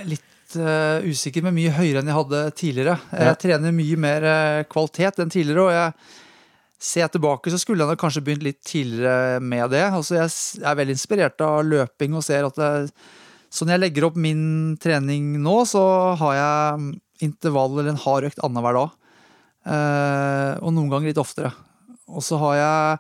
Litt 0.08 0.58
uh, 0.60 1.00
usikker, 1.08 1.44
men 1.48 1.56
mye 1.58 1.74
høyere 1.76 2.04
enn 2.04 2.12
jeg 2.12 2.20
hadde 2.20 2.44
tidligere. 2.60 2.98
Jeg 3.12 3.32
Ja. 3.32 3.36
trener 3.40 3.76
mye 3.76 3.98
mer 4.00 4.28
uh, 4.28 4.64
kvalitet 4.70 5.20
enn 5.24 5.32
tidligere, 5.34 5.64
og 5.66 5.72
jeg 5.72 5.94
ser 6.80 7.02
jeg 7.06 7.16
tilbake, 7.16 7.50
så 7.52 7.58
skulle 7.60 7.88
jeg 7.88 7.98
kanskje 8.04 8.22
begynt 8.28 8.44
litt 8.46 8.62
tidligere 8.68 9.40
med 9.42 9.72
det. 9.74 9.86
Altså, 9.88 10.20
jeg 10.20 10.30
er 10.68 10.78
veldig 10.78 10.94
inspirert 11.00 11.42
av 11.42 11.64
løping 11.66 12.14
og 12.20 12.24
ser 12.28 12.46
at 12.46 12.60
det, 12.60 12.92
sånn 13.50 13.72
jeg 13.74 13.82
legger 13.82 14.06
opp 14.12 14.20
min 14.20 14.76
trening 14.84 15.38
nå, 15.42 15.62
så 15.66 15.82
har 16.20 16.36
jeg 16.38 17.00
intervall 17.24 17.78
eller 17.78 17.94
en 17.94 18.04
hard 18.06 18.28
økt 18.30 18.44
annenhver 18.46 18.78
dag. 18.78 18.96
Eh, 19.68 20.52
og 20.64 20.74
noen 20.74 20.92
ganger 20.92 21.12
litt 21.12 21.22
oftere. 21.22 21.52
Og 22.08 22.24
så 22.24 22.40
har 22.40 22.56
jeg 22.60 23.00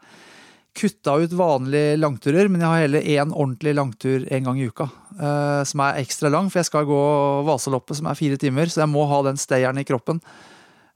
kutta 0.78 1.16
ut 1.24 1.34
vanlige 1.34 1.96
langturer, 1.98 2.50
men 2.52 2.62
jeg 2.62 2.70
har 2.70 2.84
heller 2.84 3.08
én 3.16 3.32
ordentlig 3.32 3.74
langtur 3.78 4.28
en 4.30 4.50
gang 4.50 4.60
i 4.60 4.68
uka. 4.70 4.90
eh, 5.18 5.64
som 5.66 5.82
er 5.82 6.04
ekstra 6.04 6.30
lang, 6.30 6.52
for 6.52 6.60
jeg 6.60 6.70
skal 6.70 6.86
gå 6.86 7.00
Vasaloppet, 7.48 7.98
som 7.98 8.06
er 8.06 8.20
fire 8.20 8.38
timer. 8.38 8.70
Så 8.70 8.84
jeg 8.84 8.92
må 8.92 9.08
ha 9.10 9.24
den 9.26 9.40
stayeren 9.42 9.80
i 9.82 9.88
kroppen. 9.88 10.22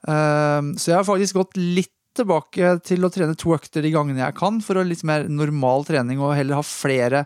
Eh, 0.08 0.62
så 0.78 0.92
jeg 0.92 1.00
har 1.00 1.08
faktisk 1.08 1.40
gått 1.40 1.58
litt 1.58 1.96
tilbake 2.14 2.76
til 2.84 3.08
å 3.08 3.10
trene 3.10 3.38
to 3.40 3.56
økter 3.56 3.82
de 3.82 3.94
gangene 3.94 4.20
jeg 4.20 4.36
kan, 4.36 4.60
for 4.62 4.78
å 4.78 4.84
litt 4.84 5.06
mer 5.08 5.30
normal 5.32 5.86
trening 5.88 6.20
og 6.20 6.36
heller 6.36 6.60
ha 6.60 6.66
flere 6.66 7.26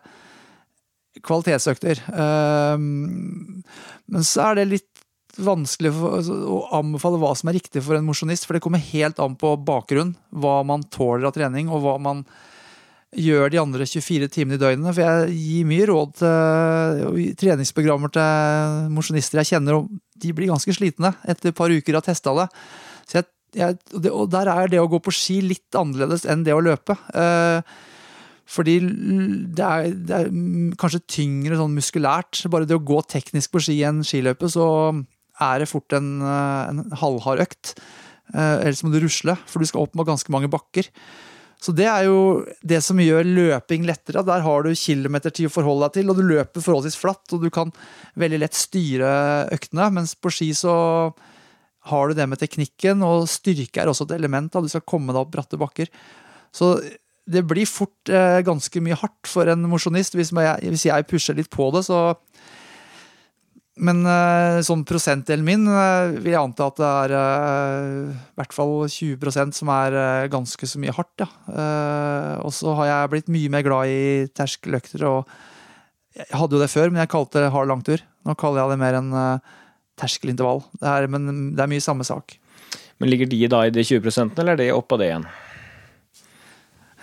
kvalitetsøkter. 1.26 2.04
Men 2.78 3.64
så 4.28 4.52
er 4.52 4.60
det 4.60 4.66
litt 4.70 5.05
vanskelig 5.42 5.92
altså, 5.94 6.36
å 6.52 6.58
anbefale 6.78 7.20
hva 7.22 7.32
som 7.38 7.50
er 7.52 7.58
riktig 7.60 7.84
for 7.86 7.98
en 7.98 8.08
mosjonist, 8.08 8.48
for 8.48 8.58
det 8.58 8.64
kommer 8.64 8.84
helt 8.92 9.22
an 9.24 9.38
på 9.40 9.56
bakgrunn. 9.68 10.16
Hva 10.32 10.60
man 10.68 10.86
tåler 10.94 11.28
av 11.30 11.36
trening, 11.36 11.72
og 11.72 11.84
hva 11.86 11.96
man 12.02 12.26
gjør 13.16 13.52
de 13.52 13.62
andre 13.62 13.88
24 13.88 14.30
timene 14.34 14.58
i 14.58 14.62
døgnet. 14.62 14.92
For 14.92 15.04
jeg 15.04 15.38
gir 15.40 15.70
mye 15.70 15.88
råd 15.90 16.18
til 16.20 17.32
treningsprogrammer 17.40 18.12
til 18.16 18.92
mosjonister 18.96 19.42
jeg 19.42 19.54
kjenner, 19.54 19.80
og 19.80 20.22
de 20.22 20.36
blir 20.36 20.52
ganske 20.52 20.76
slitne 20.76 21.16
etter 21.24 21.52
et 21.52 21.58
par 21.58 21.72
uker 21.72 22.00
av 22.00 22.06
testa 22.06 22.36
det. 22.42 22.48
Så 23.06 23.20
jeg, 23.20 23.30
jeg, 23.56 23.80
og 24.12 24.30
der 24.34 24.52
er 24.52 24.72
det 24.72 24.82
å 24.84 24.90
gå 24.92 25.00
på 25.04 25.14
ski 25.16 25.42
litt 25.46 25.80
annerledes 25.80 26.28
enn 26.30 26.44
det 26.48 26.56
å 26.56 26.64
løpe. 26.64 26.98
Eh, 27.16 27.76
fordi 28.46 28.78
det 29.58 29.66
er, 29.66 29.90
det 29.96 30.18
er, 30.20 30.30
kanskje 30.78 31.06
tyngre 31.10 31.58
sånn 31.58 31.74
muskulært. 31.74 32.44
Bare 32.52 32.68
det 32.70 32.78
å 32.78 32.84
gå 32.84 33.00
teknisk 33.10 33.56
på 33.56 33.64
ski 33.66 33.80
i 33.80 33.88
en 33.88 34.04
skiløype, 34.06 34.50
så 34.52 34.68
er 35.44 35.62
det 35.62 35.70
fort 35.72 35.96
en, 35.98 36.20
en 36.24 36.84
halvhard 37.02 37.44
økt. 37.44 37.76
Ellers 38.34 38.82
må 38.84 38.92
du 38.94 39.02
rusle, 39.04 39.36
for 39.50 39.62
du 39.62 39.70
skal 39.70 39.86
opp 39.86 39.96
med 39.98 40.08
ganske 40.08 40.32
mange 40.34 40.50
bakker. 40.52 40.90
Så 41.66 41.74
det 41.74 41.88
er 41.90 42.06
jo 42.06 42.44
det 42.68 42.82
som 42.86 43.00
gjør 43.02 43.26
løping 43.26 43.86
lettere. 43.88 44.24
Der 44.28 44.44
har 44.46 44.66
du 44.66 44.76
kilometertid 44.78 45.48
å 45.50 45.54
forholde 45.54 45.88
deg 45.88 45.96
til, 45.98 46.12
og 46.12 46.20
du 46.20 46.28
løper 46.28 46.64
forholdsvis 46.64 47.00
flatt, 47.00 47.26
og 47.34 47.42
du 47.42 47.50
kan 47.54 47.72
veldig 48.20 48.42
lett 48.44 48.58
styre 48.58 49.14
øktene. 49.56 49.88
Mens 49.96 50.14
på 50.20 50.34
ski 50.34 50.52
så 50.58 50.76
har 51.90 52.10
du 52.10 52.18
det 52.18 52.28
med 52.30 52.42
teknikken, 52.42 53.02
og 53.06 53.30
styrke 53.32 53.82
er 53.82 53.90
også 53.90 54.08
et 54.10 54.18
element. 54.20 54.52
Da. 54.54 54.62
Du 54.62 54.70
skal 54.70 54.86
komme 54.86 55.14
deg 55.14 55.24
opp 55.24 55.34
bratte 55.34 55.60
bakker. 55.62 55.90
Så 56.56 56.76
det 57.26 57.42
blir 57.50 57.66
fort 57.66 58.14
eh, 58.14 58.44
ganske 58.46 58.82
mye 58.86 58.98
hardt 59.02 59.30
for 59.30 59.50
en 59.50 59.66
mosjonist. 59.70 60.18
Hvis, 60.18 60.34
hvis, 60.36 60.86
jeg 60.86 61.10
pusher 61.10 61.38
litt 61.38 61.50
på 61.54 61.72
det, 61.74 61.86
så 61.88 62.12
Men 63.76 64.06
eh, 64.08 64.62
sånn 64.64 64.86
prosentdelen 64.88 65.44
min 65.44 65.66
eh, 65.68 66.14
vil 66.16 66.32
jeg 66.32 66.40
anta 66.40 66.70
at 66.70 66.78
det 66.80 66.92
er 66.92 67.14
eh, 67.20 68.14
i 68.14 68.38
hvert 68.40 68.56
fall 68.56 68.72
20% 68.88 69.58
som 69.58 69.72
er 69.74 69.98
ganske 70.32 70.70
så 70.70 70.80
mye 70.80 70.96
hardt. 70.96 71.26
Ja. 71.26 71.28
Og 72.46 72.54
så 72.56 72.72
har 72.80 72.90
jeg 72.92 73.12
blitt 73.12 73.34
mye 73.36 73.52
mer 73.52 73.66
glad 73.68 73.92
i 73.92 74.32
terskeløkter. 74.36 75.04
og 75.10 76.16
Jeg 76.16 76.32
hadde 76.40 76.56
jo 76.56 76.64
det 76.64 76.72
før, 76.72 76.92
men 76.92 77.04
jeg 77.04 77.12
kalte 77.12 77.44
det 77.44 77.52
hard 77.52 77.72
langtur. 77.72 78.04
Nå 78.26 78.38
kaller 78.40 78.64
jeg 78.64 78.76
det 78.76 78.82
mer 78.86 79.00
en 79.02 79.12
terskelintervall. 80.00 80.64
Det 80.80 80.92
er, 80.92 81.12
men 81.12 81.52
det 81.56 81.66
er 81.66 81.72
mye 81.72 81.84
samme 81.84 82.08
sak. 82.08 82.38
Men 83.04 83.12
ligger 83.12 83.28
de 83.28 83.42
da 83.52 83.66
i 83.68 83.76
de 83.76 83.84
20% 83.84 84.40
eller 84.40 84.56
er 84.56 84.64
det 84.64 84.72
oppå 84.76 84.96
det 85.02 85.12
igjen? 85.12 85.28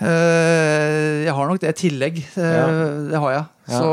Uh, 0.03 1.23
jeg 1.23 1.35
har 1.37 1.49
nok 1.49 1.61
det 1.63 1.71
i 1.71 1.79
tillegg. 1.85 2.17
Uh, 2.35 2.43
ja. 2.43 2.65
Det 3.13 3.21
har 3.23 3.35
jeg. 3.35 3.45
Ja. 3.71 3.79
Så, 3.79 3.91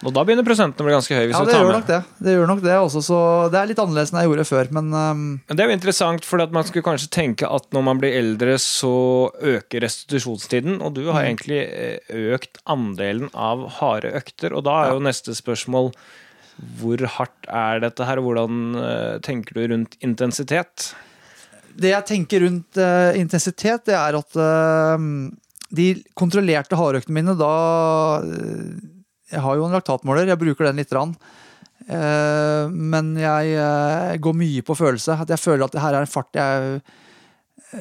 og 0.00 0.14
da 0.16 0.22
begynner 0.24 0.46
prosenten 0.46 0.80
å 0.80 0.86
bli 0.86 0.94
ganske 0.94 1.12
høy? 1.12 1.26
ja, 1.28 1.42
det 1.44 1.58
gjør, 1.58 1.72
nok 1.74 1.88
det. 1.90 1.98
det 2.24 2.34
gjør 2.34 2.48
nok 2.48 2.62
det. 2.64 2.74
også. 2.86 3.02
Så 3.04 3.18
det 3.52 3.60
er 3.60 3.68
litt 3.68 3.82
annerledes 3.82 4.14
enn 4.14 4.20
jeg 4.22 4.30
gjorde 4.30 4.46
før, 4.48 4.72
men 4.78 4.88
um, 4.96 5.26
Det 5.50 5.60
er 5.60 5.68
jo 5.68 5.76
interessant, 5.76 6.26
for 6.26 6.40
man 6.56 6.66
skulle 6.68 6.86
kanskje 6.86 7.12
tenke 7.12 7.50
at 7.50 7.68
når 7.76 7.86
man 7.90 8.00
blir 8.00 8.16
eldre, 8.16 8.56
så 8.62 8.94
øker 9.54 9.84
restitusjonstiden. 9.84 10.80
Og 10.80 10.96
du 10.96 11.04
har 11.10 11.20
mm. 11.20 11.28
egentlig 11.28 11.62
økt 12.34 12.62
andelen 12.64 13.28
av 13.36 13.68
harde 13.80 14.14
økter. 14.16 14.56
Og 14.56 14.64
da 14.66 14.80
er 14.86 14.94
jo 14.96 15.04
neste 15.04 15.36
spørsmål 15.36 15.92
hvor 16.78 17.00
hardt 17.16 17.48
er 17.50 17.80
dette 17.82 18.06
her? 18.06 18.20
Hvordan 18.22 18.76
tenker 19.26 19.58
du 19.58 19.66
rundt 19.74 19.98
intensitet? 20.06 20.92
Det 21.74 21.90
jeg 21.90 22.06
tenker 22.08 22.44
rundt 22.46 22.78
uh, 22.78 23.12
intensitet, 23.18 23.86
det 23.88 23.96
er 23.98 24.18
at 24.18 24.36
uh, 24.38 25.06
de 25.74 25.86
kontrollerte 26.18 26.78
hardøktene 26.78 27.18
mine 27.18 27.36
da 27.38 27.54
uh, 28.22 28.74
Jeg 29.32 29.42
har 29.42 29.56
jo 29.58 29.66
en 29.66 29.74
laktatmåler, 29.74 30.28
jeg 30.30 30.40
bruker 30.40 30.68
den 30.68 30.82
lite 30.82 30.94
grann. 30.94 31.16
men 32.70 33.16
jeg 33.18 34.20
går 34.22 34.34
mye 34.38 34.62
på 34.62 34.76
følelse. 34.78 35.16
At 35.20 35.28
jeg 35.28 35.40
føler 35.40 35.64
at 35.64 35.72
det 35.72 35.82
her 35.82 35.96
er 35.96 36.04
en 36.04 36.12
fart 36.12 36.36
jeg 36.38 36.80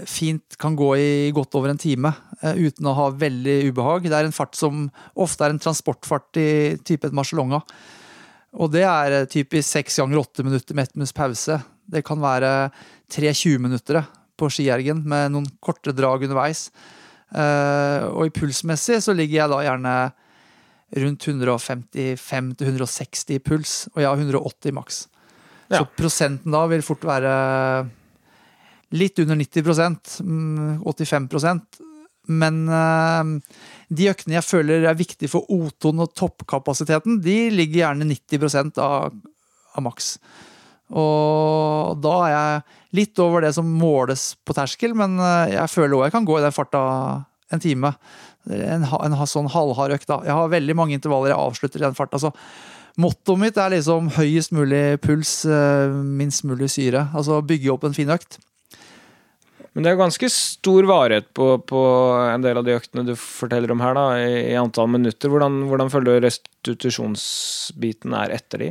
fint 0.09 0.57
kan 0.57 0.75
gå 0.75 0.89
i 0.97 1.31
godt 1.35 1.53
over 1.55 1.69
en 1.69 1.77
time 1.77 2.09
uten 2.41 2.89
å 2.89 2.95
ha 2.97 3.05
veldig 3.11 3.69
ubehag. 3.69 4.07
Det 4.09 4.17
er 4.17 4.25
en 4.25 4.35
fart 4.35 4.57
som 4.57 4.87
ofte 5.13 5.45
er 5.45 5.53
en 5.53 5.61
transportfart 5.61 6.41
i 6.41 6.49
type 6.83 7.05
et 7.05 7.13
Marcelonga. 7.13 7.61
Og 8.57 8.73
det 8.73 8.83
er 8.87 9.29
typisk 9.29 9.69
seks 9.69 10.01
ganger 10.01 10.23
åtte 10.23 10.47
minutter 10.47 10.73
med 10.73 10.89
ett 10.89 10.97
minutts 10.97 11.13
pause. 11.13 11.59
Det 11.85 12.01
kan 12.07 12.23
være 12.23 12.71
tre 13.11 13.33
20-minuttere 13.33 14.03
på 14.39 14.49
skiergen 14.51 15.03
med 15.07 15.31
noen 15.33 15.47
korte 15.63 15.93
drag 15.95 16.23
underveis. 16.25 16.67
Uh, 17.33 18.13
og 18.13 18.27
i 18.27 18.33
pulsmessig 18.33 18.99
så 19.01 19.13
ligger 19.17 19.41
jeg 19.41 19.51
da 19.51 19.59
gjerne 19.65 19.93
rundt 21.01 21.25
155-160 21.25 23.33
i 23.33 23.39
puls, 23.41 23.71
og 23.95 24.01
jeg 24.03 24.09
har 24.09 24.17
180 24.21 24.75
maks. 24.77 24.95
Ja. 25.71 25.77
Så 25.79 25.85
prosenten 25.97 26.53
da 26.53 26.61
vil 26.69 26.85
fort 26.85 27.03
være 27.07 27.33
litt 28.93 29.17
under 29.23 29.35
90% 29.39 30.21
85 30.85 31.25
mm, 31.33 31.59
Men 32.29 32.55
uh, 32.69 33.25
de 33.89 34.11
øktene 34.11 34.37
jeg 34.37 34.45
føler 34.45 34.85
er 34.85 34.99
viktige 34.99 35.31
for 35.31 35.41
O2 35.49 35.97
og 35.97 36.13
toppkapasiteten, 36.13 37.17
de 37.23 37.49
ligger 37.49 37.77
gjerne 37.81 38.05
90% 38.13 38.77
av, 38.83 39.09
av 39.73 39.81
maks. 39.89 40.19
Og 40.99 41.97
da 42.03 42.15
er 42.25 42.33
jeg 42.33 42.81
litt 42.99 43.21
over 43.23 43.45
det 43.45 43.53
som 43.55 43.69
måles 43.79 44.33
på 44.45 44.55
terskel, 44.57 44.93
men 44.97 45.17
eh, 45.17 45.55
jeg 45.55 45.71
føler 45.73 45.97
òg 45.97 46.05
jeg 46.07 46.15
kan 46.17 46.27
gå 46.27 46.37
i 46.37 46.45
den 46.45 46.55
farta 46.55 46.83
en 47.53 47.63
time. 47.63 47.93
En, 48.49 48.83
en, 48.83 49.17
sånn 49.29 49.49
halvhard 49.53 49.95
økt. 49.95 50.09
da. 50.09 50.21
Jeg 50.27 50.35
har 50.35 50.51
veldig 50.51 50.75
mange 50.77 50.97
intervaller 50.97 51.33
jeg 51.33 51.39
avslutter 51.41 51.81
i 51.81 51.87
den 51.87 51.97
farta. 51.97 52.21
så 52.21 52.33
Mottoet 53.01 53.41
mitt 53.41 53.57
er 53.57 53.71
liksom 53.73 54.11
høyest 54.19 54.51
mulig 54.53 54.99
puls, 55.01 55.39
eh, 55.49 55.89
minst 55.89 56.43
mulig 56.45 56.69
syre. 56.73 57.07
Altså 57.17 57.41
bygge 57.41 57.71
opp 57.73 57.87
en 57.87 57.95
fin 57.97 58.11
økt. 58.13 58.37
Men 59.73 59.85
det 59.85 59.89
er 59.89 59.97
ganske 59.97 60.27
stor 60.29 60.85
varighet 60.85 61.31
på, 61.33 61.47
på, 61.65 61.79
en 62.29 62.43
del 62.45 62.59
av 62.59 62.65
de 62.67 62.75
øktene 62.77 63.07
du 63.07 63.15
forteller 63.17 63.71
om 63.73 63.81
her, 63.81 63.95
da, 63.97 64.03
i, 64.21 64.35
i 64.51 64.59
antall 64.59 64.91
minutter. 64.93 65.31
Hvordan, 65.33 65.63
hvordan 65.71 65.89
føler 65.89 66.19
du 66.19 66.27
restitusjonsbiten 66.27 68.13
er 68.19 68.35
etter 68.37 68.67
de? 68.67 68.69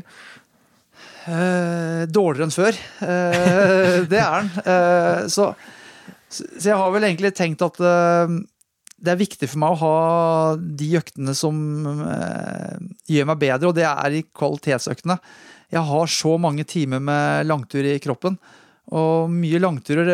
Uh, 1.23 2.03
dårligere 2.11 2.49
enn 2.49 2.55
før. 2.55 2.79
Uh, 3.03 4.03
det 4.11 4.19
er 4.19 4.39
den. 4.41 4.51
Uh, 4.67 5.21
så, 5.31 5.53
så, 6.29 6.47
jeg 6.59 6.79
har 6.79 6.95
vel 6.95 7.07
egentlig 7.07 7.33
tenkt 7.39 7.63
at 7.63 7.79
det 9.03 9.11
er 9.11 9.19
viktig 9.19 9.49
for 9.51 9.63
meg 9.63 9.75
å 9.75 9.81
ha 9.83 10.57
de 10.57 10.89
øktene 10.99 11.35
som 11.35 11.57
gjør 13.11 13.29
meg 13.33 13.41
bedre, 13.43 13.71
og 13.71 13.77
det 13.77 13.87
er 13.89 14.17
i 14.17 14.25
kvalitetsøktene. 14.31 15.19
Jeg 15.73 15.83
har 15.89 16.11
så 16.13 16.37
mange 16.41 16.65
timer 16.69 17.03
med 17.03 17.49
langtur 17.49 17.87
i 17.89 17.99
kroppen. 18.03 18.37
Og 18.93 19.31
mye 19.33 19.61
langturer 19.63 20.09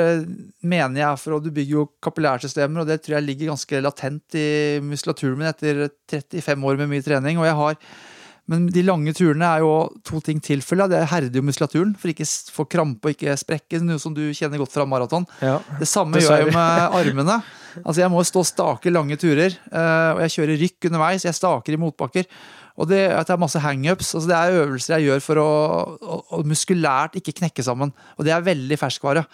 mener 0.60 1.00
jeg 1.00 1.20
for 1.22 1.38
at 1.38 1.46
du 1.46 1.50
bygger 1.50 1.74
jo 1.80 1.86
kapillærsystemer, 2.04 2.82
og 2.82 2.90
det 2.90 3.00
tror 3.02 3.18
jeg 3.18 3.26
ligger 3.26 3.52
ganske 3.52 3.80
latent 3.82 4.38
i 4.38 4.48
muskulaturen 4.84 5.38
min 5.40 5.50
etter 5.50 5.88
35 6.12 6.68
år 6.68 6.78
med 6.82 6.92
mye 6.92 7.04
trening. 7.04 7.40
Og 7.40 7.48
jeg 7.48 7.58
har 7.58 7.80
men 8.48 8.64
de 8.72 8.82
lange 8.84 9.12
turene 9.16 9.44
er 9.44 9.60
jo 9.60 9.72
to 10.08 10.22
ting 10.24 10.38
tilfelle 10.40 10.86
Det 10.88 11.02
herder 11.10 11.36
jo 11.36 11.44
muskulaturen 11.44 11.92
for 12.00 12.08
ikke 12.08 12.26
få 12.54 12.64
krampe 12.70 13.10
og 13.10 13.16
ikke 13.16 13.36
sprekke, 13.36 13.80
noe 13.84 14.00
som 14.00 14.14
du 14.16 14.22
kjenner 14.32 14.60
godt 14.62 14.72
fra 14.72 14.86
maraton. 14.88 15.26
Ja, 15.44 15.58
det 15.76 15.88
samme 15.90 16.16
det 16.16 16.24
gjør 16.24 16.38
jeg 16.38 16.48
jo 16.48 16.54
med 16.56 16.96
armene. 17.00 17.40
Altså 17.84 18.00
Jeg 18.02 18.12
må 18.12 18.24
stå 18.24 18.44
stake 18.48 18.92
lange 18.94 19.18
turer, 19.20 19.52
eh, 19.52 20.08
og 20.14 20.22
jeg 20.24 20.34
kjører 20.38 20.62
rykk 20.64 20.88
underveis. 20.88 21.28
Jeg 21.28 21.36
staker 21.36 21.76
i 21.76 21.80
motbakker. 21.80 22.26
Og 22.78 22.88
det, 22.88 23.04
at 23.10 23.28
jeg 23.28 23.34
er 23.34 23.42
masse 23.42 23.60
hangups. 23.62 24.14
Altså 24.14 24.30
det 24.30 24.38
er 24.38 24.58
øvelser 24.62 24.96
jeg 24.96 25.08
gjør 25.08 25.22
for 25.24 25.42
å, 25.42 25.48
å, 25.98 26.18
å, 26.38 26.42
muskulært 26.46 27.18
ikke 27.18 27.36
knekke 27.40 27.64
sammen. 27.66 27.92
Og 28.16 28.26
det 28.26 28.34
er 28.34 28.46
veldig 28.46 28.78
ferskvare. 28.80 29.24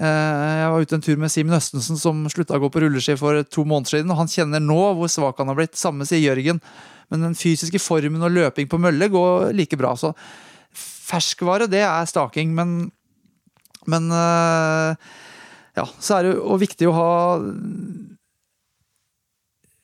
Eh, 0.00 0.44
jeg 0.62 0.70
var 0.72 0.86
ute 0.86 0.96
en 0.96 1.04
tur 1.04 1.20
med 1.20 1.32
Simen 1.32 1.56
Østensen 1.56 2.00
som 2.00 2.22
slutta 2.32 2.56
å 2.56 2.62
gå 2.62 2.70
på 2.72 2.82
rulleski 2.82 3.18
for 3.20 3.44
to 3.46 3.66
måneder 3.68 3.98
siden. 3.98 4.10
og 4.10 4.22
Han 4.22 4.32
kjenner 4.32 4.64
nå 4.64 4.80
hvor 4.98 5.12
svak 5.12 5.42
han 5.42 5.52
har 5.52 5.60
blitt. 5.60 5.76
Samme 5.78 6.08
sier 6.08 6.24
Jørgen. 6.24 6.62
Men 7.10 7.26
den 7.26 7.36
fysiske 7.38 7.80
formen 7.82 8.22
og 8.22 8.32
løping 8.34 8.70
på 8.70 8.78
mølle 8.80 9.10
går 9.10 9.50
like 9.56 9.78
bra. 9.80 9.96
Så 9.98 10.12
ferskvare, 11.10 11.66
det 11.70 11.82
er 11.82 12.06
staking, 12.08 12.54
men, 12.54 12.76
men 13.90 14.06
øh, 14.14 14.94
ja, 15.78 15.86
så 15.98 16.18
er 16.18 16.28
det 16.28 16.36
jo 16.36 16.60
viktig 16.60 16.88
å 16.90 16.96
ha 16.96 17.10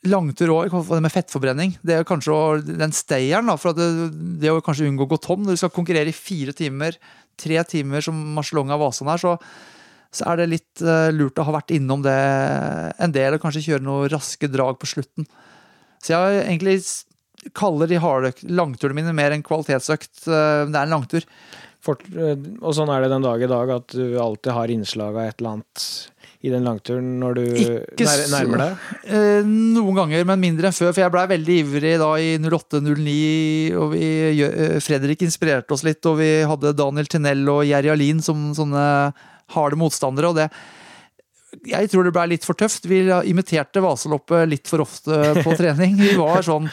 langtur 0.06 0.52
òg, 0.54 0.70
det 0.70 1.02
med 1.02 1.12
fettforbrenning. 1.12 1.76
Det 1.82 1.96
er 1.96 2.06
kanskje 2.06 2.36
den 2.68 2.94
stayeren, 2.94 3.50
for 3.58 3.72
at 3.72 3.80
det, 3.80 4.10
det 4.42 4.52
å 4.52 4.62
kanskje 4.64 4.86
unngå 4.90 5.06
å 5.06 5.12
gå 5.14 5.18
tom. 5.22 5.42
Når 5.44 5.56
du 5.56 5.62
skal 5.62 5.74
konkurrere 5.74 6.12
i 6.12 6.16
fire 6.16 6.54
timer, 6.56 6.98
tre 7.38 7.58
timer 7.68 8.04
som 8.04 8.18
Marcelonga 8.36 8.78
Vasan 8.80 9.10
her, 9.10 9.22
så, 9.22 9.34
så 10.14 10.30
er 10.30 10.40
det 10.40 10.50
litt 10.52 10.84
eh, 10.84 11.10
lurt 11.14 11.38
å 11.40 11.46
ha 11.48 11.56
vært 11.58 11.74
innom 11.76 12.04
det 12.06 12.16
en 13.02 13.14
del, 13.14 13.36
og 13.36 13.42
kanskje 13.42 13.64
kjøre 13.66 13.86
noen 13.86 14.12
raske 14.12 14.50
drag 14.52 14.78
på 14.80 14.90
slutten. 14.94 15.28
Så 16.02 16.14
jeg 16.14 16.22
har 16.22 16.40
egentlig 16.44 16.78
kaller 17.55 17.86
de 17.90 18.01
harde 18.03 18.32
langturene 18.49 18.94
mine 19.03 19.14
mer 19.14 19.30
en 19.36 19.42
kvalitetsøkt. 19.47 20.26
eh, 20.26 20.64
Det 20.66 20.74
er 20.74 20.82
en 20.86 20.94
langtur. 20.97 21.22
Fort, 21.86 22.03
eh, 22.16 22.34
og 22.62 22.74
sånn 22.74 22.90
er 22.90 23.03
det 23.05 23.11
den 23.12 23.22
dag 23.22 23.42
i 23.42 23.47
dag, 23.47 23.70
at 23.70 23.88
du 23.94 24.18
alltid 24.18 24.53
har 24.53 24.68
innslag 24.74 25.14
av 25.14 25.28
et 25.28 25.38
eller 25.40 25.51
annet 25.59 25.86
i 26.47 26.51
den 26.51 26.64
langturen 26.66 27.07
når 27.18 27.34
du 27.34 27.42
Ikke 27.47 28.05
nær, 28.07 28.22
nærmer 28.30 28.59
deg? 28.62 28.88
Eh, 29.09 29.42
noen 29.47 29.94
ganger, 29.97 30.24
men 30.26 30.40
mindre 30.42 30.68
enn 30.68 30.76
før. 30.76 30.92
For 30.92 31.03
jeg 31.05 31.12
blei 31.14 31.26
veldig 31.30 31.57
ivrig 31.62 31.94
da 32.03 32.11
i 32.22 32.32
08-09, 32.38 33.76
og 33.78 33.92
vi, 33.94 34.09
eh, 34.44 34.78
Fredrik 34.84 35.22
inspirerte 35.26 35.72
oss 35.72 35.84
litt, 35.86 36.05
og 36.07 36.18
vi 36.18 36.30
hadde 36.47 36.74
Daniel 36.76 37.07
Tinell 37.07 37.47
og 37.49 37.64
Jerry 37.66 37.88
Alin 37.94 38.20
som 38.22 38.53
sånne 38.55 39.12
harde 39.55 39.78
motstandere. 39.78 40.28
og 40.28 40.36
det 40.36 40.51
jeg 41.64 41.88
tror 41.88 42.05
det 42.05 42.12
ble 42.12 42.26
litt 42.28 42.44
for 42.44 42.55
tøft. 42.59 42.84
Vi 42.84 42.99
imiterte 43.30 43.80
Vasaloppet 43.80 44.49
litt 44.51 44.68
for 44.68 44.82
ofte 44.84 45.42
på 45.42 45.57
trening. 45.61 45.97
Vi 45.97 46.14
var 46.18 46.42
sånn 46.42 46.68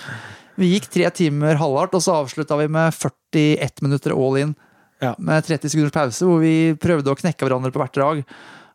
Vi 0.59 0.69
gikk 0.75 0.89
tre 0.93 1.09
timer 1.15 1.57
halvhardt, 1.61 1.95
og 1.97 2.03
så 2.05 2.19
avslutta 2.21 2.57
vi 2.59 2.69
med 2.71 2.93
41 2.93 3.83
minutter 3.85 4.13
all 4.13 4.39
in. 4.41 4.55
Ja. 5.03 5.13
Med 5.17 5.45
30 5.45 5.71
sekunders 5.71 5.95
pause, 5.95 6.25
hvor 6.27 6.41
vi 6.43 6.73
prøvde 6.79 7.11
å 7.11 7.19
knekke 7.19 7.45
hverandre 7.45 7.73
på 7.73 7.81
hvert 7.81 7.95
drag. 7.97 8.25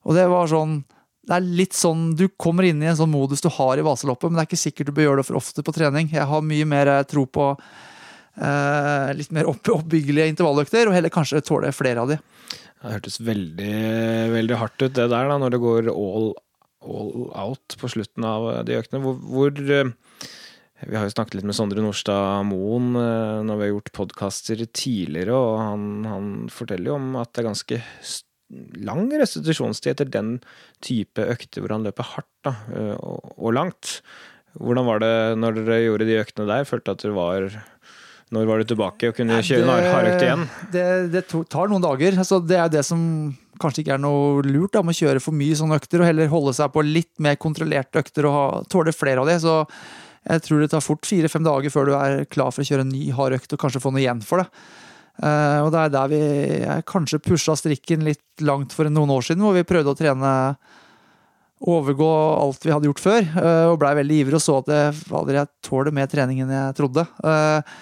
Og 0.05 0.17
det 0.19 0.27
var 0.31 0.51
sånn 0.51 0.81
det 1.29 1.37
er 1.37 1.45
litt 1.45 1.77
sånn, 1.77 2.15
Du 2.17 2.25
kommer 2.41 2.65
inn 2.65 2.81
i 2.81 2.89
en 2.89 2.97
sånn 2.97 3.13
modus 3.13 3.45
du 3.45 3.51
har 3.53 3.77
i 3.77 3.85
vaseloppet, 3.85 4.31
men 4.31 4.39
det 4.39 4.47
er 4.47 4.49
ikke 4.49 4.63
sikkert 4.63 4.89
du 4.89 4.95
bør 4.97 5.11
gjøre 5.11 5.21
det 5.21 5.29
for 5.29 5.41
ofte 5.41 5.65
på 5.65 5.75
trening. 5.77 6.09
Jeg 6.15 6.25
har 6.31 6.45
mye 6.45 6.69
mer 6.69 6.89
eh, 6.89 7.05
tro 7.09 7.27
på 7.29 7.51
eh, 7.53 9.11
litt 9.19 9.35
mer 9.37 9.51
opp, 9.51 9.61
oppbyggelige 9.77 10.33
intervalløkter, 10.33 10.89
og 10.89 10.97
heller 10.97 11.13
kanskje 11.13 11.45
tåle 11.45 11.75
flere 11.77 12.05
av 12.05 12.15
de. 12.15 12.19
Det 12.79 12.95
hørtes 12.95 13.21
veldig, 13.21 13.75
veldig 14.33 14.61
hardt 14.63 14.81
ut, 14.81 14.95
det 14.97 15.09
der, 15.13 15.29
da, 15.29 15.37
når 15.43 15.53
det 15.53 15.61
går 15.67 15.91
all, 15.93 16.31
all 16.87 17.13
out 17.45 17.77
på 17.77 17.93
slutten 17.93 18.25
av 18.25 18.49
de 18.65 18.79
øktene. 18.81 19.03
Hvor, 19.05 19.21
hvor 19.29 19.77
eh, 19.77 19.93
Vi 20.87 20.95
har 20.95 21.09
jo 21.09 21.11
snakket 21.11 21.41
litt 21.41 21.49
med 21.49 21.57
Sondre 21.59 21.83
Nordstad 21.83 22.47
Moen 22.47 22.93
eh, 22.99 23.41
når 23.47 23.59
vi 23.59 23.67
har 23.67 23.73
gjort 23.73 23.93
podkaster 23.99 24.63
tidligere, 24.67 25.35
og 25.35 25.59
han, 25.59 25.87
han 26.07 26.33
forteller 26.55 26.93
jo 26.93 26.99
om 27.01 27.17
at 27.19 27.33
det 27.33 27.43
er 27.43 27.49
ganske 27.49 27.81
lang 28.81 29.09
restitusjonstid 29.21 29.93
etter 29.93 30.09
den 30.13 30.37
type 30.85 31.25
økter 31.35 31.65
hvor 31.65 31.75
han 31.75 31.85
løper 31.85 32.07
hardt 32.15 32.31
da, 32.47 32.55
eh, 32.73 32.95
og, 32.95 33.35
og 33.37 33.57
langt. 33.59 33.99
Hvordan 34.59 34.87
var 34.89 35.03
det 35.03 35.17
når 35.39 35.59
dere 35.59 35.83
gjorde 35.85 36.07
de 36.09 36.23
øktene 36.23 36.49
der? 36.49 36.69
Følte 36.69 36.95
at 36.95 37.03
du 37.05 37.13
var 37.15 37.51
Når 38.35 38.49
var 38.49 38.59
du 38.59 38.71
tilbake 38.71 39.11
og 39.11 39.19
kunne 39.19 39.43
kjøre 39.45 39.67
en 39.67 39.93
hardøkt 39.93 40.25
igjen? 40.25 40.47
Det, 40.73 40.87
det 41.13 41.23
tar 41.29 41.71
noen 41.71 41.85
dager. 41.85 42.17
Altså, 42.19 42.41
det 42.41 42.59
er 42.59 42.73
det 42.73 42.83
som 42.87 43.03
kanskje 43.61 43.85
ikke 43.85 43.97
er 43.99 44.03
noe 44.03 44.43
lurt 44.47 44.75
da, 44.75 44.83
med 44.83 44.97
å 44.97 44.99
kjøre 44.99 45.23
for 45.23 45.37
mye 45.37 45.57
sånne 45.59 45.79
økter, 45.79 46.03
og 46.03 46.09
heller 46.09 46.31
holde 46.33 46.55
seg 46.57 46.71
på 46.75 46.85
litt 46.87 47.13
mer 47.23 47.39
kontrollerte 47.41 48.03
økter 48.03 48.29
og 48.29 48.37
ha, 48.37 48.45
tåle 48.71 48.95
flere 48.95 49.23
av 49.23 49.31
de. 49.31 49.39
Så 49.43 49.57
jeg 50.25 50.45
tror 50.45 50.63
det 50.63 50.71
tar 50.73 50.85
fort 50.85 51.07
fire-fem 51.09 51.47
dager 51.47 51.73
før 51.73 51.89
du 51.89 51.95
er 51.99 52.27
klar 52.31 52.53
for 52.55 52.65
å 52.65 52.69
kjøre 52.69 52.85
en 52.87 52.93
ny 52.93 53.09
hard 53.17 53.39
økt 53.39 53.55
og 53.55 53.63
kanskje 53.63 53.83
få 53.83 53.93
noe 53.95 54.03
igjen 54.03 54.23
for 54.25 54.43
det. 54.43 54.49
Eh, 55.19 55.61
og 55.65 55.73
det 55.75 55.85
er 55.85 55.95
der 55.95 56.11
vi 56.13 56.19
jeg 56.63 56.87
kanskje 56.89 57.23
pusha 57.25 57.57
strikken 57.59 58.05
litt 58.07 58.45
langt 58.47 58.75
for 58.77 58.89
noen 58.91 59.15
år 59.15 59.27
siden, 59.27 59.43
hvor 59.47 59.57
vi 59.57 59.67
prøvde 59.67 59.95
å 59.95 59.99
trene 59.99 60.33
overgå 61.59 62.09
alt 62.39 62.63
vi 62.63 62.71
hadde 62.71 62.87
gjort 62.87 63.03
før, 63.03 63.23
eh, 63.27 63.65
og 63.73 63.79
blei 63.83 63.95
veldig 63.99 64.19
ivrig 64.23 64.39
og 64.39 64.45
så 64.45 64.59
at 64.61 64.73
jeg, 64.75 64.99
jeg 65.35 65.51
tåler 65.67 65.95
mer 65.95 66.11
trening 66.11 66.45
enn 66.45 66.55
jeg 66.55 66.77
trodde. 66.79 67.03
Eh, 67.03 67.79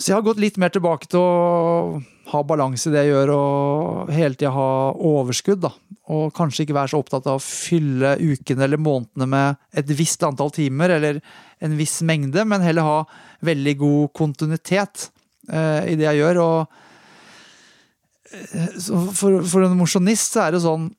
så 0.00 0.12
jeg 0.12 0.16
har 0.16 0.24
gått 0.24 0.40
litt 0.40 0.58
mer 0.60 0.72
tilbake 0.72 1.08
til 1.12 1.20
å 1.20 2.00
ha 2.30 2.42
balanse 2.46 2.88
i 2.88 2.92
det 2.94 3.04
jeg 3.04 3.12
gjør, 3.12 3.32
og 3.34 4.10
hele 4.14 4.36
tida 4.38 4.52
ha 4.54 4.70
overskudd. 4.94 5.62
da. 5.64 5.72
Og 6.10 6.34
kanskje 6.34 6.64
ikke 6.64 6.76
være 6.76 6.92
så 6.92 7.00
opptatt 7.02 7.26
av 7.30 7.38
å 7.38 7.44
fylle 7.44 8.16
ukene 8.18 8.66
eller 8.66 8.80
månedene 8.82 9.26
med 9.30 9.60
et 9.78 9.90
visst 9.98 10.22
antall 10.26 10.52
timer 10.54 10.96
eller 10.96 11.20
en 11.60 11.76
viss 11.78 12.00
mengde, 12.06 12.44
men 12.48 12.64
heller 12.64 12.86
ha 12.86 13.00
veldig 13.46 13.74
god 13.80 14.12
kontinuitet 14.16 15.10
eh, 15.52 15.92
i 15.92 15.98
det 15.98 16.08
jeg 16.08 16.22
gjør. 16.22 16.40
Og 16.44 16.58
eh, 18.32 18.80
for, 18.80 19.42
for 19.44 19.66
en 19.66 19.78
mosjonist 19.78 20.34
så 20.36 20.48
er 20.48 20.56
det 20.56 20.64
sånn 20.66 20.90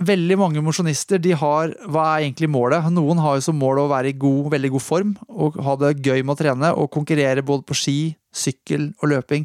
Veldig 0.00 0.36
mange 0.40 0.62
mosjonister 0.64 1.20
de 1.20 1.34
har 1.36 1.74
Hva 1.92 2.04
er 2.14 2.22
egentlig 2.22 2.48
målet? 2.48 2.86
Noen 2.88 3.18
har 3.20 3.34
jo 3.36 3.42
som 3.44 3.58
mål 3.60 3.82
å 3.82 3.90
være 3.90 4.08
i 4.08 4.16
god, 4.16 4.46
veldig 4.54 4.70
god 4.72 4.80
form 4.80 5.10
og 5.28 5.58
ha 5.60 5.74
det 5.82 5.98
gøy 6.00 6.22
med 6.22 6.32
å 6.32 6.38
trene 6.38 6.70
og 6.72 6.88
konkurrere 6.94 7.44
både 7.44 7.66
på 7.68 7.76
ski, 7.76 7.98
sykkel 8.32 8.94
og 9.02 9.10
løping. 9.12 9.44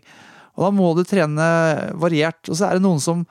Og 0.55 0.65
Da 0.67 0.71
må 0.71 0.93
du 0.95 1.03
trene 1.07 1.47
variert. 1.99 2.41
Og 2.49 2.57
så 2.57 2.69
er 2.69 2.77
det 2.77 2.85
noen 2.85 3.03
som 3.03 3.25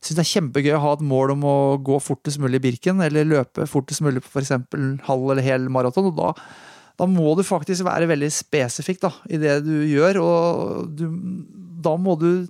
syns 0.00 0.16
det 0.16 0.24
er 0.24 0.30
kjempegøy 0.30 0.74
å 0.78 0.82
ha 0.84 0.94
et 0.96 1.04
mål 1.04 1.34
om 1.34 1.44
å 1.44 1.56
gå 1.84 1.98
fortest 2.00 2.40
mulig 2.40 2.60
i 2.60 2.64
Birken, 2.70 3.02
eller 3.04 3.28
løpe 3.28 3.66
fortest 3.68 4.00
mulig 4.04 4.22
på 4.24 4.32
f.eks. 4.32 4.54
halv 5.04 5.32
eller 5.34 5.44
hel 5.44 5.68
maraton. 5.72 6.08
og 6.08 6.16
da, 6.16 6.30
da 6.96 7.08
må 7.08 7.34
du 7.36 7.44
faktisk 7.44 7.84
være 7.84 8.08
veldig 8.08 8.30
spesifikk 8.32 9.02
da, 9.04 9.12
i 9.28 9.40
det 9.42 9.58
du 9.66 9.74
gjør, 9.90 10.22
og 10.24 10.88
du, 10.96 11.04
da 11.84 11.98
må 12.00 12.16
du 12.20 12.48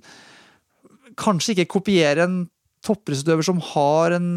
kanskje 1.19 1.57
ikke 1.57 1.73
kopiere 1.75 2.23
en 2.23 2.39
toppidrettsutøver 2.85 3.45
som 3.45 3.59
har 3.73 4.15
en 4.15 4.29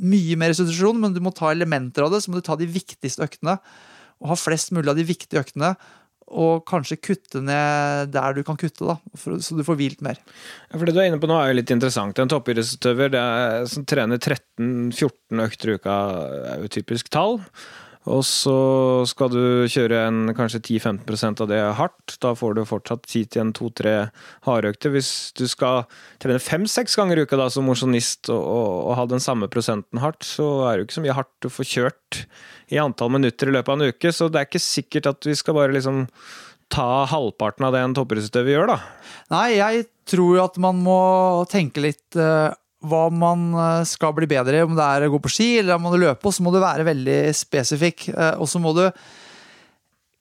mye 0.00 0.38
mer 0.40 0.50
restitusjon, 0.50 0.98
men 1.02 1.14
du 1.14 1.20
må 1.22 1.34
ta 1.34 1.52
elementer 1.52 2.06
av 2.06 2.14
det. 2.14 2.22
Så 2.24 2.32
må 2.32 2.40
du 2.40 2.46
ta 2.46 2.56
de 2.58 2.66
viktigste 2.66 3.22
øktene, 3.26 3.58
og 4.16 4.32
ha 4.32 4.38
flest 4.38 4.72
mulig 4.74 4.90
av 4.90 4.98
de 4.98 5.06
viktige 5.06 5.44
øktene. 5.44 5.74
Og 6.26 6.64
kanskje 6.66 6.96
kutte 6.98 7.38
ned 7.44 8.10
der 8.10 8.34
du 8.34 8.42
kan 8.42 8.56
kutte, 8.58 8.82
da, 8.88 8.96
for, 9.14 9.38
så 9.38 9.54
du 9.54 9.62
får 9.66 9.78
hvilt 9.78 10.00
mer. 10.02 10.18
Ja, 10.72 10.78
for 10.78 10.84
Det 10.88 10.94
du 10.96 11.00
er 11.00 11.06
inne 11.10 11.20
på 11.22 11.28
nå 11.30 11.36
er 11.38 11.52
jo 11.52 11.58
litt 11.60 11.70
interessant. 11.70 12.18
En 12.18 12.28
toppidrettsutøver 12.32 13.14
er- 13.14 13.66
som 13.70 13.84
trener 13.86 14.18
13-14 14.18 15.44
økter 15.46 15.70
i 15.70 15.76
uka, 15.78 15.96
er 16.56 16.62
jo 16.64 16.72
typisk 16.80 17.08
tall. 17.14 17.38
Og 18.06 18.22
så 18.22 18.54
skal 19.10 19.30
du 19.32 19.66
kjøre 19.70 20.04
en 20.06 20.30
kanskje 20.36 20.60
10-15% 20.62 21.42
av 21.42 21.50
det 21.50 21.58
hardt. 21.78 22.14
Da 22.22 22.32
får 22.38 22.54
du 22.54 22.62
fortsatt 22.68 23.06
tid 23.10 23.32
til 23.34 23.42
en 23.42 23.52
to-tre 23.56 23.94
hardøkter. 24.46 24.92
Hvis 24.94 25.10
du 25.38 25.44
skal 25.50 25.84
trene 26.22 26.38
fem-seks 26.42 26.94
ganger 26.98 27.18
i 27.18 27.26
uka 27.26 27.38
da, 27.40 27.48
som 27.50 27.66
mosjonist 27.66 28.30
og, 28.30 28.38
og, 28.38 28.74
og 28.86 28.98
ha 29.00 29.06
den 29.10 29.22
samme 29.22 29.50
prosenten 29.50 30.02
hardt, 30.02 30.22
så 30.26 30.46
er 30.68 30.76
det 30.76 30.84
jo 30.84 30.88
ikke 30.88 30.98
så 31.00 31.06
mye 31.06 31.18
hardt 31.18 31.34
du 31.42 31.50
får 31.50 31.70
kjørt 31.72 32.20
i 32.70 32.78
antall 32.82 33.10
minutter 33.14 33.50
i 33.50 33.56
løpet 33.56 33.74
av 33.74 33.80
en 33.80 33.94
uke. 33.94 34.14
Så 34.14 34.30
det 34.30 34.42
er 34.42 34.50
ikke 34.50 34.62
sikkert 34.62 35.10
at 35.10 35.26
vi 35.26 35.34
skal 35.38 35.58
bare 35.58 35.74
liksom 35.74 36.04
ta 36.70 37.06
halvparten 37.10 37.66
av 37.66 37.74
det 37.74 37.82
en 37.82 37.94
toppidrettsutøver 37.94 38.54
gjør, 38.54 38.70
da. 38.74 38.78
Nei, 39.34 39.48
jeg 39.58 39.86
tror 40.10 40.44
at 40.46 40.56
man 40.62 40.78
må 40.82 41.00
tenke 41.50 41.82
litt 41.82 42.18
eh, 42.18 42.54
hva 42.88 43.04
man 43.12 43.46
eh, 43.52 43.84
skal 43.88 44.14
bli 44.16 44.28
bedre 44.30 44.60
i. 44.60 44.64
Om 44.66 44.74
det 44.78 44.86
er 44.86 45.06
å 45.06 45.12
gå 45.14 45.20
på 45.24 45.32
ski 45.32 45.48
eller 45.60 45.76
om 45.76 45.86
man 45.86 45.94
må 45.96 46.02
løpe, 46.02 46.26
og 46.26 46.34
så 46.34 46.44
må 46.46 46.52
du 46.54 46.60
være 46.62 46.86
veldig 46.88 47.20
spesifikk. 47.36 48.08
eh, 48.14 48.34
Og 48.40 48.48
så 48.50 48.62
må 48.62 48.74
du 48.76 48.84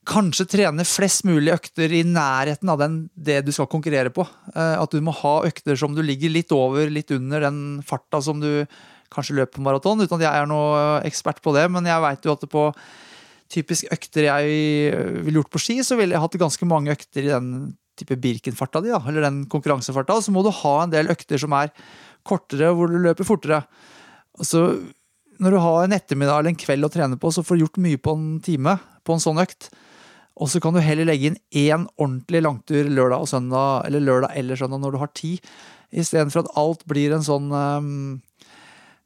kanskje 0.05 0.45
trene 0.45 0.86
flest 0.86 1.24
mulig 1.26 1.53
økter 1.55 1.89
i 1.89 2.03
nærheten 2.05 2.70
av 2.70 2.78
den, 2.78 2.97
det 3.18 3.39
du 3.45 3.51
skal 3.55 3.70
konkurrere 3.72 4.11
på. 4.13 4.28
Eh, 4.53 4.76
At 4.82 4.91
du 4.93 5.01
må 5.01 5.16
ha 5.24 5.39
økter 5.47 5.78
som 5.80 5.95
du 5.95 6.03
ligger 6.05 6.30
litt 6.30 6.53
over, 6.53 6.91
litt 6.93 7.11
under 7.16 7.47
den 7.47 7.82
farta 7.86 8.22
som 8.22 8.43
du 8.43 8.66
kanskje 9.13 9.38
løper 9.39 9.57
på 9.57 9.66
maraton, 9.66 10.01
uten 10.01 10.20
at 10.20 10.28
jeg 10.28 10.43
er 10.43 10.47
noe 10.49 11.01
ekspert 11.07 11.41
på 11.41 11.53
det. 11.55 11.66
Men 11.72 11.88
jeg 11.88 12.03
veit 12.03 12.26
jo 12.26 12.36
at 12.36 12.45
på 12.51 12.68
typisk 13.53 13.89
økter 13.93 14.26
jeg 14.28 15.24
ville 15.24 15.39
gjort 15.39 15.53
på 15.53 15.61
ski, 15.61 15.80
så 15.86 15.97
ville 15.97 16.16
jeg 16.16 16.24
hatt 16.24 16.38
ganske 16.41 16.66
mange 16.68 16.93
økter 16.93 17.24
i 17.24 17.34
den 17.34 17.49
type 17.99 18.17
Birken-farta 18.21 18.81
di, 18.83 18.91
da, 18.93 19.01
eller 19.07 19.25
den 19.27 19.43
konkurransefarta. 19.51 20.19
Så 20.21 20.33
må 20.35 20.43
du 20.45 20.51
ha 20.53 20.75
en 20.83 20.93
del 20.93 21.11
økter 21.13 21.41
som 21.41 21.55
er 21.57 21.73
kortere, 22.25 22.73
hvor 22.75 22.91
du 22.91 22.99
løper 23.01 23.27
fortere. 23.27 23.63
Og 24.39 24.47
Så 24.47 24.67
når 25.39 25.51
du 25.51 25.59
har 25.59 25.83
en 25.83 25.95
ettermiddag 25.95 26.39
eller 26.39 26.53
en 26.53 26.59
kveld 26.59 26.87
å 26.87 26.91
trene 26.91 27.19
på, 27.19 27.31
så 27.31 27.43
får 27.43 27.57
du 27.57 27.65
gjort 27.65 27.81
mye 27.83 27.99
på 27.99 28.15
en 28.15 28.29
time 28.43 28.77
på 29.05 29.15
en 29.15 29.23
sånn 29.23 29.41
økt. 29.41 29.69
Og 30.35 30.51
så 30.51 30.59
kan 30.63 30.75
du 30.75 30.81
heller 30.83 31.07
legge 31.07 31.31
inn 31.31 31.39
én 31.55 31.87
ordentlig 31.95 32.41
langtur 32.43 32.87
lørdag 32.91 33.23
og 33.23 33.31
søndag, 33.31 33.87
eller 33.87 34.03
lørdag 34.03 34.35
eller 34.35 34.59
søndag 34.59 34.81
når 34.83 34.95
du 34.95 35.01
har 35.03 35.11
tid, 35.15 35.51
istedenfor 35.95 36.43
at 36.43 36.55
alt 36.59 36.83
blir 36.89 37.13
en 37.15 37.23
sånn 37.23 37.51
um, 37.51 37.91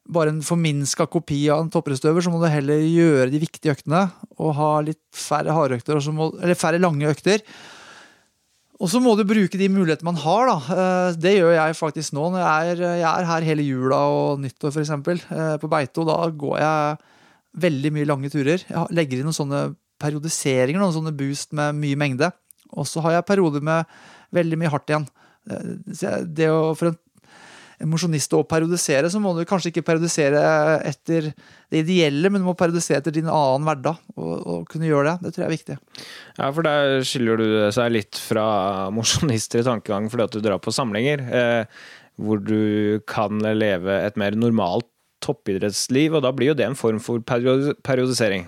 bare 0.10 0.34
en 0.34 0.42
forminska 0.46 1.06
kopi 1.12 1.44
av 1.54 1.62
en 1.64 1.70
topprestøver, 1.74 2.24
så 2.26 2.34
må 2.34 2.42
du 2.42 2.48
heller 2.50 2.82
gjøre 2.82 3.30
de 3.34 3.42
viktige 3.44 3.76
øktene 3.76 4.08
og 4.40 4.56
ha 4.58 4.72
litt 4.86 5.02
færre 5.14 5.54
så 6.02 6.14
må, 6.16 6.32
færre 6.58 6.82
lange 6.82 7.12
økter. 7.12 7.44
Og 8.80 8.88
så 8.88 9.02
må 9.04 9.12
du 9.20 9.26
bruke 9.28 9.60
de 9.60 9.68
mulighetene 9.72 10.08
man 10.08 10.20
har. 10.24 10.48
da. 10.48 10.58
Eh, 10.72 11.16
Det 11.20 11.34
gjør 11.38 11.54
jeg 11.58 11.76
faktisk 11.76 12.14
nå. 12.16 12.30
når 12.32 12.40
Jeg 12.46 12.72
er, 12.78 12.84
jeg 13.02 13.10
er 13.10 13.26
her 13.28 13.42
hele 13.50 13.66
jula 13.68 13.98
og 14.08 14.40
nyttår, 14.40 14.72
f.eks. 14.72 15.60
På 15.60 15.68
Beito. 15.72 16.06
Da 16.08 16.30
går 16.32 16.60
jeg 16.60 16.98
veldig 17.60 17.92
mye 17.98 18.08
lange 18.08 18.30
turer. 18.32 18.64
Jeg 18.64 18.88
legger 18.96 19.20
inn 19.20 19.28
noen 19.28 19.36
sånne 19.36 19.64
periodiseringer, 20.00 20.80
noen 20.80 20.96
sånne 20.96 21.12
boost 21.18 21.52
med 21.52 21.76
mye 21.76 21.98
mengde. 22.00 22.32
Og 22.72 22.88
så 22.88 23.02
har 23.04 23.18
jeg 23.18 23.28
perioder 23.28 23.62
med 23.66 23.86
veldig 24.32 24.58
mye 24.62 24.72
hardt 24.72 24.88
igjen. 24.94 25.08
Eh, 25.50 26.24
Det 26.24 26.48
å, 26.48 26.74
for 26.78 26.94
en 26.94 26.98
mosjonist 27.88 28.34
å 28.36 28.42
periodisere, 28.48 29.08
så 29.12 29.22
må 29.24 29.32
du 29.38 29.46
kanskje 29.48 29.72
ikke 29.72 29.86
periodisere 29.88 30.42
etter 30.88 31.30
det 31.32 31.84
ideelle, 31.84 32.32
men 32.32 32.42
du 32.42 32.48
må 32.50 32.56
periodisere 32.60 33.00
etter 33.00 33.16
din 33.16 33.30
annen 33.32 33.68
hverdag. 33.68 34.02
Og, 34.18 34.34
og 34.36 34.68
kunne 34.72 34.90
gjøre 34.90 35.14
det. 35.14 35.28
Det 35.28 35.34
tror 35.36 35.46
jeg 35.46 35.50
er 35.50 35.56
viktig. 35.56 35.80
Ja, 36.40 36.52
for 36.52 36.68
der 36.68 37.08
skiller 37.08 37.40
du 37.40 37.48
seg 37.76 37.96
litt 37.96 38.20
fra 38.20 38.46
mosjonister 38.96 39.64
i 39.64 39.68
tankegang 39.68 40.12
fordi 40.12 40.28
at 40.28 40.36
du 40.36 40.44
drar 40.44 40.62
på 40.64 40.76
samlinger. 40.76 41.24
Eh, 41.24 41.82
hvor 42.20 42.42
du 42.44 43.00
kan 43.08 43.40
leve 43.56 44.02
et 44.04 44.20
mer 44.20 44.36
normalt 44.36 44.90
toppidrettsliv, 45.24 46.16
og 46.16 46.24
da 46.24 46.32
blir 46.36 46.54
jo 46.54 46.60
det 46.60 46.68
en 46.68 46.80
form 46.80 47.00
for 47.04 47.24
periodisering. 47.24 48.48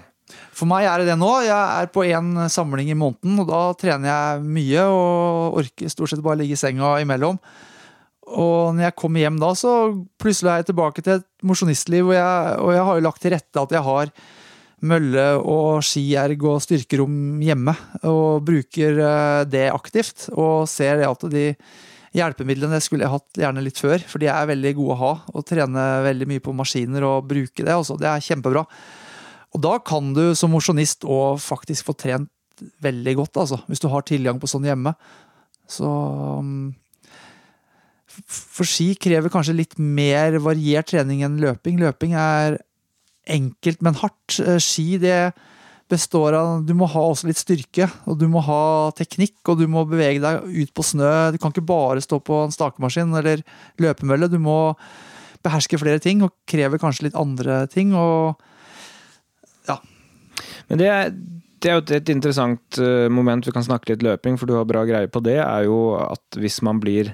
For 0.56 0.70
meg 0.70 0.88
er 0.88 1.02
det 1.02 1.12
det 1.12 1.18
nå. 1.20 1.32
Jeg 1.44 1.56
er 1.58 1.90
på 1.92 2.06
én 2.08 2.36
samling 2.52 2.92
i 2.92 2.98
måneden, 2.98 3.40
og 3.44 3.50
da 3.50 3.64
trener 3.80 4.12
jeg 4.12 4.46
mye 4.56 4.86
og 4.88 5.60
orker 5.62 5.92
stort 5.92 6.12
sett 6.12 6.24
bare 6.24 6.40
ligge 6.42 6.56
i 6.56 6.62
senga 6.62 6.94
imellom. 7.04 7.40
Og 8.32 8.76
når 8.76 8.88
jeg 8.88 8.98
kommer 9.00 9.24
hjem 9.24 9.40
da, 9.42 9.52
så 9.58 9.72
plutselig 10.22 10.52
er 10.52 10.62
jeg 10.62 10.72
tilbake 10.72 11.04
til 11.04 11.20
et 11.20 11.28
mosjonistliv, 11.48 12.12
og, 12.12 12.16
og, 12.16 12.72
jeg 12.76 12.86
har 12.88 13.00
jo 13.00 13.06
lagt 13.08 13.24
til 13.24 13.36
rette 13.36 13.64
at 13.66 13.76
jeg 13.76 13.86
har 13.88 14.14
mølle 14.82 15.26
og 15.38 15.84
skierg 15.86 16.42
og 16.50 16.62
styrkerom 16.64 17.42
hjemme, 17.44 17.76
og 18.10 18.42
bruker 18.48 18.98
eh, 18.98 19.44
det 19.50 19.68
aktivt. 19.70 20.30
Og 20.34 20.66
ser 20.70 21.02
det 21.02 21.10
at 21.10 21.26
de 21.34 21.46
hjelpemidlene 22.18 22.82
skulle 22.84 23.06
jeg 23.06 23.14
hatt 23.14 23.42
gjerne 23.44 23.64
litt 23.64 23.80
før, 23.80 24.02
for 24.10 24.24
de 24.24 24.32
er 24.32 24.50
veldig 24.50 24.74
gode 24.80 24.98
å 24.98 25.02
ha. 25.04 25.14
Og 25.36 25.48
trene 25.48 25.88
veldig 26.08 26.28
mye 26.34 26.44
på 26.44 26.56
maskiner 26.58 27.06
og 27.08 27.30
bruke 27.30 27.64
det. 27.64 27.76
Også. 27.76 28.00
Det 28.02 28.10
er 28.10 28.26
kjempebra. 28.26 28.66
Og 29.52 29.64
da 29.64 29.78
kan 29.84 30.14
du 30.16 30.32
som 30.38 30.54
mosjonist 30.54 31.06
òg 31.08 31.42
faktisk 31.44 31.90
få 31.90 31.98
trent 32.00 32.32
veldig 32.82 33.16
godt, 33.18 33.42
altså. 33.44 33.62
Hvis 33.68 33.82
du 33.82 33.90
har 33.92 34.06
tilgang 34.08 34.40
på 34.42 34.50
sånn 34.50 34.68
hjemme. 34.68 34.94
Så 35.72 35.88
um, 35.88 36.72
For 38.28 38.68
ski 38.68 38.92
krever 39.00 39.32
kanskje 39.32 39.56
litt 39.58 39.78
mer 39.80 40.38
variert 40.44 40.92
trening 40.92 41.24
enn 41.26 41.40
løping. 41.42 41.80
Løping 41.82 42.16
er 42.18 42.60
enkelt, 43.32 43.82
men 43.86 43.98
hardt. 44.02 44.40
Eh, 44.42 44.60
ski, 44.62 44.98
det 45.02 45.32
består 45.92 46.38
av 46.40 46.62
Du 46.64 46.72
må 46.78 46.88
ha 46.88 47.02
også 47.04 47.28
litt 47.28 47.40
styrke, 47.40 47.90
og 48.08 48.20
du 48.20 48.28
må 48.32 48.40
ha 48.46 48.92
teknikk, 48.96 49.42
og 49.52 49.60
du 49.60 49.66
må 49.68 49.84
bevege 49.90 50.22
deg 50.24 50.46
ut 50.48 50.72
på 50.76 50.86
snø. 50.88 51.32
Du 51.36 51.40
kan 51.42 51.52
ikke 51.52 51.68
bare 51.68 52.04
stå 52.04 52.22
på 52.24 52.46
en 52.46 52.54
stakemaskin 52.56 53.12
eller 53.20 53.44
løpemølle. 53.82 54.32
Du 54.32 54.40
må 54.40 54.76
beherske 55.44 55.80
flere 55.82 56.00
ting, 56.00 56.24
og 56.24 56.36
krever 56.48 56.80
kanskje 56.80 57.10
litt 57.10 57.20
andre 57.20 57.66
ting. 57.72 57.96
og 57.96 58.40
men 60.72 60.80
det 60.80 60.88
er, 60.88 61.12
det 61.62 61.70
er 61.70 61.78
jo 61.78 61.84
et 61.98 62.12
interessant 62.14 62.80
eh, 62.80 63.08
moment, 63.12 63.46
vi 63.46 63.54
kan 63.56 63.66
snakke 63.66 63.92
litt 63.92 64.06
løping, 64.06 64.38
for 64.40 64.48
du 64.48 64.56
har 64.56 64.68
bra 64.70 64.86
greie 64.88 65.10
på 65.12 65.20
det, 65.26 65.40
er 65.44 65.68
jo 65.68 65.98
at 66.00 66.40
hvis 66.40 66.62
man 66.66 66.80
blir 66.84 67.12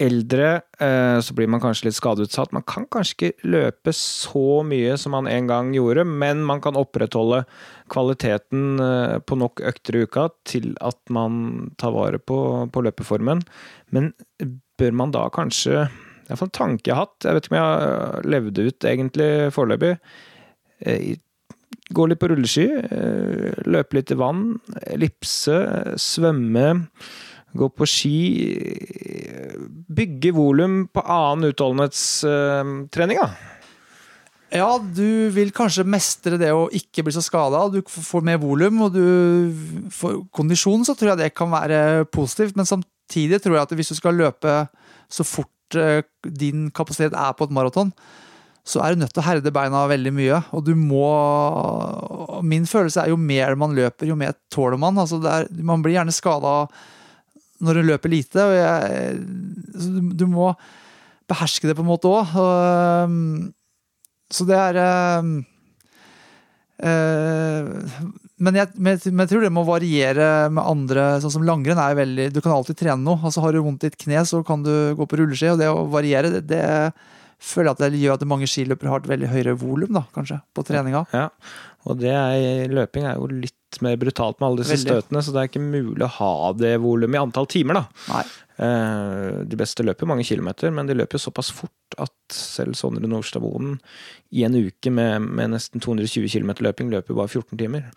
eldre, 0.00 0.62
eh, 0.80 1.18
så 1.20 1.34
blir 1.36 1.48
man 1.52 1.60
kanskje 1.62 1.88
litt 1.88 1.98
skadeutsatt. 1.98 2.54
Man 2.56 2.64
kan 2.68 2.86
kanskje 2.90 3.16
ikke 3.16 3.48
løpe 3.52 3.92
så 3.96 4.62
mye 4.66 4.96
som 5.00 5.14
man 5.16 5.28
en 5.30 5.50
gang 5.50 5.72
gjorde, 5.76 6.06
men 6.08 6.42
man 6.48 6.62
kan 6.64 6.78
opprettholde 6.80 7.42
kvaliteten 7.92 8.80
eh, 8.80 9.16
på 9.20 9.38
nok 9.40 9.62
økter 9.70 9.98
i 9.98 10.04
uka 10.08 10.28
til 10.48 10.72
at 10.80 10.98
man 11.12 11.70
tar 11.80 11.94
vare 11.96 12.18
på, 12.18 12.40
på 12.72 12.84
løpeformen. 12.86 13.44
Men 13.94 14.12
bør 14.80 14.96
man 14.96 15.12
da 15.12 15.28
kanskje 15.32 15.84
Det 15.84 16.36
er 16.36 16.36
iallfall 16.36 16.48
en 16.48 16.58
tanke 16.60 16.86
jeg 16.86 16.94
har 16.94 17.08
hatt, 17.08 17.24
jeg 17.26 17.36
vet 17.36 17.46
ikke 17.46 17.56
om 17.56 17.58
jeg 17.58 17.70
har 17.70 18.28
levd 18.30 18.58
ut 18.62 18.84
egentlig 18.86 19.30
foreløpig 19.50 19.96
Gå 21.90 22.04
litt 22.06 22.20
på 22.22 22.28
rulleski, 22.30 22.68
eh, 22.70 23.62
løpe 23.66 23.96
litt 23.98 24.12
i 24.14 24.18
vann, 24.18 24.44
ellipse, 24.94 25.56
svømme, 25.98 26.84
gå 27.56 27.68
på 27.74 27.88
ski. 27.88 28.18
Bygge 29.90 30.34
volum 30.36 30.82
på 30.92 31.02
annen 31.02 31.50
utholdenhetstrening, 31.50 33.22
da. 33.22 33.30
Ja, 34.50 34.70
du 34.82 35.30
vil 35.30 35.52
kanskje 35.54 35.86
mestre 35.86 36.38
det 36.40 36.50
å 36.50 36.66
ikke 36.74 37.04
bli 37.06 37.14
så 37.14 37.22
skada. 37.22 37.68
Du 37.70 37.84
får 37.86 38.24
mer 38.26 38.40
volum 38.42 38.82
og 38.86 38.96
du 38.96 39.04
får 39.94 40.24
kondisjon, 40.34 40.82
så 40.86 40.96
tror 40.98 41.12
jeg 41.12 41.22
det 41.22 41.34
kan 41.38 41.52
være 41.52 42.08
positivt. 42.10 42.56
Men 42.58 42.66
samtidig 42.66 43.38
tror 43.44 43.56
jeg 43.56 43.68
at 43.68 43.76
hvis 43.78 43.92
du 43.92 43.98
skal 44.00 44.18
løpe 44.18 44.56
så 45.10 45.26
fort 45.26 45.78
eh, 45.78 46.02
din 46.26 46.66
kapasitet 46.74 47.14
er 47.14 47.36
på 47.38 47.46
et 47.46 47.54
maraton, 47.54 47.94
så 48.66 48.82
er 48.82 48.92
du 48.92 49.00
nødt 49.02 49.14
til 49.14 49.22
å 49.22 49.28
herde 49.28 49.54
beina 49.54 49.86
veldig 49.90 50.12
mye. 50.18 50.42
Og 50.54 50.66
du 50.66 50.74
må 50.78 51.06
Min 52.46 52.66
følelse 52.66 53.04
er 53.04 53.12
jo 53.12 53.20
mer 53.20 53.54
man 53.58 53.74
løper, 53.76 54.08
jo 54.08 54.18
mer 54.18 54.34
tåler 54.50 54.80
man. 54.80 54.98
Altså 54.98 55.20
er, 55.22 55.46
man 55.62 55.82
blir 55.84 55.98
gjerne 55.98 56.14
skada 56.14 56.64
når 57.60 57.78
du 57.78 57.88
løper 57.90 58.12
lite. 58.12 58.44
Og 58.44 58.54
jeg, 58.56 59.20
du, 59.76 60.00
du, 60.22 60.26
må 60.30 60.50
beherske 61.30 61.68
det 61.70 61.76
på 61.78 61.84
en 61.84 61.90
måte 61.90 62.10
òg. 62.10 62.34
Um, 62.34 63.52
så 64.30 64.46
det 64.48 64.58
er 64.58 64.80
uh, 64.80 65.24
men 68.40 68.56
jeg, 68.56 68.72
men 68.80 68.96
jeg, 68.96 69.28
tror 69.28 69.44
det 69.44 69.52
må 69.52 69.66
variere 69.68 70.48
med 70.48 70.64
andre. 70.64 71.20
sånn 71.20 71.34
som 71.34 71.44
Langrenn 71.44 71.80
er 71.82 71.98
veldig 71.98 72.30
Du 72.32 72.40
kan 72.40 72.54
alltid 72.54 72.78
trene 72.80 73.04
noe. 73.04 73.20
altså 73.20 73.44
Har 73.44 73.52
du 73.52 73.60
vondt 73.64 73.84
i 73.84 73.90
et 73.90 73.98
kne, 74.00 74.22
så 74.24 74.40
kan 74.46 74.64
du 74.64 74.72
gå 74.96 75.06
på 75.06 75.20
rulleski. 75.20 75.50
Og 75.52 75.60
det 75.60 75.68
å 75.68 75.84
variere, 75.92 76.32
det, 76.32 76.46
det 76.48 76.64
føler 77.40 77.72
at 77.72 77.82
det 77.82 78.00
gjør 78.00 78.16
at 78.16 78.28
mange 78.28 78.48
skiløpere 78.48 78.92
har 78.92 79.02
et 79.02 79.10
veldig 79.10 79.28
høyere 79.32 79.56
volum, 79.60 79.92
da, 79.96 80.04
kanskje, 80.14 80.40
på 80.56 80.64
treninga. 80.68 81.04
Ja, 81.16 81.28
og 81.88 81.96
det 82.00 82.12
er, 82.12 82.68
løping 82.68 83.06
er 83.08 83.16
jo 83.16 83.28
litt 83.32 83.80
mer 83.84 83.96
brutalt 84.00 84.40
med 84.40 84.48
alle 84.48 84.62
disse 84.62 84.76
veldig. 84.76 85.00
støtene, 85.00 85.22
så 85.24 85.32
det 85.32 85.40
er 85.40 85.50
ikke 85.50 85.62
mulig 85.62 86.04
å 86.04 86.12
ha 86.18 86.32
det 86.58 86.74
volumet 86.82 87.16
i 87.16 87.22
antall 87.22 87.48
timer, 87.48 87.80
da. 87.80 88.22
Eh, 88.60 89.40
de 89.48 89.58
beste 89.58 89.86
løper 89.86 90.08
mange 90.10 90.26
kilometer, 90.28 90.72
men 90.74 90.90
de 90.90 90.96
løper 90.98 91.16
jo 91.16 91.24
såpass 91.28 91.52
fort 91.56 91.96
at 92.02 92.12
selv 92.34 92.76
Sondre 92.76 93.08
Nordstadboden 93.08 93.78
i 94.36 94.44
en 94.44 94.58
uke 94.58 94.92
med, 94.92 95.24
med 95.24 95.54
nesten 95.54 95.80
220 95.80 96.28
km 96.28 96.52
løping 96.66 96.92
løper 96.92 97.16
bare 97.16 97.32
14 97.32 97.56
timer. 97.62 97.88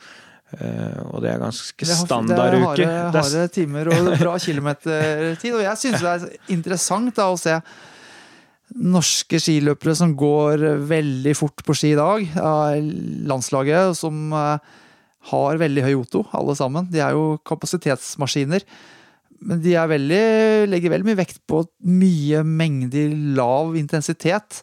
Uh, 0.54 1.00
og 1.10 1.24
det 1.24 1.32
er 1.32 1.40
ganske 1.42 1.88
standard 1.90 2.54
uke. 2.54 2.76
Det 2.78 2.86
er 2.86 3.08
harde, 3.10 3.22
harde 3.26 3.48
timer 3.56 3.90
og 3.90 4.12
bra 4.22 4.36
kilometertid. 4.38 5.56
Og 5.58 5.64
jeg 5.66 5.82
syns 5.82 6.04
det 6.04 6.12
er 6.12 6.54
interessant 6.54 7.16
da, 7.18 7.32
å 7.34 7.40
se 7.42 7.58
norske 8.74 9.40
skiløpere 9.42 9.96
som 9.98 10.16
går 10.18 10.64
veldig 10.90 11.36
fort 11.38 11.64
på 11.66 11.76
ski 11.78 11.94
i 11.94 12.00
dag. 12.00 12.26
Landslaget 13.30 13.98
som 14.00 14.34
eh, 14.34 14.74
har 15.32 15.62
veldig 15.62 15.86
høy 15.86 15.94
Otto, 16.02 16.24
alle 16.36 16.56
sammen. 16.60 16.90
De 16.92 17.02
er 17.04 17.16
jo 17.16 17.38
kapasitetsmaskiner. 17.48 18.66
Men 19.44 19.62
de 19.64 19.76
veldig, 19.76 20.24
legger 20.72 20.94
veldig 20.94 21.10
mye 21.10 21.20
vekt 21.20 21.42
på 21.50 21.64
mye 21.90 22.44
mengde 22.48 23.10
lav 23.36 23.76
intensitet. 23.80 24.62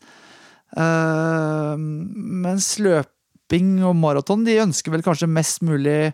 Uh, 0.70 1.74
mens 1.76 2.76
løping 2.78 3.80
og 3.82 3.96
maraton 3.98 4.44
de 4.46 4.60
ønsker 4.62 4.94
vel 4.94 5.02
kanskje 5.04 5.28
mest 5.28 5.64
mulig 5.66 6.12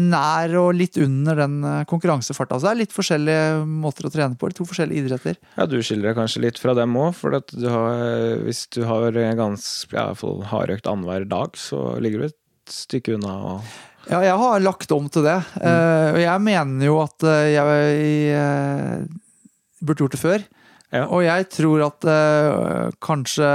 nær 0.00 0.54
og 0.60 0.72
litt 0.78 0.98
under 1.02 1.38
den 1.42 1.58
eh, 1.66 1.84
konkurransefarta. 1.90 2.58
Så 2.58 2.68
det 2.68 2.72
er 2.72 2.80
litt 2.82 2.96
forskjellige 2.96 3.66
måter 3.68 4.08
å 4.08 4.12
trene 4.14 4.38
på. 4.38 4.50
To 4.56 4.66
forskjellige 4.68 5.04
idretter. 5.04 5.38
Ja, 5.56 5.66
Du 5.68 5.78
skiller 5.82 6.10
deg 6.10 6.18
kanskje 6.18 6.44
litt 6.46 6.60
fra 6.62 6.74
dem 6.78 6.96
òg, 6.98 7.12
for 7.18 7.38
du 7.38 7.68
har, 7.68 8.38
hvis 8.46 8.66
du 8.74 8.82
har 8.88 9.14
ganske 9.38 9.96
ja, 9.98 10.10
hardøkt 10.52 10.88
annenhver 10.90 11.28
dag, 11.28 11.56
så 11.58 11.98
ligger 12.02 12.24
du 12.24 12.28
et 12.30 12.38
stykke 12.72 13.16
unna. 13.18 13.38
Og... 13.52 13.72
Ja, 14.08 14.22
jeg 14.24 14.36
har 14.40 14.62
lagt 14.64 14.92
om 14.94 15.08
til 15.12 15.26
det. 15.26 15.38
Mm. 15.58 15.64
Uh, 15.64 16.08
og 16.14 16.20
jeg 16.22 16.44
mener 16.46 16.88
jo 16.88 17.00
at 17.02 17.26
jeg, 17.52 17.98
jeg 18.32 19.82
burde 19.84 20.04
gjort 20.04 20.16
det 20.16 20.22
før. 20.22 20.46
Ja. 20.88 21.02
Og 21.12 21.20
jeg 21.20 21.44
tror 21.52 21.82
at 21.84 22.06
uh, 22.08 22.88
kanskje 23.04 23.48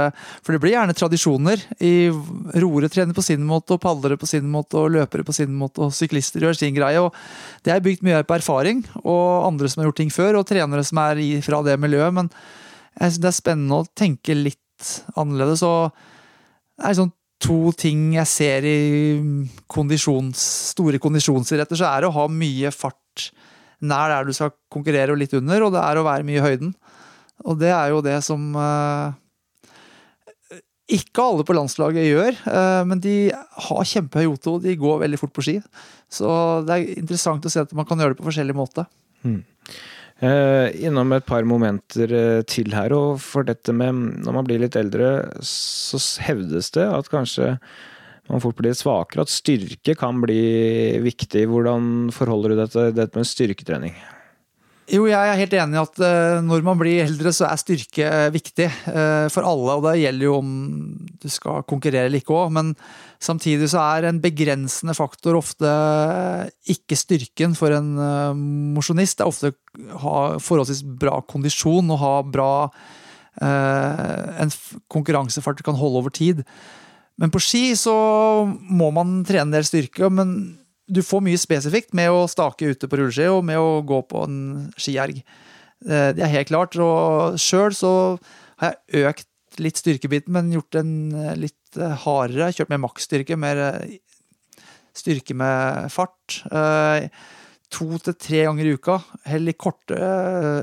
For 0.44 0.54
det 0.54 0.60
blir 0.62 0.76
gjerne 0.76 0.94
tradisjoner. 0.94 1.64
I 1.82 2.06
Roere 2.62 2.90
trener 2.92 3.16
på 3.16 3.24
sin 3.26 3.42
måte, 3.48 3.74
og 3.74 3.82
padlere 3.82 4.18
på 4.20 4.28
sin 4.30 4.46
måte, 4.52 4.78
og 4.78 4.92
løpere 4.94 5.26
på 5.26 5.34
sin 5.34 5.54
måte, 5.58 5.82
og 5.82 5.94
syklister 5.96 6.46
gjør 6.46 6.58
sin 6.58 6.76
greie. 6.76 7.02
og 7.02 7.14
Det 7.66 7.74
er 7.74 7.82
bygd 7.82 8.06
mye 8.06 8.22
på 8.22 8.38
erfaring, 8.38 8.84
og 9.02 9.48
andre 9.48 9.70
som 9.70 9.82
har 9.82 9.90
gjort 9.90 10.02
ting 10.04 10.14
før, 10.14 10.38
og 10.38 10.46
trenere 10.46 10.86
som 10.86 11.02
er 11.02 11.24
fra 11.42 11.62
det 11.66 11.74
miljøet. 11.82 12.14
Men 12.14 12.30
jeg 13.00 13.16
synes 13.16 13.22
det 13.24 13.30
er 13.32 13.40
spennende 13.40 13.82
å 13.82 13.90
tenke 13.98 14.38
litt 14.38 14.94
annerledes. 15.18 15.66
og 15.66 15.90
det 16.78 16.86
er 16.90 16.98
sånn 16.98 17.14
to 17.44 17.74
ting 17.76 18.14
jeg 18.14 18.30
ser 18.30 18.66
i 18.66 18.78
kondisjons, 19.70 20.38
store 20.72 21.00
kondisjonsidretter, 21.02 21.78
så 21.78 21.90
er 21.90 22.04
det 22.04 22.10
å 22.12 22.16
ha 22.16 22.28
mye 22.30 22.70
fart 22.74 23.30
nær 23.84 24.12
der 24.12 24.28
du 24.28 24.32
skal 24.36 24.54
konkurrere, 24.72 25.12
og 25.12 25.20
litt 25.20 25.34
under, 25.36 25.66
og 25.66 25.74
det 25.74 25.82
er 25.82 26.00
å 26.00 26.06
være 26.06 26.26
mye 26.26 26.40
i 26.40 26.44
høyden. 26.44 26.72
Og 27.44 27.58
det 27.60 27.72
er 27.74 27.90
jo 27.92 28.02
det 28.04 28.16
som 28.24 28.42
eh, 28.60 29.16
ikke 30.94 31.24
alle 31.24 31.46
på 31.46 31.56
landslaget 31.56 32.06
gjør, 32.06 32.38
eh, 32.52 32.82
men 32.88 33.02
de 33.02 33.16
har 33.32 33.88
kjempehøy 33.90 34.30
Otto. 34.30 34.58
De 34.62 34.76
går 34.78 35.02
veldig 35.02 35.20
fort 35.20 35.34
på 35.34 35.44
ski. 35.46 35.56
Så 36.12 36.28
det 36.68 36.76
er 36.76 37.00
interessant 37.00 37.44
å 37.44 37.52
se 37.52 37.64
at 37.64 37.74
man 37.76 37.88
kan 37.88 38.00
gjøre 38.00 38.14
det 38.14 38.20
på 38.20 38.28
forskjellig 38.28 38.56
måte. 38.56 38.86
Mm. 39.24 39.42
Innom 40.24 41.10
et 41.12 41.24
par 41.26 41.44
momenter 41.44 42.12
til 42.48 42.70
her. 42.72 42.94
Og 42.96 43.18
for 43.20 43.44
dette 43.44 43.74
med 43.76 44.22
når 44.24 44.36
man 44.36 44.46
blir 44.46 44.62
litt 44.62 44.78
eldre, 44.78 45.26
så 45.44 45.98
hevdes 46.24 46.70
det 46.76 46.86
at 46.86 47.10
kanskje 47.12 47.56
man 48.30 48.40
fort 48.40 48.56
blir 48.56 48.76
svakere. 48.76 49.26
At 49.26 49.32
styrke 49.32 49.96
kan 49.98 50.22
bli 50.22 51.00
viktig. 51.04 51.44
Hvordan 51.50 52.10
forholder 52.14 52.54
du 52.54 52.60
deg 52.62 52.72
til 52.72 52.94
dette 52.96 53.20
med 53.20 53.28
styrketrening? 53.28 53.98
Jo, 54.84 55.06
jeg 55.08 55.16
er 55.16 55.38
helt 55.40 55.54
enig 55.56 55.78
i 55.78 55.80
at 55.80 56.00
eh, 56.04 56.42
når 56.44 56.64
man 56.66 56.76
blir 56.76 57.06
eldre, 57.06 57.30
så 57.32 57.46
er 57.48 57.60
styrke 57.60 58.04
eh, 58.04 58.26
viktig 58.34 58.66
eh, 58.68 59.26
for 59.32 59.46
alle. 59.48 59.78
Og 59.78 59.86
det 59.86 59.94
gjelder 60.02 60.26
jo 60.26 60.34
om 60.42 60.50
du 61.22 61.28
skal 61.32 61.64
konkurrere 61.68 62.10
eller 62.10 62.20
ikke 62.20 62.36
òg, 62.36 62.52
men 62.52 62.74
samtidig 63.22 63.70
så 63.72 63.80
er 63.80 64.10
en 64.10 64.20
begrensende 64.20 64.92
faktor 64.96 65.38
ofte 65.38 65.70
ikke 66.68 66.98
styrken 67.00 67.56
for 67.56 67.72
en 67.72 67.94
mosjonist. 68.76 69.16
Det 69.16 69.24
er 69.24 69.32
ofte 69.32 69.54
ha 70.04 70.18
forholdsvis 70.42 70.84
bra 71.00 71.16
kondisjon 71.32 71.88
og 71.94 72.02
ha 72.02 72.14
bra 72.28 72.52
en 73.40 74.52
konkurransefart 74.92 75.58
du 75.58 75.64
kan 75.66 75.78
holde 75.78 76.04
over 76.04 76.12
tid. 76.14 76.44
Men 77.18 77.32
på 77.34 77.40
ski 77.42 77.64
så 77.78 77.94
må 78.44 78.92
man 78.94 79.22
trene 79.26 79.48
en 79.48 79.56
del 79.56 79.66
styrke. 79.66 80.12
men 80.12 80.36
du 80.86 81.00
får 81.04 81.22
mye 81.24 81.40
spesifikt 81.40 81.94
med 81.96 82.12
å 82.12 82.24
stake 82.28 82.68
ute 82.74 82.88
på 82.90 82.98
rulleski 83.00 83.28
og 83.32 83.44
med 83.48 83.60
å 83.60 83.80
gå 83.86 84.00
på 84.08 84.24
en 84.26 84.40
skierg. 84.76 85.22
Eh, 85.84 86.10
det 86.16 86.24
er 86.24 86.32
helt 86.32 86.50
klart. 86.50 86.76
Og 86.80 87.38
sjøl 87.40 87.76
så 87.76 87.92
har 88.62 88.74
jeg 88.74 89.06
økt 89.08 89.60
litt 89.62 89.78
styrkebiten, 89.78 90.34
men 90.34 90.52
gjort 90.54 90.74
den 90.76 90.90
eh, 91.14 91.36
litt 91.46 91.78
eh, 91.78 91.94
hardere. 92.04 92.52
Kjørt 92.54 92.74
mer 92.74 92.82
maksstyrke, 92.84 93.38
mer 93.40 93.62
styrke 94.94 95.34
med 95.34 95.88
fart. 95.90 96.42
To 97.74 97.86
til 97.98 98.14
tre 98.14 98.44
ganger 98.46 98.68
i 98.68 98.74
uka. 98.76 99.00
Heller 99.26 99.56
korte 99.58 99.96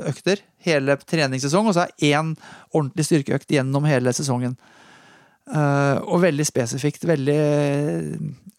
økter 0.07 0.45
hele 0.63 0.95
treningssesong, 1.01 1.67
og 1.67 1.76
så 1.76 1.88
er 1.89 2.13
én 2.13 2.30
ordentlig 2.72 3.09
styrkeøkt 3.09 3.51
gjennom 3.51 3.89
hele 3.89 4.13
sesongen. 4.15 4.55
Uh, 5.49 5.97
og 6.05 6.21
veldig 6.23 6.45
spesifikt. 6.47 7.07
Veldig 7.09 7.39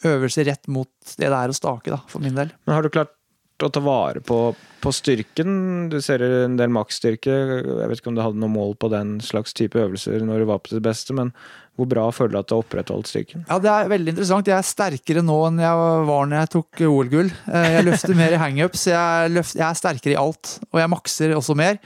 øvelse 0.08 0.44
rett 0.48 0.70
mot 0.72 0.90
det 1.16 1.28
det 1.28 1.38
er 1.38 1.52
å 1.52 1.56
stake, 1.56 1.92
da, 1.92 2.00
for 2.10 2.24
min 2.24 2.36
del. 2.36 2.52
Men 2.66 2.76
har 2.76 2.86
du 2.86 2.92
klart 2.92 3.14
å 3.62 3.70
ta 3.70 3.82
vare 3.84 4.22
på, 4.24 4.38
på 4.82 4.92
styrken? 4.94 5.88
Du 5.92 6.00
ser 6.02 6.24
en 6.26 6.56
del 6.58 6.72
maksstyrke. 6.74 7.34
Jeg 7.62 7.90
vet 7.90 8.00
ikke 8.00 8.10
om 8.10 8.18
du 8.18 8.24
hadde 8.24 8.42
noe 8.42 8.52
mål 8.52 8.74
på 8.80 8.90
den 8.92 9.18
slags 9.24 9.54
type 9.56 9.78
øvelser 9.78 10.24
når 10.26 10.42
du 10.42 10.48
var 10.50 10.62
på 10.64 10.74
det 10.74 10.82
beste, 10.84 11.14
men 11.16 11.30
hvor 11.78 11.88
bra 11.88 12.08
føler 12.12 12.34
du 12.34 12.40
at 12.42 12.50
du 12.50 12.56
har 12.56 12.64
opprettholdt 12.64 13.08
styrken? 13.08 13.44
Ja, 13.48 13.58
Det 13.62 13.70
er 13.72 13.92
veldig 13.94 14.12
interessant. 14.12 14.50
Jeg 14.50 14.58
er 14.58 14.66
sterkere 14.68 15.24
nå 15.24 15.38
enn 15.48 15.62
jeg 15.62 15.84
var 16.10 16.26
når 16.28 16.42
jeg 16.42 16.52
tok 16.56 16.82
OL-gull. 16.88 17.30
Eh, 17.48 17.68
jeg 17.78 17.86
løfter 17.86 18.18
mer 18.18 18.34
i 18.36 18.40
hangups, 18.42 18.86
jeg, 18.90 19.36
jeg 19.54 19.66
er 19.68 19.78
sterkere 19.78 20.16
i 20.16 20.20
alt. 20.20 20.58
Og 20.72 20.82
jeg 20.82 20.92
makser 20.92 21.36
også 21.38 21.56
mer. 21.56 21.80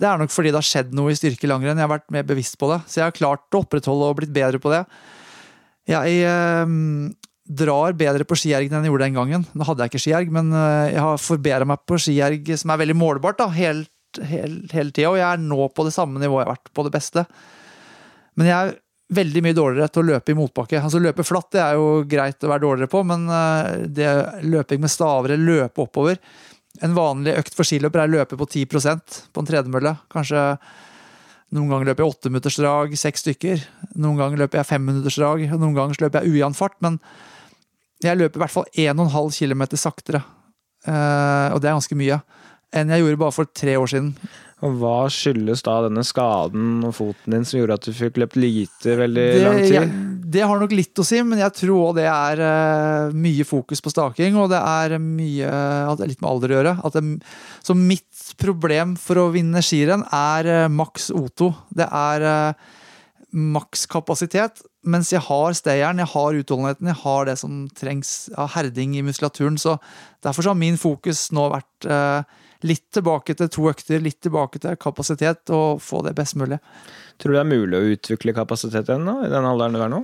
Det 0.00 0.06
er 0.08 0.20
nok 0.20 0.32
fordi 0.32 0.52
det 0.52 0.60
har 0.60 0.66
skjedd 0.66 0.92
noe 0.96 1.12
i 1.12 1.18
styrke 1.18 1.48
langrenn. 1.50 1.78
Jeg 1.78 1.86
har 1.86 1.92
vært 1.92 2.12
mer 2.14 2.26
bevisst 2.28 2.58
på 2.60 2.70
det. 2.70 2.80
Så 2.88 3.00
jeg 3.00 3.08
har 3.08 3.16
klart 3.16 3.56
å 3.56 3.64
opprettholde 3.64 4.10
og 4.10 4.20
blitt 4.20 4.34
bedre 4.34 4.60
på 4.62 4.72
det. 4.72 4.84
Jeg 5.90 6.20
eh, 6.28 6.74
drar 7.50 7.96
bedre 7.98 8.26
på 8.28 8.38
skierg 8.38 8.70
enn 8.70 8.84
jeg 8.84 8.92
gjorde 8.92 9.08
den 9.08 9.18
gangen. 9.18 9.46
Nå 9.56 9.66
hadde 9.66 9.84
jeg 9.84 9.92
ikke 9.92 10.04
skierg, 10.04 10.34
men 10.34 10.52
eh, 10.54 10.92
jeg 10.94 11.02
har 11.04 11.22
forbedra 11.22 11.66
meg 11.68 11.82
på 11.88 11.98
skierg 12.00 12.52
som 12.60 12.72
er 12.72 12.84
veldig 12.84 12.96
målbart 12.98 13.40
da, 13.42 13.48
helt, 13.54 13.90
helt, 14.30 14.70
hele 14.76 14.94
tida. 14.94 15.10
Og 15.10 15.18
jeg 15.18 15.26
er 15.26 15.42
nå 15.42 15.66
på 15.74 15.88
det 15.88 15.96
samme 15.96 16.22
nivået 16.22 16.44
jeg 16.44 16.48
har 16.48 16.54
vært 16.54 16.72
på 16.76 16.86
det 16.86 16.94
beste. 16.94 17.26
Men 18.38 18.50
jeg 18.50 18.56
er 18.56 18.78
veldig 19.10 19.42
mye 19.42 19.56
dårligere 19.56 19.90
til 19.90 20.04
å 20.04 20.08
løpe 20.12 20.30
i 20.32 20.38
motbakke. 20.38 20.78
Altså 20.78 21.00
Løpe 21.02 21.26
flatt 21.26 21.50
det 21.56 21.64
er 21.64 21.80
jo 21.80 21.88
greit 22.08 22.46
å 22.46 22.52
være 22.52 22.64
dårligere 22.66 22.92
på, 22.92 23.02
men 23.10 23.26
eh, 23.34 23.88
det 23.90 24.12
løping 24.46 24.84
med 24.84 24.94
staver 24.94 25.34
eller 25.34 25.64
løpe 25.64 25.84
oppover 25.84 26.22
En 26.78 26.94
vanlig 26.94 27.34
økt 27.40 27.56
for 27.56 27.66
skiløper 27.66 28.04
er 28.04 28.12
løpe 28.12 28.38
på 28.38 28.46
10% 28.46 29.18
på 29.34 29.42
en 29.42 29.48
tredemølle. 29.48 29.96
Kanskje 30.12 30.44
noen 31.50 31.66
ganger 31.72 31.90
løper 31.90 32.04
jeg 32.04 32.14
åtteminuttersdrag, 32.14 32.94
seks 32.98 33.24
stykker. 33.24 33.64
Noen 33.98 34.20
ganger 34.20 34.44
løper 34.44 34.60
jeg 34.60 34.68
femminuttersdrag, 34.68 35.48
og 35.50 35.58
noen 35.58 35.74
ganger 35.74 35.98
løper 36.04 36.22
jeg 36.22 36.36
ujevn 36.36 36.54
fart. 36.54 36.76
Men 36.84 37.00
jeg 38.04 38.20
løper 38.20 38.38
i 38.38 38.44
hvert 38.44 38.54
fall 38.54 38.68
1,5 38.70 39.40
km 39.42 39.64
saktere, 39.74 40.22
uh, 40.86 41.50
og 41.52 41.58
det 41.60 41.68
er 41.68 41.74
ganske 41.76 41.98
mye, 41.98 42.20
enn 42.72 42.94
jeg 42.94 43.02
gjorde 43.02 43.20
bare 43.20 43.34
for 43.34 43.50
tre 43.50 43.74
år 43.76 43.90
siden. 43.92 44.14
Og 44.66 44.76
Hva 44.80 44.96
skyldes 45.12 45.62
da 45.64 45.78
denne 45.86 46.02
skaden 46.04 46.82
og 46.84 46.92
foten 46.98 47.32
din 47.34 47.46
som 47.48 47.60
gjorde 47.60 47.78
at 47.78 47.86
du 47.88 47.94
fikk 47.96 48.20
løpt 48.20 48.36
lite 48.40 48.96
veldig 48.98 49.26
det, 49.32 49.44
lang 49.46 49.60
tid? 49.62 49.76
Jeg, 49.78 49.92
det 50.36 50.42
har 50.46 50.60
nok 50.60 50.74
litt 50.76 51.00
å 51.00 51.06
si, 51.06 51.20
men 51.26 51.40
jeg 51.40 51.54
tror 51.62 51.86
òg 51.88 51.96
det 51.96 52.06
er 52.10 52.42
uh, 52.44 53.14
mye 53.16 53.46
fokus 53.48 53.80
på 53.82 53.92
staking. 53.92 54.36
Og 54.38 54.50
det 54.52 54.60
er 54.60 54.98
mye 55.00 55.48
at 55.48 55.98
det 55.98 56.06
er 56.06 56.12
litt 56.12 56.20
med 56.20 56.30
alder 56.30 56.52
å 56.52 56.58
gjøre. 56.58 56.74
Det, 56.96 57.04
så 57.66 57.78
mitt 57.78 58.26
problem 58.40 58.94
for 59.00 59.22
å 59.24 59.30
vinne 59.34 59.64
skirenn 59.64 60.04
er 60.14 60.50
uh, 60.50 60.66
maks 60.72 61.08
O2. 61.16 61.50
Det 61.80 61.88
er 61.88 62.26
uh, 62.28 62.76
maks 63.56 63.88
kapasitet. 63.90 64.60
Mens 64.88 65.10
jeg 65.12 65.20
har 65.26 65.56
stayeren, 65.56 66.00
jeg 66.00 66.08
har 66.14 66.36
utholdenheten, 66.40 66.88
jeg 66.88 67.00
har 67.02 67.26
det 67.28 67.34
som 67.36 67.64
trengs 67.76 68.30
av 68.40 68.54
herding 68.54 68.94
i 68.96 69.02
muskulaturen. 69.04 69.58
Så 69.60 69.74
derfor 70.24 70.46
så 70.46 70.54
har 70.54 70.60
min 70.60 70.78
fokus 70.80 71.26
nå 71.36 71.50
vært 71.52 71.88
eh, 71.88 72.38
litt 72.64 72.86
tilbake 72.96 73.36
til 73.36 73.50
to 73.52 73.68
økter, 73.68 74.00
litt 74.00 74.22
tilbake 74.24 74.62
til 74.62 74.78
kapasitet, 74.80 75.52
og 75.52 75.82
få 75.84 76.00
det 76.06 76.14
best 76.16 76.38
mulig. 76.40 76.60
Tror 77.20 77.34
du 77.34 77.36
det 77.36 77.44
er 77.44 77.52
mulig 77.52 77.76
å 77.76 77.92
utvikle 77.94 78.36
kapasitet 78.36 78.88
ennå, 78.96 79.20
i 79.26 79.32
den 79.32 79.48
alderen 79.48 79.76
du 79.76 79.84
er 79.84 79.92
nå? 79.92 80.00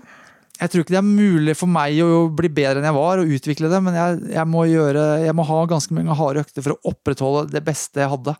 Jeg 0.56 0.72
tror 0.72 0.84
ikke 0.84 0.94
det 0.94 1.00
er 1.02 1.08
mulig 1.08 1.54
for 1.56 1.68
meg 1.68 1.98
å 2.00 2.26
bli 2.32 2.48
bedre 2.52 2.80
enn 2.80 2.88
jeg 2.88 2.96
var, 2.96 3.20
og 3.20 3.32
utvikle 3.38 3.72
det, 3.72 3.80
men 3.84 3.96
jeg, 3.96 4.20
jeg, 4.32 4.48
må, 4.48 4.64
gjøre, 4.68 5.08
jeg 5.24 5.36
må, 5.36 5.44
ha 5.48 5.58
ganske 5.68 5.96
mange 5.96 6.16
harde 6.16 6.44
økter 6.46 6.64
for 6.64 6.76
å 6.76 6.92
opprettholde 6.92 7.48
det 7.52 7.64
beste 7.64 8.00
jeg 8.00 8.12
hadde. 8.12 8.36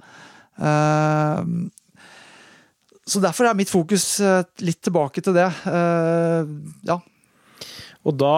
Uh, 0.57 1.43
så 3.07 3.23
derfor 3.23 3.47
er 3.47 3.59
mitt 3.59 3.71
fokus 3.71 4.17
eh, 4.19 4.43
litt 4.67 4.81
tilbake 4.83 5.23
til 5.23 5.37
det. 5.37 5.47
Eh, 5.71 6.49
ja. 6.89 6.97
Og 8.07 8.15
da 8.19 8.33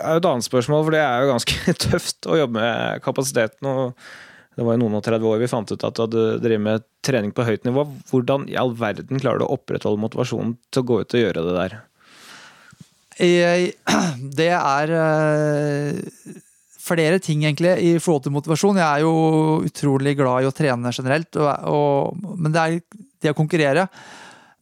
er 0.00 0.16
jo 0.16 0.20
et 0.20 0.28
annet 0.28 0.46
spørsmål, 0.46 0.84
for 0.84 0.96
det 0.96 1.00
er 1.04 1.22
jo 1.22 1.32
ganske 1.32 1.74
tøft 1.86 2.28
å 2.28 2.38
jobbe 2.40 2.60
med 2.60 3.04
kapasiteten. 3.04 3.68
og 3.68 3.96
Det 4.56 4.66
var 4.66 4.76
jo 4.76 4.82
noen 4.84 4.98
og 5.00 5.06
30 5.06 5.30
år 5.30 5.40
vi 5.40 5.50
fant 5.52 5.72
ut 5.72 5.88
at 5.88 5.96
du 5.96 6.04
hadde 6.04 6.26
drevet 6.44 6.66
med 6.66 6.84
trening 7.04 7.32
på 7.36 7.46
høyt 7.48 7.64
nivå. 7.68 7.86
Hvordan 8.12 8.44
i 8.52 8.58
all 8.60 8.74
verden 8.76 9.20
klarer 9.20 9.40
du 9.40 9.46
å 9.48 9.56
opprettholde 9.56 10.04
motivasjonen 10.04 10.56
til 10.72 10.84
å 10.84 10.88
gå 10.88 11.00
ut 11.00 11.16
og 11.16 11.24
gjøre 11.24 11.46
det 11.48 11.56
der? 11.60 11.80
Det 14.40 14.48
er 14.56 14.92
eh, 14.96 16.36
flere 16.82 17.20
ting, 17.24 17.44
egentlig, 17.44 17.72
i 17.84 17.94
forhold 18.00 18.26
til 18.26 18.36
motivasjon. 18.36 18.80
Jeg 18.80 18.88
er 18.88 19.04
jo 19.04 19.64
utrolig 19.68 20.16
glad 20.18 20.44
i 20.44 20.48
å 20.48 20.54
trene 20.56 20.92
generelt, 20.92 21.40
og, 21.40 21.50
og, 21.72 22.36
men 22.40 22.52
det 22.52 22.62
er 22.62 22.78
det 23.22 23.32
å 23.32 23.38
konkurrere. 23.38 23.86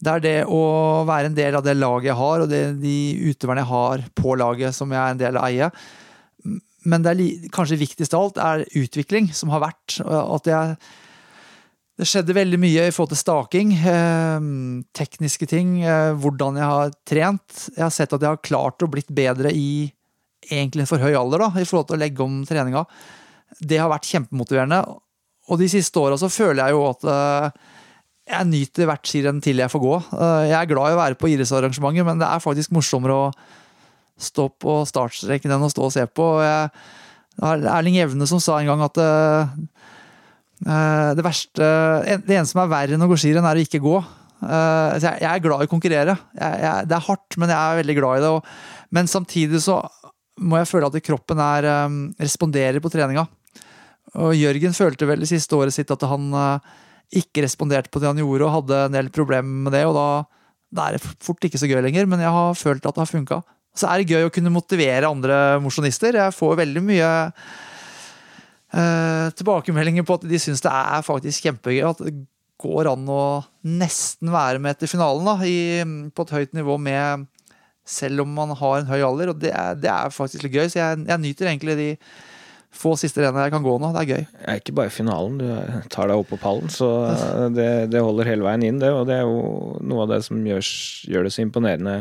Det 0.01 0.15
er 0.15 0.23
det 0.23 0.37
å 0.49 0.61
være 1.05 1.29
en 1.29 1.37
del 1.37 1.57
av 1.57 1.65
det 1.65 1.77
laget 1.77 2.09
jeg 2.09 2.19
har, 2.21 2.43
og 2.43 2.49
det, 2.49 2.61
de 2.81 2.95
utøverne 3.29 3.61
jeg 3.61 3.71
har 3.71 4.07
på 4.17 4.37
laget 4.39 4.77
som 4.77 4.93
jeg 4.93 5.01
er 5.01 5.13
en 5.13 5.21
del 5.21 5.37
av 5.37 5.49
eie. 5.49 5.69
Men 6.89 7.05
det 7.05 7.13
er 7.13 7.51
kanskje 7.53 7.77
viktigst 7.83 8.15
av 8.17 8.25
alt 8.25 8.41
er 8.41 8.65
utvikling 8.81 9.29
som 9.37 9.53
har 9.53 9.61
vært. 9.67 9.99
At 10.01 10.49
jeg 10.49 10.75
det 12.01 12.07
skjedde 12.09 12.33
veldig 12.33 12.57
mye 12.57 12.87
i 12.87 12.93
forhold 12.95 13.11
til 13.11 13.19
staking. 13.19 13.73
Eh, 13.77 14.45
tekniske 14.97 15.45
ting. 15.45 15.81
Eh, 15.85 16.13
hvordan 16.17 16.57
jeg 16.57 16.69
har 16.71 16.93
trent. 17.05 17.57
Jeg 17.75 17.83
har 17.83 17.93
sett 17.93 18.15
at 18.15 18.23
jeg 18.23 18.31
har 18.31 18.41
klart 18.41 18.81
å 18.81 18.89
blitt 18.89 19.11
bedre 19.13 19.51
i 19.53 19.91
egentlig 20.49 20.81
en 20.81 20.89
for 20.89 21.03
høy 21.03 21.13
alder 21.13 21.43
da, 21.45 21.51
i 21.61 21.67
forhold 21.67 21.91
til 21.91 21.99
å 21.99 22.01
legge 22.01 22.23
om 22.25 22.39
treninga. 22.47 22.81
Det 23.59 23.77
har 23.77 23.91
vært 23.91 24.09
kjempemotiverende. 24.09 24.81
Og 25.51 25.61
de 25.61 25.67
siste 25.69 26.01
åra 26.01 26.17
så 26.17 26.31
føler 26.31 26.63
jeg 26.63 26.77
jo 26.77 26.87
at 26.89 27.05
eh, 27.13 27.69
jeg 28.29 28.47
nyter 28.47 28.87
hvert 28.89 29.07
skirenn 29.07 29.41
til 29.43 29.61
jeg 29.61 29.71
får 29.71 29.81
gå. 29.81 29.95
Eh, 30.13 30.45
jeg 30.51 30.57
er 30.59 30.69
glad 30.69 30.91
i 30.91 30.95
å 30.95 31.01
være 31.01 31.17
på 31.19 31.31
idrettsarrangementet, 31.31 32.07
men 32.07 32.21
det 32.21 32.29
er 32.29 32.43
faktisk 32.43 32.73
morsommere 32.75 33.17
å 33.17 33.29
stå 34.21 34.47
på 34.61 34.81
startstreken 34.85 35.53
enn 35.55 35.65
å 35.65 35.71
stå 35.71 35.87
og 35.87 35.93
se 35.95 36.05
på. 36.05 36.27
Jeg, 36.45 36.69
Erling 37.41 37.97
Evne 38.03 38.27
som 38.29 38.41
sa 38.43 38.59
en 38.59 38.69
gang 38.69 38.83
at 38.85 38.97
uh, 39.01 39.47
det 41.15 41.23
verste 41.25 41.63
Det 42.03 42.35
eneste 42.35 42.51
som 42.51 42.59
er 42.61 42.69
verre 42.69 42.93
enn 42.93 43.01
å 43.01 43.07
gå 43.09 43.17
skirenn, 43.17 43.47
er 43.47 43.57
å 43.57 43.63
ikke 43.63 43.81
gå. 43.81 43.95
Jeg, 44.41 45.25
er 45.25 45.41
glad 45.41 45.63
i 45.63 45.69
å 45.69 45.71
konkurrere. 45.71 46.13
Det 46.37 46.93
er 46.93 47.07
hardt, 47.07 47.37
men 47.41 47.49
jeg 47.49 47.57
er 47.57 47.79
veldig 47.79 47.95
glad 47.97 48.19
i 48.19 48.23
det. 48.27 48.31
Men 48.93 49.09
samtidig 49.09 49.63
så 49.65 49.79
må 50.41 50.59
jeg 50.59 50.69
føle 50.69 50.91
at 50.91 51.01
kroppen 51.07 51.41
er, 51.41 51.67
responderer 52.21 52.77
på 52.83 52.93
treninga. 52.93 53.25
Og 54.21 54.35
Jørgen 54.37 54.77
følte 54.77 55.09
vel 55.09 55.25
det 55.25 55.31
siste 55.31 55.57
året 55.57 55.73
sitt 55.73 55.93
at 55.93 56.05
han 56.09 56.29
ikke 57.11 57.43
responderte 57.45 57.91
på 57.91 58.01
det 58.01 58.09
han 58.09 58.21
gjorde 58.21 58.47
og 58.47 58.55
hadde 58.59 58.83
en 58.87 58.95
del 58.95 59.09
problemer 59.13 59.65
med 59.65 59.75
det. 59.75 59.83
og 59.87 59.95
da, 59.97 60.07
da 60.71 60.87
er 60.87 60.97
det 60.97 61.03
fort 61.23 61.43
ikke 61.47 61.59
så 61.59 61.69
gøy 61.69 61.81
lenger, 61.83 62.07
men 62.09 62.23
jeg 62.23 62.31
har 62.31 62.55
følt 62.57 62.85
at 62.85 62.95
det 62.95 63.03
har 63.03 63.11
funka. 63.11 63.41
Så 63.75 63.87
er 63.87 64.01
det 64.01 64.11
gøy 64.11 64.27
å 64.27 64.33
kunne 64.33 64.51
motivere 64.51 65.09
andre 65.09 65.59
mosjonister. 65.63 66.17
Jeg 66.19 66.35
får 66.35 66.57
veldig 66.59 66.83
mye 66.83 67.09
eh, 68.75 69.27
tilbakemeldinger 69.39 70.07
på 70.07 70.19
at 70.19 70.27
de 70.27 70.39
syns 70.43 70.63
det 70.63 70.71
er 70.71 71.05
faktisk 71.07 71.47
kjempegøy. 71.47 71.83
At 71.87 72.03
det 72.03 72.15
går 72.61 72.91
an 72.91 73.07
å 73.09 73.23
nesten 73.67 74.31
være 74.33 74.61
med 74.61 74.75
etter 74.75 74.91
finalen 74.91 75.27
da, 75.27 75.37
i, 75.47 75.81
på 76.11 76.27
et 76.27 76.35
høyt 76.35 76.57
nivå 76.57 76.77
med 76.81 77.29
selv 77.87 78.23
om 78.23 78.35
man 78.35 78.53
har 78.55 78.81
en 78.81 78.91
høy 78.91 78.99
alder. 78.99 79.31
Og 79.33 79.39
det 79.41 79.53
er, 79.55 79.79
det 79.79 79.91
er 79.91 80.13
faktisk 80.15 80.45
litt 80.45 80.55
gøy, 80.59 80.67
så 80.71 80.83
jeg, 80.83 81.05
jeg 81.07 81.23
nyter 81.23 81.51
egentlig 81.51 81.79
de 81.79 81.89
få 82.71 82.93
siste 82.99 83.21
rennet 83.23 83.47
jeg 83.47 83.53
kan 83.53 83.65
gå 83.65 83.73
nå. 83.81 83.91
Det 83.93 84.01
er 84.01 84.11
gøy. 84.15 84.23
Ja, 84.45 84.55
ikke 84.59 84.75
bare 84.79 84.93
finalen, 84.93 85.39
du 85.41 85.89
tar 85.91 86.11
deg 86.11 86.21
opp 86.21 86.31
på 86.31 86.39
pallen. 86.41 86.71
Så 86.71 86.87
det, 87.55 87.69
det, 87.91 88.03
holder 88.03 88.29
hele 88.31 88.47
veien 88.47 88.65
inn, 88.67 88.79
det. 88.81 88.91
Og 88.95 89.05
det 89.09 89.19
er 89.19 89.27
jo 89.27 89.75
noe 89.83 90.05
av 90.05 90.13
det 90.13 90.21
som 90.27 90.39
gjør, 90.47 90.63
gjør 91.11 91.27
det 91.27 91.33
så 91.35 91.43
imponerende 91.43 91.97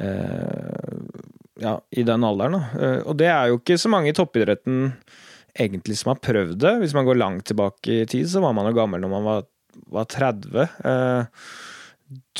eh, 0.00 1.02
ja, 1.62 1.76
i 1.90 2.06
den 2.08 2.24
alderen. 2.26 2.58
Da. 2.58 2.62
Eh, 2.80 2.98
og 3.04 3.18
det 3.20 3.28
er 3.32 3.52
jo 3.52 3.60
ikke 3.60 3.78
så 3.80 3.92
mange 3.92 4.12
i 4.12 4.16
toppidretten 4.16 4.88
egentlig 5.52 5.98
som 6.00 6.14
har 6.14 6.22
prøvd 6.24 6.56
det. 6.64 6.76
Hvis 6.82 6.96
man 6.96 7.08
går 7.08 7.20
langt 7.20 7.46
tilbake 7.50 8.02
i 8.02 8.08
tid, 8.08 8.30
så 8.32 8.42
var 8.44 8.56
man 8.56 8.70
jo 8.70 8.76
gammel 8.80 9.02
når 9.04 9.12
man 9.12 9.28
var, 9.28 9.48
var 9.92 10.08
30. 10.08 10.68
Eh, 10.88 11.48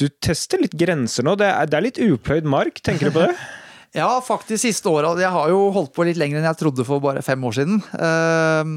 du 0.00 0.06
tester 0.24 0.60
litt 0.60 0.76
grenser 0.76 1.26
nå. 1.26 1.36
Det 1.40 1.48
er, 1.48 1.68
det 1.68 1.78
er 1.78 1.90
litt 1.90 2.00
upløyd 2.00 2.48
mark, 2.48 2.80
tenker 2.84 3.10
du 3.10 3.18
på 3.18 3.26
det? 3.28 3.34
Ja, 3.92 4.08
faktisk 4.24 4.62
siste 4.64 4.88
åra. 4.88 5.12
Jeg 5.20 5.32
har 5.34 5.52
jo 5.52 5.66
holdt 5.74 5.92
på 5.92 6.06
litt 6.08 6.16
lenger 6.20 6.40
enn 6.40 6.48
jeg 6.48 6.60
trodde 6.62 6.84
for 6.88 7.02
bare 7.04 7.24
fem 7.24 7.42
år 7.44 7.58
siden. 7.58 7.82
Eh, 7.92 8.72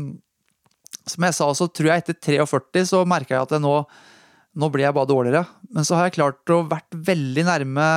som 1.06 1.28
jeg 1.28 1.38
sa, 1.38 1.48
så 1.56 1.70
tror 1.72 1.92
jeg 1.92 2.04
etter 2.04 2.20
43 2.44 2.84
så 2.92 3.04
merka 3.08 3.38
jeg 3.38 3.46
at 3.46 3.56
jeg 3.56 3.64
nå, 3.64 3.76
nå 4.60 4.70
blir 4.74 4.88
jeg 4.88 4.98
bare 4.98 5.12
dårligere. 5.12 5.46
Men 5.72 5.88
så 5.88 5.96
har 5.96 6.10
jeg 6.10 6.18
klart 6.18 6.52
å 6.52 6.66
vært 6.68 7.00
veldig 7.08 7.48
nærme 7.48 7.90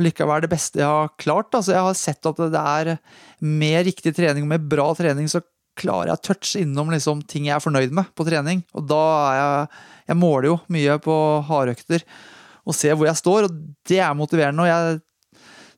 allikevel 0.00 0.46
det 0.46 0.52
beste 0.54 0.80
jeg 0.80 0.88
har 0.88 1.12
klart. 1.20 1.52
Altså, 1.52 1.74
jeg 1.76 1.84
har 1.84 2.00
sett 2.00 2.30
at 2.32 2.42
det 2.54 2.64
er 2.64 2.94
med 3.44 3.82
riktig 3.90 4.14
trening 4.16 4.46
og 4.46 4.54
med 4.54 4.70
bra 4.72 4.88
trening 4.96 5.28
så 5.28 5.42
klarer 5.76 6.12
jeg 6.12 6.16
å 6.18 6.26
touche 6.30 6.64
innom 6.64 6.90
liksom, 6.92 7.22
ting 7.28 7.48
jeg 7.48 7.56
er 7.58 7.64
fornøyd 7.64 7.92
med 7.96 8.08
på 8.16 8.24
trening. 8.28 8.64
Og 8.76 8.88
da 8.88 9.02
er 9.28 9.40
jeg 9.40 9.88
Jeg 10.12 10.18
måler 10.18 10.48
jo 10.48 10.54
mye 10.74 10.96
på 10.98 11.14
hardøkter 11.46 12.02
og 12.66 12.74
ser 12.74 12.96
hvor 12.98 13.06
jeg 13.06 13.20
står, 13.20 13.46
og 13.46 13.60
det 13.88 14.00
er 14.02 14.16
motiverende. 14.18 14.64
og 14.64 14.68
jeg 14.68 15.00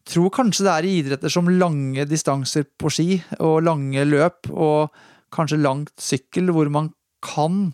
tror 0.08 0.32
kanskje 0.34 0.66
det 0.66 0.74
er 0.74 0.86
i 0.86 0.94
idretter 1.00 1.32
som 1.32 1.48
lange 1.48 2.04
distanser 2.08 2.66
på 2.80 2.92
ski 2.92 3.08
og 3.38 3.62
lange 3.64 4.04
løp 4.08 4.50
og 4.52 4.94
kanskje 5.34 5.62
langt 5.62 5.94
sykkel, 6.00 6.52
hvor 6.54 6.70
man 6.72 6.92
kan 7.24 7.72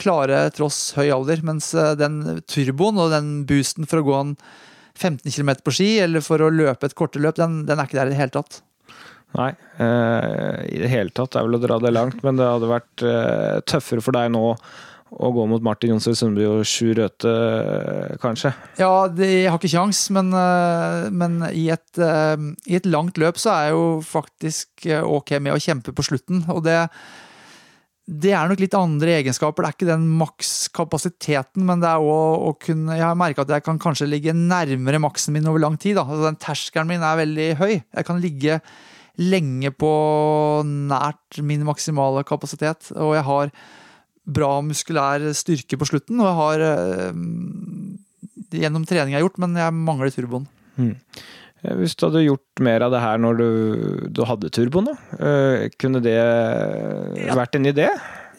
klare 0.00 0.46
tross 0.56 0.94
høy 0.96 1.10
alder, 1.12 1.42
mens 1.44 1.72
eh, 1.76 1.92
den 2.00 2.40
turboen 2.48 3.00
og 3.00 3.12
den 3.12 3.30
boosten 3.48 3.88
for 3.88 4.00
å 4.00 4.06
gå 4.06 4.16
en 4.16 4.34
15 4.96 5.28
km 5.28 5.54
på 5.64 5.74
ski 5.76 5.90
eller 6.02 6.24
for 6.24 6.42
å 6.42 6.50
løpe 6.52 6.88
et 6.88 6.96
kortere 6.96 7.26
løp, 7.26 7.38
den, 7.38 7.62
den 7.68 7.78
er 7.78 7.88
ikke 7.88 8.00
der 8.00 8.10
i 8.10 8.14
det 8.14 8.20
hele 8.20 8.34
tatt. 8.34 8.62
Nei, 9.38 9.52
eh, 9.78 10.60
i 10.74 10.80
det 10.82 10.90
hele 10.90 11.14
tatt 11.14 11.36
er 11.38 11.46
vel 11.46 11.60
å 11.60 11.62
dra 11.62 11.78
det 11.82 11.92
langt, 11.94 12.24
men 12.26 12.40
det 12.40 12.48
hadde 12.48 12.70
vært 12.70 13.04
eh, 13.06 13.60
tøffere 13.68 14.02
for 14.02 14.16
deg 14.16 14.32
nå 14.34 14.42
å 15.10 15.30
gå 15.34 15.44
mot 15.50 15.64
Martin 15.64 15.94
Jonsrud 15.94 16.18
Sundby 16.18 16.44
og 16.46 16.60
Sjur 16.68 16.94
Røthe, 16.98 17.30
eh, 17.30 18.18
kanskje? 18.22 18.52
Ja, 18.78 19.08
de 19.08 19.46
har 19.46 19.58
ikke 19.58 19.72
kjangs, 19.72 20.04
men, 20.14 20.30
eh, 20.32 21.08
men 21.10 21.40
i, 21.50 21.68
et, 21.74 21.98
eh, 21.98 22.36
i, 22.66 22.76
et, 22.78 22.86
langt 22.86 23.18
løp 23.18 23.40
så 23.40 23.50
er 23.54 23.64
jeg 23.68 23.74
jo 23.74 23.88
faktisk 24.06 24.86
ok 25.02 25.34
med 25.40 25.54
å 25.54 25.62
kjempe 25.62 25.94
på 25.94 26.04
slutten. 26.06 26.44
Og 26.54 26.62
det, 26.64 26.76
det 28.06 28.32
er 28.32 28.48
nok 28.48 28.62
litt 28.62 28.76
andre 28.78 29.16
egenskaper. 29.18 29.62
Det 29.62 29.68
er 29.68 29.78
ikke 29.78 29.90
den 29.90 30.06
makskapasiteten, 30.20 31.66
men 31.66 31.82
det 31.82 31.90
er 31.90 32.06
òg 32.06 32.46
å 32.46 32.54
kunne 32.62 32.96
Jeg 32.98 33.06
har 33.06 33.18
merka 33.18 33.42
at 33.42 33.50
jeg 33.56 33.66
kan 33.66 33.82
kanskje 33.82 34.08
ligge 34.08 34.36
nærmere 34.36 35.02
maksen 35.02 35.34
min 35.34 35.50
over 35.50 35.60
lang 35.66 35.76
tid. 35.76 35.98
Da. 35.98 36.06
Altså, 36.06 36.30
den 36.30 36.40
terskelen 36.40 36.90
min 36.90 37.02
er 37.02 37.20
veldig 37.24 37.50
høy. 37.58 37.74
Jeg 37.82 38.06
kan 38.06 38.22
ligge 38.22 38.60
lenge 39.20 39.74
på 39.74 39.92
nært 40.64 41.42
min 41.44 41.66
maksimale 41.66 42.22
kapasitet, 42.24 42.92
og 42.94 43.18
jeg 43.18 43.26
har 43.26 43.50
bra 44.26 44.52
muskulær 44.64 45.24
styrke 45.36 45.78
på 45.80 45.88
slutten, 45.88 46.20
og 46.20 46.28
jeg 46.28 46.38
har 46.38 46.64
øh, 46.68 47.20
gjennom 48.60 48.86
trening 48.88 49.14
jeg 49.14 49.20
har 49.20 49.28
gjort, 49.28 49.40
men 49.42 49.58
jeg 49.58 49.76
mangler 49.76 50.14
turboen. 50.14 50.48
Mm. 50.80 50.94
Hvis 51.80 51.92
du 51.98 52.06
hadde 52.06 52.24
gjort 52.24 52.62
mer 52.64 52.86
av 52.86 52.94
det 52.94 53.02
her 53.02 53.20
når 53.20 53.36
du, 53.36 53.48
du 54.16 54.22
hadde 54.24 54.52
turboen, 54.54 54.90
da, 54.92 54.96
øh, 55.20 55.66
kunne 55.80 56.00
det 56.04 56.16
vært 57.36 57.58
en 57.58 57.68
idé? 57.68 57.90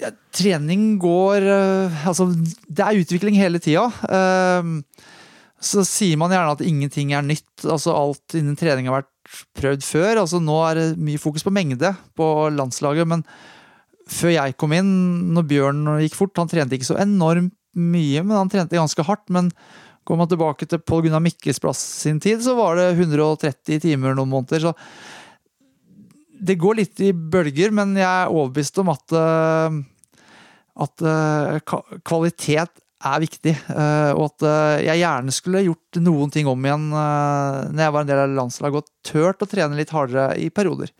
Ja, 0.01 0.09
trening 0.33 0.95
går 0.97 1.43
Altså, 2.09 2.31
det 2.65 2.81
er 2.81 3.03
utvikling 3.03 3.35
hele 3.37 3.59
tida. 3.61 3.83
Så 5.61 5.83
sier 5.85 6.17
man 6.17 6.33
gjerne 6.33 6.55
at 6.55 6.63
ingenting 6.65 7.13
er 7.13 7.21
nytt. 7.21 7.61
Altså 7.61 7.93
alt 7.93 8.33
innen 8.37 8.57
trening 8.57 8.89
har 8.89 9.03
vært 9.03 9.11
prøvd 9.57 9.85
før. 9.85 10.23
Altså 10.23 10.41
nå 10.41 10.57
er 10.65 10.79
det 10.79 10.87
mye 11.01 11.21
fokus 11.21 11.45
på 11.45 11.53
mengde 11.53 11.93
på 12.17 12.27
landslaget, 12.55 13.05
men 13.07 13.21
før 14.11 14.35
jeg 14.35 14.57
kom 14.59 14.75
inn, 14.75 14.91
når 15.35 15.47
Bjørn 15.49 15.85
gikk 16.03 16.17
fort 16.17 16.39
Han 16.41 16.49
trente 16.51 16.75
ikke 16.77 16.91
så 16.91 16.99
enormt 17.01 17.55
mye, 17.71 18.23
men 18.25 18.35
han 18.35 18.51
trente 18.51 18.75
ganske 18.75 19.05
hardt. 19.07 19.29
Men 19.31 19.49
går 20.07 20.19
man 20.19 20.29
tilbake 20.31 20.67
til 20.67 20.81
Pål 20.83 21.05
Gunnar 21.05 21.23
Mikkels 21.23 21.61
plass 21.63 21.81
sin 22.03 22.19
tid, 22.23 22.41
så 22.43 22.55
var 22.57 22.79
det 22.79 22.91
130 22.97 23.81
timer 23.83 24.17
noen 24.17 24.31
måneder. 24.31 24.69
Så 24.69 24.75
det 26.41 26.57
går 26.61 26.79
litt 26.79 27.01
i 27.05 27.11
bølger, 27.13 27.73
men 27.75 27.93
jeg 27.99 28.09
er 28.09 28.31
overbevist 28.31 28.79
om 28.81 28.91
at, 28.93 29.13
eh, 29.13 29.75
at 30.85 31.03
eh, 31.05 31.75
kvalitet 32.07 32.81
er 33.01 33.21
viktig. 33.21 33.53
Eh, 33.53 34.11
og 34.15 34.25
at 34.31 34.47
jeg 34.85 35.03
gjerne 35.03 35.35
skulle 35.35 35.65
gjort 35.67 36.01
noen 36.01 36.33
ting 36.33 36.49
om 36.49 36.65
igjen 36.65 36.89
når 36.91 37.83
jeg 37.85 37.93
var 37.93 38.03
en 38.03 38.11
del 38.11 38.23
av 38.25 38.35
landslaget, 38.41 38.81
og 38.81 39.07
turt 39.11 39.45
å 39.45 39.49
trene 39.49 39.77
litt 39.77 39.93
hardere 39.93 40.33
i 40.41 40.49
perioder. 40.53 40.93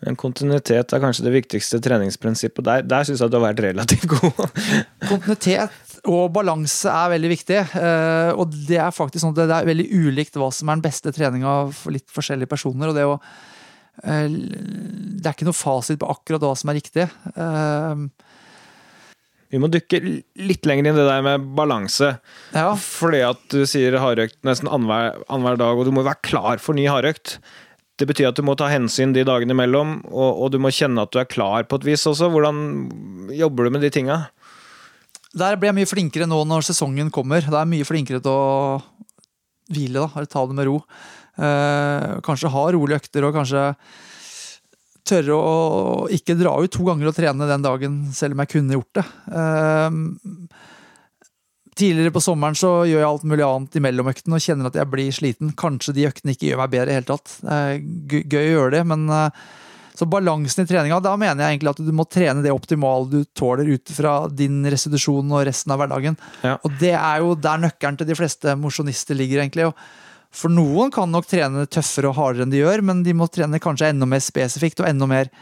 Men 0.00 0.16
kontinuitet 0.16 0.94
er 0.94 1.02
kanskje 1.02 1.26
det 1.26 1.34
viktigste 1.34 1.80
treningsprinsippet. 1.84 2.64
Der, 2.64 2.84
der 2.88 3.04
syns 3.04 3.20
jeg 3.20 3.32
du 3.32 3.36
har 3.36 3.50
vært 3.50 3.62
relativt 3.66 4.06
god. 4.08 4.40
kontinuitet 5.10 6.00
og 6.08 6.30
balanse 6.32 6.88
er 6.88 7.12
veldig 7.14 7.30
viktig. 7.34 7.58
Eh, 7.76 8.32
og 8.32 8.56
det 8.68 8.80
er 8.80 8.96
faktisk 8.96 9.24
sånn 9.24 9.34
at 9.34 9.42
det 9.42 9.58
er 9.58 9.68
veldig 9.68 9.88
ulikt 9.92 10.40
hva 10.40 10.48
som 10.54 10.70
er 10.70 10.80
den 10.80 10.86
beste 10.88 11.12
treninga 11.12 11.54
for 11.76 11.92
litt 11.94 12.08
forskjellige 12.14 12.50
personer. 12.50 12.92
og 12.92 12.96
det, 12.96 13.04
å, 13.04 13.18
eh, 14.04 14.26
det 14.30 15.26
er 15.26 15.36
ikke 15.36 15.50
noe 15.50 15.60
fasit 15.60 16.00
på 16.00 16.08
akkurat 16.14 16.48
hva 16.48 16.56
som 16.56 16.72
er 16.72 16.80
riktig. 16.80 17.08
Eh, 17.34 18.04
vi 19.50 19.58
må 19.58 19.66
dykke 19.66 19.98
litt 20.46 20.66
lenger 20.68 20.86
inn 20.86 20.94
i 20.94 21.00
det 21.00 21.08
der 21.08 21.24
med 21.26 21.48
balanse. 21.58 22.14
Ja. 22.54 22.70
Fordi 22.78 23.24
at 23.26 23.42
du 23.50 23.64
sier 23.68 23.98
hardøkt 23.98 24.38
nesten 24.46 24.70
annenhver 24.70 25.58
dag, 25.58 25.74
og 25.74 25.88
du 25.88 25.92
må 25.92 26.06
være 26.06 26.22
klar 26.22 26.62
for 26.62 26.78
ny 26.78 26.86
hardøkt. 26.86 27.40
Det 28.00 28.08
betyr 28.08 28.30
at 28.30 28.38
du 28.38 28.44
må 28.46 28.54
ta 28.56 28.70
hensyn 28.72 29.12
de 29.12 29.26
dagene 29.28 29.52
imellom, 29.52 29.98
og, 30.08 30.30
og, 30.30 30.46
du 30.54 30.56
må 30.62 30.72
kjenne 30.72 31.04
at 31.04 31.12
du 31.12 31.20
er 31.20 31.28
klar 31.28 31.66
på 31.68 31.76
et 31.76 31.86
vis 31.90 32.06
også. 32.08 32.30
Hvordan 32.32 32.60
jobber 33.36 33.68
du 33.68 33.74
med 33.74 33.84
de 33.84 33.90
tinga? 33.92 34.22
Der 35.36 35.58
blir 35.60 35.70
jeg 35.70 35.78
mye 35.82 35.90
flinkere 35.90 36.28
nå 36.30 36.40
når 36.48 36.70
sesongen 36.70 37.12
kommer. 37.12 37.44
Da 37.44 37.60
er 37.60 37.66
jeg 37.66 37.72
mye 37.74 37.88
flinkere 37.88 38.22
til 38.24 38.32
å 38.32 38.80
hvile, 39.70 40.00
da, 40.00 40.08
eller 40.16 40.30
ta 40.32 40.46
det 40.48 40.56
med 40.56 40.70
ro. 40.70 40.78
Eh, 41.40 42.06
kanskje 42.26 42.50
ha 42.56 42.64
rolige 42.74 43.02
økter, 43.02 43.26
og 43.28 43.36
kanskje 43.36 43.68
tørre 45.10 45.36
å 45.36 46.08
ikke 46.12 46.38
dra 46.38 46.56
ut 46.60 46.72
to 46.72 46.86
ganger 46.88 47.10
og 47.10 47.16
trene 47.16 47.48
den 47.48 47.64
dagen, 47.64 48.00
selv 48.16 48.34
om 48.34 48.42
jeg 48.42 48.52
kunne 48.56 48.80
gjort 48.80 49.00
det. 49.00 49.06
Eh, 49.42 50.00
Tidligere 51.80 52.12
på 52.12 52.20
sommeren 52.20 52.58
så 52.58 52.82
gjør 52.84 53.00
jeg 53.00 53.08
alt 53.08 53.24
mulig 53.30 53.46
annet 53.46 53.78
i 53.78 53.82
mellomøkten 53.86 54.36
og 54.36 54.44
kjenner 54.44 54.68
at 54.68 54.76
jeg 54.76 54.90
blir 54.92 55.14
sliten. 55.16 55.54
Kanskje 55.56 55.96
de 55.96 56.06
øktene 56.10 56.34
ikke 56.34 56.50
gjør 56.50 56.60
meg 56.60 56.74
bedre 56.74 56.92
i 56.92 56.98
hele 56.98 57.08
tatt. 57.08 57.32
Er 57.48 57.80
gøy 57.80 58.42
å 58.42 58.50
gjøre 58.50 58.74
det, 58.74 58.82
men 58.90 59.06
eh, 59.16 59.40
så 60.00 60.06
balansen 60.08 60.64
i 60.64 60.68
treninga, 60.68 61.00
da 61.04 61.14
mener 61.20 61.44
jeg 61.44 61.56
egentlig 61.56 61.72
at 61.74 61.80
du 61.84 61.90
må 61.96 62.06
trene 62.08 62.44
det 62.44 62.52
optimale 62.54 63.08
du 63.10 63.18
tåler 63.36 63.68
ut 63.68 63.90
fra 63.92 64.14
din 64.32 64.62
restitusjon 64.72 65.32
og 65.34 65.44
resten 65.48 65.74
av 65.74 65.80
hverdagen. 65.82 66.16
Ja. 66.44 66.54
Og 66.64 66.76
det 66.80 66.94
er 66.96 67.20
jo 67.20 67.34
der 67.36 67.60
nøkkelen 67.60 68.00
til 68.00 68.08
de 68.08 68.16
fleste 68.16 68.54
mosjonister 68.56 69.18
ligger, 69.18 69.42
egentlig. 69.42 69.70
For 70.32 70.52
noen 70.52 70.92
kan 70.94 71.10
nok 71.10 71.28
trene 71.28 71.66
tøffere 71.68 72.08
og 72.12 72.16
hardere 72.16 72.46
enn 72.46 72.54
de 72.54 72.62
gjør, 72.62 72.84
men 72.86 73.04
de 73.04 73.16
må 73.16 73.28
trene 73.28 73.60
kanskje 73.62 73.90
enda 73.92 74.08
mer 74.08 74.22
spesifikt 74.24 74.80
og 74.80 74.88
enda 74.88 75.08
mer 75.10 75.32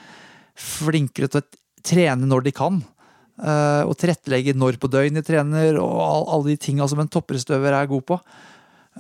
flinkere 0.59 1.31
til 1.31 1.43
å 1.45 1.49
trene 1.87 2.27
når 2.27 2.49
de 2.49 2.55
kan. 2.57 2.81
Uh, 3.39 3.87
og 3.87 3.95
tilrettelegge 4.01 4.51
når 4.59 4.81
på 4.83 4.91
døgnet 4.91 5.23
de 5.23 5.31
trener, 5.31 5.77
og 5.79 5.99
all, 6.03 6.25
alle 6.35 6.55
de 6.55 6.59
tinga 6.59 6.89
som 6.91 6.99
en 6.99 7.11
topprestøver 7.11 7.75
er 7.77 7.91
god 7.91 8.05
på. 8.09 8.17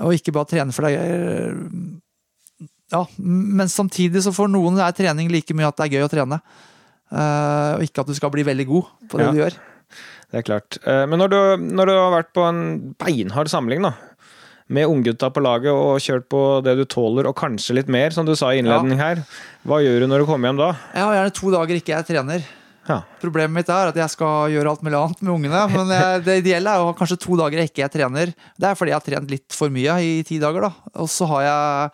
Og 0.07 0.14
ikke 0.14 0.34
bare 0.36 0.47
trene 0.53 0.74
for 0.74 0.86
deg. 0.86 0.95
Eh, 0.95 2.68
ja, 2.95 3.01
men 3.18 3.70
samtidig 3.72 4.22
så 4.22 4.30
for 4.34 4.51
noen 4.51 4.78
er 4.78 4.95
trening 4.95 5.32
like 5.32 5.57
mye 5.59 5.66
at 5.66 5.80
det 5.80 5.89
er 5.89 5.97
gøy 5.97 6.07
å 6.07 6.11
trene. 6.12 6.39
Uh, 7.11 7.80
og 7.80 7.82
ikke 7.82 8.05
at 8.05 8.12
du 8.12 8.14
skal 8.14 8.30
bli 8.30 8.45
veldig 8.47 8.68
god 8.68 8.93
på 9.11 9.18
det 9.18 9.26
ja, 9.26 9.32
du 9.34 9.41
gjør. 9.43 9.57
Det 10.28 10.39
er 10.39 10.45
klart. 10.45 10.76
Men 10.84 11.16
når 11.16 11.32
du, 11.32 11.39
når 11.72 11.89
du, 11.89 11.93
har 11.97 12.11
vært 12.12 12.30
på 12.36 12.45
en 12.45 12.62
beinhard 13.01 13.49
samling, 13.49 13.80
da, 13.80 13.95
med 14.68 14.86
unggutta 14.93 15.30
på 15.32 15.41
laget 15.41 15.72
og 15.72 15.97
kjørt 16.05 16.28
på 16.28 16.43
det 16.66 16.76
du 16.76 16.84
tåler, 16.84 17.26
og 17.26 17.34
kanskje 17.41 17.78
litt 17.80 17.89
mer, 17.91 18.12
som 18.14 18.28
du 18.28 18.34
sa 18.36 18.53
i 18.53 18.61
innledning 18.61 19.01
her, 19.01 19.24
hva 19.64 19.80
gjør 19.80 20.05
du 20.05 20.11
når 20.12 20.22
du 20.22 20.28
kommer 20.28 20.53
hjem 20.53 20.61
da? 20.61 20.70
Jeg 20.93 21.09
har 21.09 21.16
gjerne 21.16 21.36
to 21.41 21.55
dager 21.57 21.80
ikke 21.80 21.95
jeg 21.97 22.09
trener. 22.12 22.45
Ja. 22.89 23.03
Problemet 23.20 23.53
mitt 23.53 23.70
er 23.72 23.91
at 23.91 23.99
jeg 24.01 24.12
skal 24.14 24.53
gjøre 24.55 24.72
alt 24.72 24.84
mulig 24.86 24.97
annet 24.99 25.24
med 25.24 25.34
ungene. 25.34 25.64
Men 25.74 26.22
det 26.24 26.39
ideelle 26.41 26.72
er 26.72 26.82
jo 26.82 26.95
kanskje 26.97 27.20
to 27.20 27.36
dager 27.36 27.61
jeg 27.61 27.70
ikke 27.70 27.91
trener. 27.93 28.32
Det 28.57 28.70
er 28.70 28.78
fordi 28.78 28.95
jeg 28.95 28.99
har 28.99 29.09
trent 29.09 29.34
litt 29.34 29.57
for 29.57 29.72
mye 29.72 29.99
i 30.05 30.14
ti 30.26 30.41
dager. 30.41 30.68
da. 30.68 30.95
Og 31.05 31.11
så 31.12 31.28
har 31.34 31.45
jeg 31.45 31.91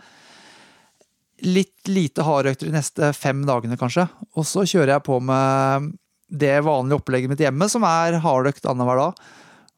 litt 1.44 1.90
lite 1.90 2.24
hardøkter 2.24 2.70
de 2.70 2.76
neste 2.76 3.10
fem 3.16 3.42
dagene, 3.46 3.78
kanskje. 3.80 4.06
Og 4.38 4.46
så 4.48 4.64
kjører 4.68 4.94
jeg 4.94 5.06
på 5.06 5.18
med 5.20 5.90
det 6.34 6.54
vanlige 6.64 6.98
opplegget 7.00 7.30
mitt 7.30 7.42
hjemme, 7.42 7.68
som 7.70 7.84
er 7.86 8.20
hardøkt 8.24 8.64
annenhver 8.70 9.02
dag. 9.02 9.26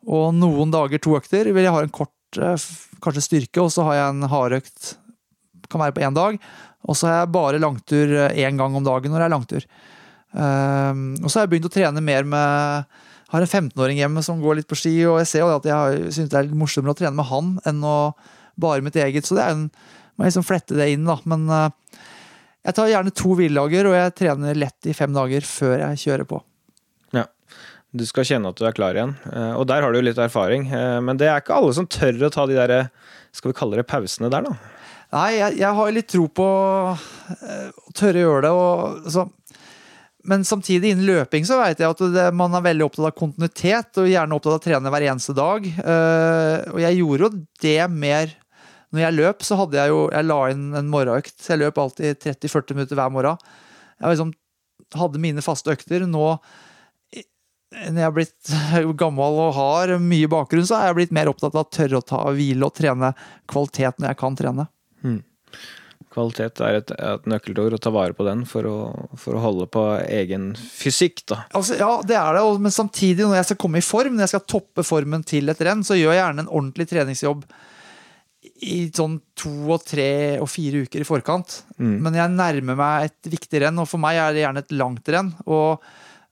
Og 0.06 0.28
noen 0.36 0.70
dager 0.70 1.02
to 1.02 1.16
økter 1.18 1.50
vil 1.50 1.66
jeg 1.66 1.74
ha 1.74 1.82
en 1.82 1.92
kort 1.94 2.38
eh, 2.38 2.68
kanskje 3.02 3.24
styrke, 3.24 3.64
og 3.64 3.72
så 3.74 3.88
har 3.88 3.98
jeg 3.98 4.14
en 4.14 4.30
hardøkt 4.30 4.94
kan 5.66 5.82
være 5.82 5.96
på 5.96 6.04
én 6.06 6.14
dag. 6.14 6.38
Og 6.86 6.94
så 6.94 7.08
har 7.08 7.20
jeg 7.20 7.34
bare 7.34 7.62
langtur 7.62 8.12
én 8.28 8.60
gang 8.60 8.76
om 8.78 8.84
dagen 8.86 9.10
når 9.10 9.22
det 9.22 9.26
er 9.26 9.34
langtur. 9.34 9.68
Um, 10.36 11.14
og 11.22 11.30
så 11.30 11.38
har 11.40 11.46
jeg 11.46 11.54
begynt 11.54 11.68
å 11.70 11.72
trene 11.72 12.02
mer 12.04 12.26
med 12.28 12.96
har 13.32 13.42
en 13.42 13.48
15-åring 13.48 13.98
hjemme 13.98 14.22
som 14.22 14.38
går 14.42 14.60
litt 14.60 14.68
på 14.70 14.76
ski, 14.78 14.92
og 15.08 15.16
jeg 15.22 15.28
ser 15.32 15.42
jo 15.42 15.54
at 15.56 15.64
jeg 15.66 16.10
syns 16.14 16.30
det 16.30 16.36
er 16.38 16.46
litt 16.46 16.58
morsommere 16.60 16.94
å 16.94 16.98
trene 16.98 17.16
med 17.18 17.26
han 17.30 17.54
enn 17.66 17.80
å 17.82 17.96
bare 18.60 18.84
mitt 18.84 18.96
eget. 19.00 19.26
Så 19.26 19.34
det 19.38 19.42
er 19.46 19.56
en, 19.56 19.64
må 20.14 20.24
jeg 20.24 20.30
liksom 20.30 20.46
flette 20.46 20.76
det 20.78 20.90
inn, 20.94 21.08
da. 21.08 21.16
Men 21.28 21.48
uh, 21.50 22.02
Jeg 22.66 22.76
tar 22.78 22.90
gjerne 22.90 23.14
to 23.14 23.34
hviledager, 23.38 23.88
og 23.90 23.96
jeg 23.96 24.14
trener 24.18 24.56
lett 24.58 24.88
i 24.90 24.94
fem 24.96 25.12
dager 25.14 25.44
før 25.46 25.76
jeg 25.84 26.00
kjører 26.04 26.28
på. 26.30 26.40
Ja. 27.14 27.26
Du 27.96 28.02
skal 28.08 28.26
kjenne 28.26 28.50
at 28.50 28.58
du 28.58 28.64
er 28.66 28.74
klar 28.76 28.96
igjen. 28.98 29.12
Eh, 29.30 29.52
Og 29.54 29.68
der 29.70 29.84
har 29.84 29.92
du 29.94 30.00
jo 30.00 30.04
litt 30.04 30.18
erfaring. 30.18 30.66
Eh, 30.74 31.00
Men 31.00 31.16
det 31.16 31.28
er 31.30 31.38
ikke 31.40 31.54
alle 31.54 31.72
som 31.76 31.86
tør 31.86 32.26
å 32.26 32.32
ta 32.34 32.46
de 32.50 32.58
der, 32.58 32.90
skal 33.32 33.52
vi 33.52 33.58
kalle 33.58 33.78
det 33.78 33.86
pausene 33.86 34.28
der, 34.34 34.48
da. 34.50 34.56
Nei, 35.14 35.36
jeg, 35.38 35.60
jeg 35.60 35.78
har 35.78 35.92
litt 35.94 36.08
tro 36.10 36.26
på 36.26 36.48
eh, 37.38 37.68
å 37.70 37.94
tørre 37.94 38.18
å 38.18 38.24
gjøre 38.26 38.42
det. 38.48 38.50
Og, 38.50 39.06
så, 39.14 39.28
men 40.26 40.44
samtidig, 40.46 40.92
innen 40.92 41.06
løping 41.06 41.46
så 41.46 41.58
vet 41.60 41.80
jeg 41.82 41.92
at 41.92 42.02
det, 42.14 42.26
man 42.36 42.54
er 42.56 42.64
veldig 42.64 42.86
opptatt 42.88 43.08
av 43.10 43.14
kontinuitet, 43.18 43.92
og 44.02 44.10
gjerne 44.10 44.36
opptatt 44.36 44.56
av 44.56 44.58
å 44.58 44.64
trene 44.64 44.92
hver 44.92 45.06
eneste 45.10 45.36
dag. 45.36 45.68
Uh, 45.78 46.56
og 46.74 46.80
jeg 46.82 47.00
gjorde 47.00 47.28
jo 47.28 47.46
det 47.62 47.78
mer 47.92 48.34
Når 48.94 49.02
jeg 49.02 49.16
løp, 49.16 49.42
så 49.42 49.56
hadde 49.58 49.76
jeg 49.76 49.90
jo 49.90 50.02
Jeg 50.14 50.26
la 50.26 50.38
inn 50.52 50.66
en 50.78 50.90
morgenøkt. 50.90 51.36
Jeg 51.42 51.60
løp 51.60 51.78
alltid 51.82 52.20
30-40 52.22 52.78
minutter 52.78 52.98
hver 52.98 53.12
morgen. 53.12 53.40
Jeg 54.00 54.14
liksom 54.14 54.32
hadde 54.96 55.20
mine 55.20 55.42
faste 55.44 55.74
økter. 55.74 56.06
Nå 56.06 56.28
når 57.76 57.98
jeg 57.98 58.06
er 58.06 58.14
blitt 58.14 58.52
gammel 59.02 59.40
og 59.42 59.56
har 59.56 59.96
mye 60.00 60.30
bakgrunn, 60.30 60.66
så 60.68 60.78
er 60.78 60.90
jeg 60.90 60.98
blitt 61.00 61.16
mer 61.16 61.30
opptatt 61.30 61.56
av 61.56 61.66
å 61.66 61.72
tørre 61.72 61.98
å 61.98 62.06
ta 62.06 62.22
hvile 62.32 62.68
og 62.68 62.76
trene 62.78 63.10
kvalitet 63.50 63.98
når 63.98 64.12
jeg 64.12 64.20
kan 64.22 64.38
trene. 64.38 64.68
Kvalitet 66.16 66.62
er 66.64 66.80
et, 66.80 66.90
et 66.96 67.28
nøkkelord, 67.28 67.76
å 67.76 67.80
ta 67.82 67.92
vare 67.92 68.16
på 68.16 68.24
den 68.24 68.46
for 68.48 68.64
å, 68.64 68.76
for 69.20 69.36
å 69.36 69.42
holde 69.42 69.68
på 69.68 69.84
egen 70.08 70.54
fysikk, 70.56 71.26
da. 71.28 71.42
Altså, 71.56 71.76
ja, 71.76 71.90
det 72.08 72.16
er 72.16 72.38
det, 72.38 72.44
men 72.64 72.72
samtidig, 72.72 73.26
når 73.26 73.42
jeg 73.42 73.50
skal 73.50 73.60
komme 73.66 73.82
i 73.82 73.84
form, 73.84 74.16
når 74.16 74.24
jeg 74.24 74.34
skal 74.34 74.46
toppe 74.56 74.86
formen 74.86 75.24
til 75.28 75.52
et 75.52 75.60
renn, 75.68 75.84
så 75.84 75.98
gjør 75.98 76.14
jeg 76.14 76.22
gjerne 76.22 76.46
en 76.46 76.52
ordentlig 76.52 76.88
treningsjobb 76.88 77.44
i 78.64 78.78
sånn 78.94 79.18
to 79.36 79.52
og 79.74 79.84
tre 79.84 80.10
og 80.40 80.48
fire 80.48 80.84
uker 80.86 81.02
i 81.02 81.06
forkant. 81.06 81.58
Men 82.00 82.16
jeg 82.16 82.32
nærmer 82.32 82.78
meg 82.78 83.08
et 83.10 83.30
viktig 83.36 83.60
renn, 83.66 83.80
og 83.82 83.88
for 83.90 84.00
meg 84.00 84.20
er 84.22 84.32
det 84.32 84.44
gjerne 84.44 84.62
et 84.64 84.76
langt 84.78 85.10
renn. 85.12 85.32
Og 85.44 85.82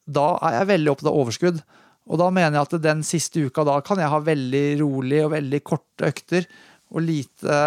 da 0.05 0.29
er 0.49 0.61
jeg 0.61 0.71
veldig 0.71 0.93
opptatt 0.95 1.11
av 1.11 1.19
overskudd. 1.21 1.59
Og 2.05 2.21
da 2.21 2.29
mener 2.33 2.59
jeg 2.59 2.69
at 2.69 2.79
den 2.85 3.03
siste 3.07 3.45
uka 3.49 3.65
da 3.67 3.79
kan 3.85 4.01
jeg 4.01 4.13
ha 4.13 4.21
veldig 4.25 4.65
rolig 4.81 5.21
og 5.25 5.35
veldig 5.35 5.61
korte 5.65 6.09
økter 6.13 6.49
og 6.95 7.05
lite 7.05 7.61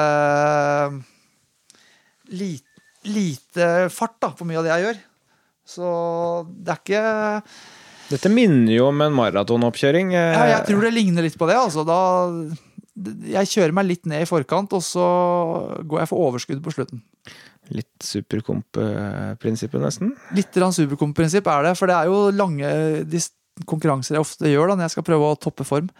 lite, 2.29 2.81
lite 3.07 3.67
fart 3.93 4.17
da, 4.23 4.31
på 4.35 4.47
mye 4.47 4.59
av 4.61 4.67
det 4.67 4.73
jeg 4.75 4.85
gjør. 4.87 5.01
Så 5.67 5.89
det 6.63 6.73
er 6.73 6.79
ikke 6.81 7.43
Dette 8.07 8.29
minner 8.31 8.71
jo 8.71 8.85
om 8.87 9.01
en 9.03 9.15
maratonoppkjøring. 9.17 10.13
eh, 10.15 10.31
ja, 10.31 10.45
Jeg 10.55 10.65
tror 10.69 10.85
det 10.87 10.93
ligner 10.95 11.25
litt 11.25 11.35
på 11.37 11.47
det. 11.49 11.57
Altså. 11.59 11.83
Da, 11.83 11.97
jeg 13.27 13.49
kjører 13.51 13.75
meg 13.75 13.89
litt 13.89 14.07
ned 14.07 14.23
i 14.23 14.29
forkant, 14.29 14.71
og 14.77 14.83
så 14.85 15.07
går 15.83 15.99
jeg 16.05 16.09
for 16.13 16.29
overskudd 16.29 16.61
på 16.63 16.71
slutten. 16.71 17.01
Litt 17.75 17.91
superkomp-prinsippet, 17.99 19.81
nesten. 19.83 20.13
Litt 20.37 20.55
superkomp-prinsipp 20.55 21.49
er 21.51 21.67
det, 21.67 21.73
for 21.77 21.91
det 21.91 21.97
er 21.97 22.07
jo 22.07 22.29
lange 22.31 22.71
konkurranser 23.67 24.15
jeg 24.15 24.23
ofte 24.23 24.51
gjør 24.53 24.71
da, 24.71 24.77
når 24.77 24.87
jeg 24.87 24.95
skal 24.95 25.07
prøve 25.09 25.27
å 25.33 25.39
toppe 25.41 25.65
form. 25.67 25.91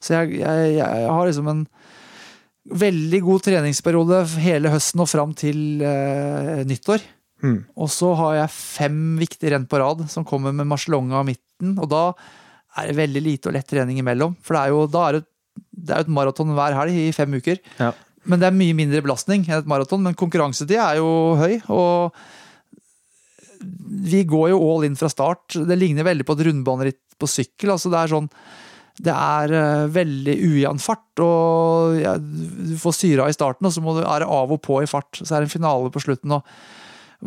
Så 0.00 0.14
jeg, 0.16 0.40
jeg, 0.40 0.74
jeg 0.78 1.10
har 1.12 1.26
liksom 1.28 1.48
en 1.52 1.66
veldig 2.68 3.20
god 3.24 3.46
treningsperiode 3.46 4.20
hele 4.42 4.72
høsten 4.72 5.02
og 5.02 5.08
fram 5.10 5.32
til 5.38 5.80
eh, 5.84 6.60
nyttår. 6.68 7.02
Mm. 7.40 7.56
Og 7.80 7.88
så 7.92 8.12
har 8.18 8.36
jeg 8.42 8.54
fem 8.54 9.00
viktige 9.20 9.54
renn 9.54 9.66
på 9.68 9.80
rad 9.80 10.04
som 10.12 10.26
kommer 10.28 10.52
med 10.52 10.68
Marcelonga 10.68 11.22
i 11.22 11.30
midten, 11.32 11.78
og 11.80 11.88
da 11.92 12.04
er 12.78 12.90
det 12.90 12.98
veldig 13.00 13.22
lite 13.24 13.50
og 13.50 13.56
lett 13.56 13.68
trening 13.68 13.98
imellom. 14.02 14.36
For 14.44 14.56
det 14.56 14.62
er 14.62 14.74
jo, 14.74 14.84
da 14.92 15.06
er 15.06 15.18
det, 15.18 15.24
det 15.72 15.96
er 15.96 16.04
et 16.04 16.12
maraton 16.12 16.52
hver 16.56 16.76
helg 16.76 17.00
i 17.00 17.10
fem 17.16 17.32
uker. 17.40 17.58
Ja. 17.80 17.90
Men 18.28 18.42
det 18.42 18.50
er 18.50 18.56
mye 18.56 18.76
mindre 18.76 19.00
belastning 19.02 19.46
enn 19.48 19.62
et 19.62 19.70
maraton, 19.70 20.04
men 20.04 20.18
konkurransetid 20.18 20.76
er 20.78 21.00
jo 21.00 21.10
høy. 21.40 21.56
og 21.72 22.20
vi 24.10 24.22
går 24.24 24.50
jo 24.52 24.60
all 24.64 24.86
in 24.86 24.96
fra 24.96 25.10
start. 25.12 25.56
Det 25.68 25.76
ligner 25.76 26.06
veldig 26.06 26.24
på 26.24 26.36
et 26.36 26.44
rundbaneritt 26.48 27.00
på 27.20 27.28
sykkel. 27.28 27.72
altså 27.74 27.92
Det 27.92 27.98
er 28.00 28.12
sånn 28.14 28.28
det 29.00 29.14
er 29.14 29.54
eh, 29.56 29.86
veldig 29.94 30.34
ujevn 30.44 30.80
fart, 30.82 31.22
og 31.24 31.96
ja, 32.00 32.16
du 32.20 32.74
får 32.80 32.96
syra 32.98 33.28
i 33.30 33.36
starten, 33.36 33.68
og 33.68 33.72
så 33.74 33.82
må 33.84 33.94
du 33.96 34.02
det 34.02 34.28
av 34.28 34.52
og 34.52 34.60
på 34.64 34.80
i 34.82 34.88
fart. 34.90 35.22
Så 35.22 35.30
er 35.30 35.40
det 35.40 35.48
en 35.48 35.56
finale 35.56 35.92
på 35.92 36.02
slutten. 36.04 36.36
og 36.36 36.44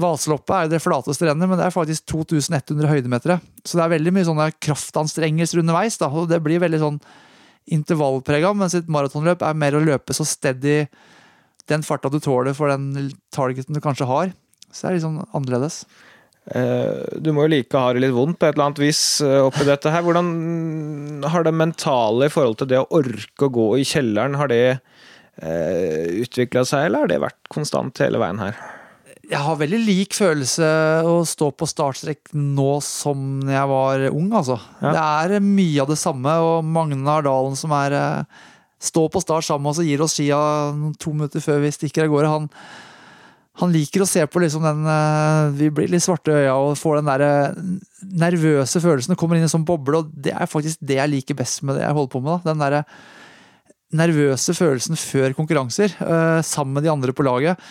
Vaseloppet 0.03 0.55
er 0.57 0.71
det 0.71 0.81
flateste 0.81 1.27
rennet, 1.27 1.49
men 1.49 1.59
det 1.59 1.67
er 1.67 1.73
faktisk 1.73 2.05
2100 2.09 2.89
høydemeter. 2.89 3.41
Så 3.65 3.77
det 3.77 3.85
er 3.85 3.95
veldig 3.95 4.13
mye 4.15 4.27
sånne 4.29 4.49
kraftanstrengelser 4.63 5.61
underveis, 5.63 5.97
da, 6.01 6.09
og 6.09 6.29
det 6.31 6.41
blir 6.45 6.61
veldig 6.63 6.81
sånn 6.81 7.01
intervallprega, 7.73 8.51
mens 8.59 8.75
et 8.77 8.89
maratonløp 8.91 9.45
er 9.45 9.57
mer 9.57 9.77
å 9.77 9.83
løpe 9.83 10.15
så 10.15 10.25
steady 10.27 10.83
den 11.71 11.85
farta 11.85 12.09
du 12.11 12.19
tåler 12.19 12.55
for 12.57 12.67
den 12.73 13.13
targeten 13.31 13.75
du 13.75 13.81
kanskje 13.83 14.09
har. 14.09 14.33
Så 14.73 14.89
det 14.89 14.97
er 14.97 15.05
sånn 15.05 15.21
annerledes. 15.31 15.83
Eh, 16.51 17.19
Du 17.23 17.31
må 17.31 17.45
jo 17.45 17.53
like 17.53 17.79
ha 17.79 17.93
det 17.95 18.03
litt 18.03 18.15
vondt 18.15 18.39
på 18.39 18.49
et 18.49 18.57
eller 18.57 18.69
annet 18.69 18.83
vis 18.83 19.21
eh, 19.23 19.39
oppi 19.45 19.65
dette 19.67 19.91
her. 19.93 20.03
Hvordan 20.03 21.23
har 21.31 21.47
det 21.47 21.55
mentale 21.55 22.27
i 22.27 22.33
forhold 22.33 22.59
til 22.59 22.71
det 22.73 22.81
å 22.81 22.89
orke 22.99 23.47
å 23.47 23.53
gå 23.53 23.67
i 23.79 23.87
kjelleren, 23.87 24.35
har 24.39 24.51
det 24.51 24.63
uh, 24.75 26.05
utvikla 26.19 26.65
seg, 26.67 26.87
eller 26.87 27.05
har 27.05 27.11
det 27.13 27.21
vært 27.23 27.51
konstant 27.53 28.03
hele 28.03 28.19
veien 28.21 28.41
her? 28.43 28.57
Jeg 29.23 29.39
har 29.39 29.55
veldig 29.55 29.79
lik 29.85 30.15
følelse 30.17 30.67
å 31.07 31.21
stå 31.25 31.47
på 31.55 31.67
startstrekk 31.69 32.33
nå 32.35 32.73
som 32.83 33.39
jeg 33.47 33.69
var 33.71 34.03
ung, 34.09 34.33
altså. 34.35 34.57
Ja. 34.83 34.91
Det 34.91 35.37
er 35.39 35.45
mye 35.45 35.85
av 35.85 35.93
det 35.93 35.99
samme, 36.01 36.33
og 36.43 36.67
Magnar 36.67 37.23
Dalen 37.23 37.55
som 37.59 37.75
er 37.79 37.95
eh, 37.99 38.41
Står 38.83 39.05
på 39.13 39.21
start 39.23 39.45
sammen 39.47 39.63
med 39.63 39.69
oss 39.71 39.77
og 39.79 39.87
gir 39.87 40.01
oss 40.03 40.13
skia 40.17 40.37
to 40.99 41.13
minutter 41.15 41.39
før 41.39 41.61
vi 41.63 41.69
stikker 41.71 42.03
av 42.03 42.09
gårde. 42.11 42.31
Han, 42.33 42.49
han 43.61 43.69
liker 43.71 44.01
å 44.01 44.07
se 44.09 44.23
på 44.25 44.41
liksom 44.41 44.63
den 44.65 44.85
eh, 44.89 45.51
Vi 45.59 45.67
blir 45.69 45.91
litt 45.93 46.01
svarte 46.01 46.31
i 46.33 46.39
øya 46.47 46.55
og 46.57 46.77
får 46.79 47.01
den 47.01 47.09
der 47.11 47.21
eh, 47.27 47.57
nervøse 48.25 48.81
følelsen. 48.81 49.13
Det 49.13 49.19
kommer 49.21 49.37
inn 49.37 49.45
i 49.45 49.49
en 49.49 49.53
sånn 49.53 49.65
boble, 49.67 50.01
og 50.01 50.09
det 50.25 50.33
er 50.33 50.49
faktisk 50.49 50.81
det 50.81 50.97
jeg 50.97 51.11
liker 51.11 51.37
best 51.37 51.61
med 51.63 51.77
det 51.77 51.83
jeg 51.85 51.93
holder 51.93 52.13
på 52.15 52.21
med. 52.25 52.33
da. 52.41 52.51
Den 52.53 52.63
der 52.63 52.79
nervøse 53.93 54.55
følelsen 54.57 54.97
før 54.97 55.35
konkurranser, 55.37 55.93
eh, 56.01 56.41
sammen 56.41 56.73
med 56.79 56.83
de 56.87 56.89
andre 56.95 57.13
på 57.13 57.25
laget. 57.27 57.61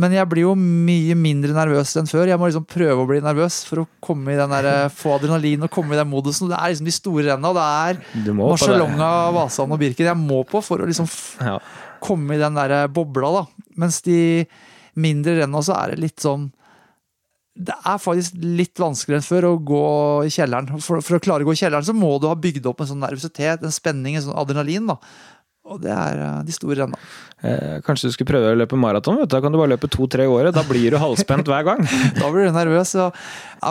Men 0.00 0.14
jeg 0.16 0.24
blir 0.30 0.46
jo 0.46 0.54
mye 0.56 1.12
mindre 1.20 1.52
nervøs 1.52 1.90
enn 2.00 2.08
før. 2.08 2.24
Jeg 2.30 2.40
må 2.40 2.48
liksom 2.48 2.64
prøve 2.64 3.02
å 3.02 3.08
bli 3.10 3.18
nervøs 3.20 3.58
for 3.68 3.82
å 3.82 3.88
komme 4.00 4.32
i 4.32 4.38
den 4.40 4.48
der, 4.48 4.88
få 4.88 5.18
adrenalin 5.18 5.66
og 5.66 5.70
komme 5.74 5.92
i 5.92 5.98
den 6.00 6.08
modusen. 6.08 6.48
Det 6.48 6.56
er 6.56 6.72
liksom 6.72 6.88
de 6.88 6.94
store 6.96 7.26
renna. 7.28 7.52
Det 7.52 7.66
er. 7.68 8.32
Marcialonga, 8.32 9.10
Vasan 9.36 9.70
og 9.76 9.78
Birken 9.84 10.08
jeg 10.08 10.16
må 10.16 10.40
på 10.48 10.62
for 10.64 10.80
å 10.80 10.88
liksom 10.88 11.04
Ja. 11.44 11.58
komme 12.00 12.32
i 12.32 12.40
den 12.40 12.54
der 12.56 12.88
bobla, 12.88 13.32
da. 13.42 13.46
Mens 13.76 14.00
de 14.00 14.46
mindre 15.00 15.38
renna 15.40 15.62
så 15.64 15.76
er 15.78 15.94
det 15.94 16.02
litt 16.02 16.20
sånn 16.20 16.50
Det 17.52 17.74
er 17.84 17.98
faktisk 18.00 18.38
litt 18.40 18.80
vanskeligere 18.80 19.20
enn 19.20 19.26
før 19.28 19.46
å 19.50 19.58
gå 19.60 19.82
i 20.24 20.30
kjelleren. 20.32 20.70
For, 20.80 21.02
for 21.04 21.18
å 21.18 21.20
klare 21.20 21.44
å 21.44 21.48
gå 21.50 21.52
i 21.52 21.60
kjelleren 21.60 21.84
så 21.84 21.92
må 21.96 22.14
du 22.20 22.28
ha 22.30 22.36
bygd 22.38 22.64
opp 22.70 22.80
en 22.80 22.88
sånn 22.94 23.02
nervøsitet, 23.04 23.60
en 23.60 23.74
spenning, 23.74 24.16
en 24.16 24.24
sånn 24.24 24.38
adrenalin. 24.40 24.86
da. 24.88 24.96
Og 25.68 25.78
det 25.84 25.92
er 25.94 26.18
eh, 26.18 26.38
de 26.48 26.54
store 26.56 26.74
renna. 26.80 26.98
Eh, 27.44 27.76
Kanskje 27.86 28.08
du 28.08 28.14
skulle 28.16 28.30
prøve 28.32 28.50
å 28.50 28.56
løpe 28.58 28.78
maraton? 28.80 29.20
Da 29.30 29.38
kan 29.44 29.52
du 29.52 29.60
bare 29.60 29.70
løpe 29.76 29.86
to-tre 29.92 30.24
i 30.26 30.32
året. 30.32 30.56
Da 30.56 30.64
blir 30.66 30.90
du 30.90 30.98
halvspent 30.98 31.46
hver 31.52 31.68
gang. 31.68 31.84
Da 32.18 32.30
blir 32.32 32.48
du 32.48 32.56
nervøs. 32.56 32.96
Ja. 32.98 33.10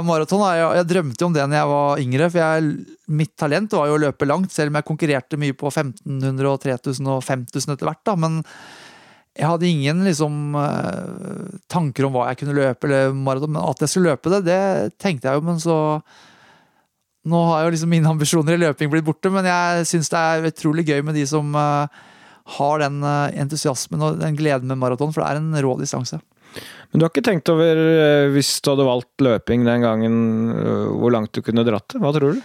Maraton, 0.08 0.46
jeg, 0.56 0.70
jeg 0.80 0.88
drømte 0.94 1.26
jo 1.26 1.32
om 1.32 1.36
det 1.36 1.48
når 1.50 1.60
jeg 1.60 1.72
var 1.74 2.04
yngre. 2.06 2.30
for 2.32 2.44
jeg, 2.46 2.72
Mitt 3.12 3.34
talent 3.36 3.76
var 3.76 3.90
jo 3.90 3.98
å 3.98 4.04
løpe 4.06 4.30
langt, 4.30 4.54
selv 4.56 4.72
om 4.72 4.80
jeg 4.80 4.88
konkurrerte 4.88 5.42
mye 5.42 5.58
på 5.58 5.68
1500, 5.74 6.48
og 6.54 6.62
3000 6.64 7.12
og 7.18 7.26
5000 7.28 7.76
etter 7.76 7.90
hvert. 7.92 8.04
da, 8.08 8.16
Men 8.16 8.40
jeg 9.32 9.48
hadde 9.48 9.70
ingen 9.70 10.04
liksom, 10.04 10.56
eh, 10.60 11.60
tanker 11.72 12.08
om 12.08 12.18
hva 12.18 12.28
jeg 12.30 12.42
kunne 12.42 12.58
løpe, 12.58 12.88
eller 12.88 13.16
maraton. 13.16 13.54
Men 13.56 13.64
at 13.64 13.80
jeg 13.80 13.94
skulle 13.94 14.12
løpe 14.12 14.34
det, 14.34 14.44
det 14.50 15.00
tenkte 15.00 15.30
jeg 15.30 15.40
jo, 15.40 15.48
men 15.48 15.64
så 15.64 15.78
Nå 17.22 17.38
har 17.52 17.68
jo 17.68 17.70
liksom 17.70 17.92
mine 17.94 18.10
ambisjoner 18.10 18.56
i 18.56 18.62
løping 18.64 18.90
blitt 18.90 19.06
borte, 19.06 19.30
men 19.30 19.46
jeg 19.46 19.84
syns 19.86 20.08
det 20.10 20.18
er 20.18 20.48
utrolig 20.48 20.88
gøy 20.88 21.04
med 21.06 21.14
de 21.14 21.22
som 21.30 21.52
eh, 21.54 22.00
har 22.56 22.82
den 22.82 22.96
eh, 23.06 23.36
entusiasmen 23.44 24.02
og 24.02 24.18
den 24.18 24.40
gleden 24.40 24.66
med 24.72 24.80
maraton, 24.82 25.14
for 25.14 25.22
det 25.22 25.28
er 25.30 25.38
en 25.38 25.60
rå 25.62 25.76
distanse. 25.78 26.18
Men 26.90 26.98
du 26.98 27.06
har 27.06 27.12
ikke 27.14 27.28
tenkt 27.28 27.52
over, 27.54 27.78
hvis 28.34 28.56
du 28.58 28.72
hadde 28.72 28.88
valgt 28.90 29.22
løping 29.22 29.70
den 29.70 29.86
gangen, 29.86 30.18
hvor 30.98 31.14
langt 31.14 31.30
du 31.38 31.46
kunne 31.46 31.62
dratt 31.68 31.94
det? 31.94 32.02
Hva 32.02 32.10
tror 32.18 32.34
du? 32.34 32.42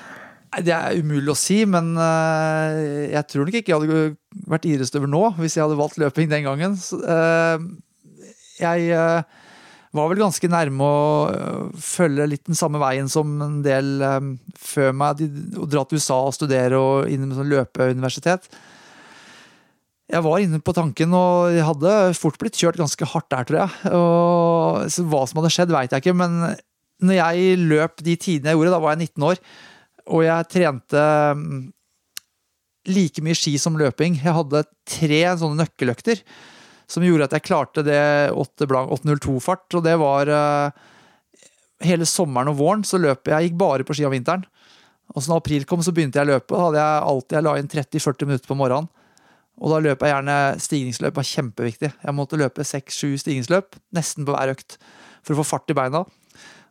Det 0.65 0.73
er 0.73 1.01
umulig 1.03 1.33
å 1.33 1.37
si, 1.37 1.59
men 1.69 1.91
eh, 2.01 3.11
jeg 3.13 3.29
tror 3.29 3.49
nok 3.49 3.59
ikke 3.59 3.73
jeg 3.73 3.81
hadde 3.81 4.47
vært 4.49 4.69
idrettsutøver 4.69 5.11
nå 5.11 5.25
hvis 5.41 5.57
jeg 5.59 5.67
hadde 5.67 5.79
valgt 5.81 5.99
løping 6.01 6.31
den 6.31 6.47
gangen. 6.47 6.77
Eh, 6.77 7.67
jeg 8.63 8.87
eh, 8.97 9.43
var 9.97 10.09
vel 10.13 10.23
ganske 10.23 10.51
nærme 10.53 10.87
å 10.87 11.75
følge 11.81 12.29
litt 12.31 12.47
den 12.49 12.57
samme 12.57 12.81
veien 12.81 13.11
som 13.13 13.35
en 13.45 13.59
del 13.65 14.01
før 14.61 14.97
meg. 14.97 15.27
Å 15.61 15.69
dra 15.69 15.85
til 15.85 16.01
USA 16.01 16.23
og 16.25 16.35
studere 16.37 16.81
og 16.81 17.13
inn 17.13 17.27
med 17.27 17.37
sånn 17.37 17.53
løpeuniversitet. 17.53 18.49
Jeg 20.07 20.23
var 20.23 20.39
inne 20.39 20.61
på 20.63 20.73
tanken, 20.77 21.15
og 21.19 21.51
jeg 21.51 21.67
hadde 21.67 21.95
fort 22.15 22.37
blitt 22.39 22.57
kjørt 22.57 22.79
ganske 22.79 23.09
hardt 23.11 23.27
der, 23.33 23.47
tror 23.49 23.63
jeg. 23.65 23.95
Og, 23.99 25.01
hva 25.11 25.25
som 25.27 25.41
hadde 25.41 25.51
skjedd, 25.51 25.73
veit 25.75 25.97
jeg 25.97 26.05
ikke, 26.05 26.15
men 26.17 26.45
når 27.03 27.19
jeg 27.19 27.65
løp 27.65 28.05
de 28.05 28.15
tidene 28.15 28.53
jeg 28.53 28.61
gjorde, 28.61 28.77
da 28.77 28.85
var 28.85 28.95
jeg 28.95 29.11
19 29.11 29.27
år, 29.33 29.41
og 30.07 30.23
jeg 30.27 30.51
trente 30.53 31.05
mm, 31.39 31.63
like 32.91 33.23
mye 33.25 33.37
ski 33.39 33.57
som 33.59 33.79
løping. 33.79 34.19
Jeg 34.23 34.37
hadde 34.37 34.67
tre 34.87 35.23
sånne 35.41 35.65
nøkkeløkter 35.65 36.23
som 36.91 37.03
gjorde 37.03 37.27
at 37.27 37.35
jeg 37.35 37.47
klarte 37.49 37.83
det 37.87 38.03
8.02-fart. 38.35 39.67
Og 39.75 39.87
det 39.87 39.97
var 40.03 40.31
eh, 40.31 40.85
Hele 41.85 42.07
sommeren 42.09 42.49
og 42.49 42.57
våren 42.57 42.83
så 42.89 42.97
løp 42.97 43.29
jeg. 43.29 43.35
Jeg 43.35 43.51
gikk 43.51 43.57
bare 43.61 43.85
på 43.85 43.93
ski 43.93 44.07
om 44.09 44.15
vinteren. 44.15 44.47
Og 45.13 45.21
så 45.21 45.29
når 45.29 45.43
april 45.43 45.67
kom, 45.69 45.83
så 45.85 45.93
begynte 45.93 46.17
jeg 46.17 46.25
å 46.25 46.31
løpe. 46.31 46.55
Da 46.55 46.63
hadde 46.63 46.81
jeg 46.81 47.03
alltid 47.11 47.37
jeg 47.37 47.45
la 47.45 47.53
inn 47.61 47.69
30-40 47.69 48.31
minutter 48.31 48.49
på 48.49 48.57
morgenen. 48.57 48.89
Og 49.57 49.73
da 49.73 49.81
løp 49.85 50.03
jeg 50.05 50.13
gjerne 50.13 50.37
stigningsløp, 50.61 51.17
var 51.17 51.29
kjempeviktig. 51.29 51.91
Jeg 52.01 52.17
måtte 52.17 52.41
løpe 52.41 52.65
6-7 52.65 53.21
stigningsløp, 53.23 53.77
nesten 53.97 54.25
på 54.25 54.35
hver 54.35 54.53
økt, 54.53 54.79
for 55.25 55.37
å 55.37 55.41
få 55.41 55.47
fart 55.53 55.73
i 55.73 55.77
beina. 55.77 56.03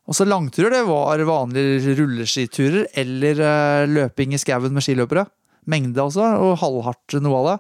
Og 0.06 0.14
så 0.14 0.28
langturer, 0.28 0.70
det 0.74 0.84
var 0.86 1.24
vanlige 1.26 1.96
rulleskiturer 1.98 2.92
eller 3.02 3.42
eh, 3.42 3.88
løping 3.90 4.36
i 4.36 4.42
skauen 4.42 4.74
med 4.76 4.86
skiløpere. 4.86 5.26
Mengde 5.72 6.04
også, 6.04 6.28
og 6.46 6.60
halvhardt 6.62 7.18
noe 7.26 7.40
av 7.42 7.48
det. 7.50 7.58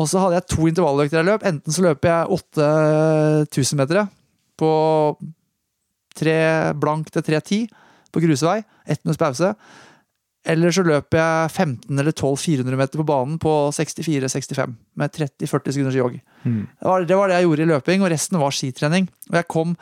Og 0.00 0.08
så 0.08 0.22
hadde 0.22 0.38
jeg 0.38 0.48
to 0.48 0.68
intervalløkter 0.70 1.20
jeg 1.20 1.28
løp. 1.28 1.44
Enten 1.44 1.74
så 1.74 1.84
løper 1.84 2.08
jeg 2.08 2.40
8000 3.52 3.80
meter 3.82 4.06
på 4.56 4.72
tre 6.16 6.36
blank 6.80 7.12
til 7.12 7.26
3.10 7.26 7.66
på 8.12 8.22
grusvei. 8.24 8.62
Ett 8.88 9.02
minutts 9.04 9.20
pause. 9.20 9.52
Eller 10.42 10.74
så 10.74 10.82
løper 10.82 11.20
jeg 11.20 11.50
15 11.52 12.00
eller 12.02 12.10
12 12.10 12.36
400 12.42 12.78
meter 12.80 12.98
på 12.98 13.06
banen 13.06 13.36
på 13.38 13.50
64-65 13.76 14.72
med 14.98 15.12
30-40 15.14 15.76
sekunders 15.76 15.98
jogg. 15.98 16.16
Det, 16.42 16.88
var, 16.88 17.04
det 17.06 17.18
var 17.18 17.30
det 17.30 17.36
jeg 17.36 17.46
gjorde 17.46 17.62
i 17.62 17.68
løping, 17.70 18.02
og 18.02 18.10
resten 18.10 18.40
var 18.42 18.56
skitrening. 18.56 19.06
Og 19.30 19.38
jeg 19.38 19.48
kom 19.54 19.76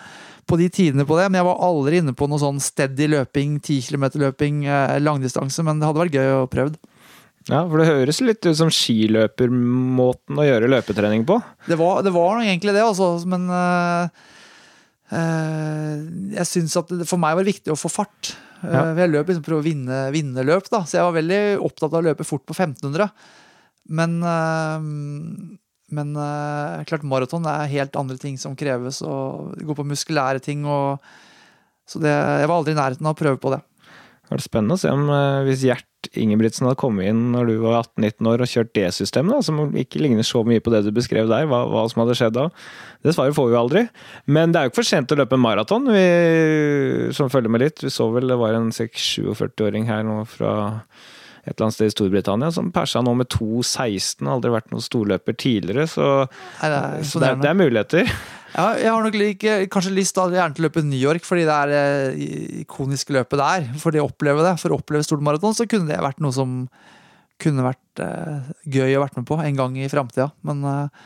på 0.51 0.59
de 0.61 0.67
tidene 0.69 1.07
på 1.09 1.17
det, 1.17 1.31
men 1.31 1.41
jeg 1.41 1.49
var 1.49 1.65
aldri 1.65 2.01
inne 2.03 2.13
på 2.17 2.29
noe 2.29 2.43
sånn 2.43 2.61
steady 2.61 3.09
løping, 3.09 3.57
10 3.63 3.89
km-løping, 3.89 4.65
eh, 4.69 4.99
langdistanse, 5.01 5.65
men 5.65 5.81
det 5.81 5.89
hadde 5.89 6.03
vært 6.03 6.19
gøy 6.19 6.33
å 6.43 6.51
prøve. 6.51 6.77
Ja, 7.49 7.63
for 7.65 7.81
det 7.81 7.89
høres 7.89 8.21
litt 8.21 8.45
ut 8.45 8.59
som 8.59 8.69
skiløpermåten 8.75 10.37
å 10.37 10.45
gjøre 10.45 10.69
løpetrening 10.75 11.25
på. 11.29 11.39
Det 11.71 11.79
var, 11.81 12.03
det 12.05 12.13
var 12.13 12.43
egentlig 12.43 12.77
det, 12.77 12.85
altså, 12.85 13.15
men 13.31 13.49
øh, 13.49 14.13
jeg 15.11 16.47
syns 16.47 16.77
at 16.79 16.91
det, 16.95 17.07
for 17.09 17.19
meg 17.19 17.35
var 17.35 17.45
det 17.45 17.53
viktig 17.55 17.73
å 17.75 17.79
få 17.79 17.91
fart. 17.93 18.35
Øh, 18.63 18.71
Ja. 18.71 18.83
Jeg 18.95 19.11
løp 19.11 19.31
liksom 19.31 19.45
for 19.47 19.57
å 19.57 19.65
vinne, 19.65 20.01
vinne 20.15 20.45
løp, 20.45 20.69
da, 20.71 20.83
så 20.85 20.99
jeg 20.99 21.07
var 21.07 21.17
veldig 21.17 21.41
opptatt 21.65 21.95
av 21.95 22.03
å 22.03 22.07
løpe 22.11 22.27
fort 22.29 22.45
på 22.47 22.55
1500. 22.55 23.09
Men, 23.89 24.19
øh, 24.23 24.85
men 25.91 26.13
klart 26.87 27.03
maraton 27.03 27.49
er 27.51 27.73
helt 27.73 27.97
andre 27.99 28.19
ting 28.21 28.37
som 28.39 28.55
kreves, 28.55 29.01
og 29.03 29.57
det 29.59 29.67
går 29.67 29.81
på 29.81 29.89
muskulære 29.91 30.45
ting. 30.45 30.63
Og, 30.69 31.01
så 31.89 31.99
det, 32.05 32.13
jeg 32.13 32.47
var 32.47 32.61
aldri 32.61 32.77
i 32.77 32.79
nærheten 32.79 33.09
av 33.09 33.17
å 33.17 33.19
prøve 33.19 33.41
på 33.43 33.51
det. 33.57 33.63
Det 34.31 34.37
er 34.39 34.45
spennende 34.45 34.77
å 34.77 34.83
se 34.85 34.93
om 34.95 35.09
eh, 35.11 35.43
hvis 35.49 35.65
Gjert 35.67 35.90
Ingebrigtsen 36.17 36.67
hadde 36.67 36.79
kommet 36.81 37.11
inn 37.11 37.27
når 37.35 37.51
du 37.51 37.55
var 37.63 37.83
18-19 37.83 38.29
år 38.33 38.43
og 38.45 38.51
kjørt 38.51 38.73
det 38.77 38.87
systemet, 38.97 39.35
da, 39.37 39.45
som 39.45 39.77
ikke 39.79 40.01
ligner 40.03 40.27
så 40.27 40.43
mye 40.47 40.63
på 40.65 40.73
det 40.73 40.83
du 40.87 40.91
beskrev 40.97 41.29
der, 41.31 41.47
hva, 41.51 41.63
hva 41.71 41.85
som 41.91 42.03
hadde 42.03 42.17
skjedd 42.19 42.37
da. 42.39 42.49
Det 43.05 43.15
svaret 43.17 43.37
får 43.37 43.49
vi 43.51 43.57
jo 43.57 43.61
aldri. 43.61 43.85
Men 44.27 44.53
det 44.53 44.61
er 44.61 44.67
jo 44.67 44.73
ikke 44.73 44.81
for 44.81 44.91
sent 44.91 45.13
å 45.15 45.21
løpe 45.21 45.39
en 45.39 45.45
maraton, 45.45 45.93
vi 45.93 46.05
som 47.17 47.31
følger 47.33 47.53
med 47.53 47.65
litt. 47.67 47.85
Vi 47.85 47.93
så 47.93 48.09
vel 48.15 48.33
det 48.33 48.41
var 48.41 48.57
en 48.59 48.73
46-47-åring 48.75 49.89
her 49.91 50.05
nå 50.09 50.23
fra 50.31 50.55
et 51.45 51.55
eller 51.55 51.67
annet 51.67 51.77
sted 51.79 51.89
i 51.89 51.95
Storbritannia 51.95 52.51
som 52.53 52.69
persa 52.75 53.01
nå 53.05 53.15
med 53.17 53.31
2,16. 53.33 54.29
Aldri 54.29 54.53
vært 54.53 54.75
noen 54.75 54.85
storløper 54.85 55.37
tidligere, 55.41 55.89
så, 55.89 56.11
Nei, 56.61 56.69
det 56.69 56.81
er 56.81 57.09
så 57.09 57.23
det, 57.23 57.33
er, 57.33 57.41
det 57.41 57.51
er 57.53 57.59
muligheter. 57.61 58.15
Ja, 58.55 58.67
jeg 58.81 58.91
har 58.91 59.05
nok 59.05 59.17
like, 59.19 59.57
kanskje 59.73 59.95
lyst 59.95 60.17
da, 60.19 60.27
gjerne 60.35 60.57
til 60.57 60.65
å 60.65 60.69
løpe 60.69 60.83
New 60.87 60.99
York, 60.99 61.27
fordi 61.27 61.47
det 61.49 61.57
er 61.57 61.73
det 61.73 62.29
ikoniske 62.65 63.15
løpet 63.15 63.41
der. 63.41 63.69
For 63.81 63.95
det 63.95 64.03
å 64.03 64.09
oppleve 64.11 64.45
det, 64.47 64.57
for 64.63 64.75
å 64.75 64.81
oppleve 64.81 65.07
stort 65.07 65.25
maraton, 65.25 65.57
så 65.57 65.69
kunne 65.71 65.91
det 65.91 66.01
vært 66.03 66.23
noe 66.25 66.35
som 66.35 66.65
kunne 67.41 67.65
vært 67.65 68.03
eh, 68.05 68.53
gøy 68.69 68.99
å 68.99 69.05
vært 69.05 69.17
med 69.17 69.29
på 69.29 69.39
en 69.41 69.59
gang 69.59 69.79
i 69.81 69.89
framtida. 69.93 70.29
Men 70.47 70.65
eh, 70.67 71.05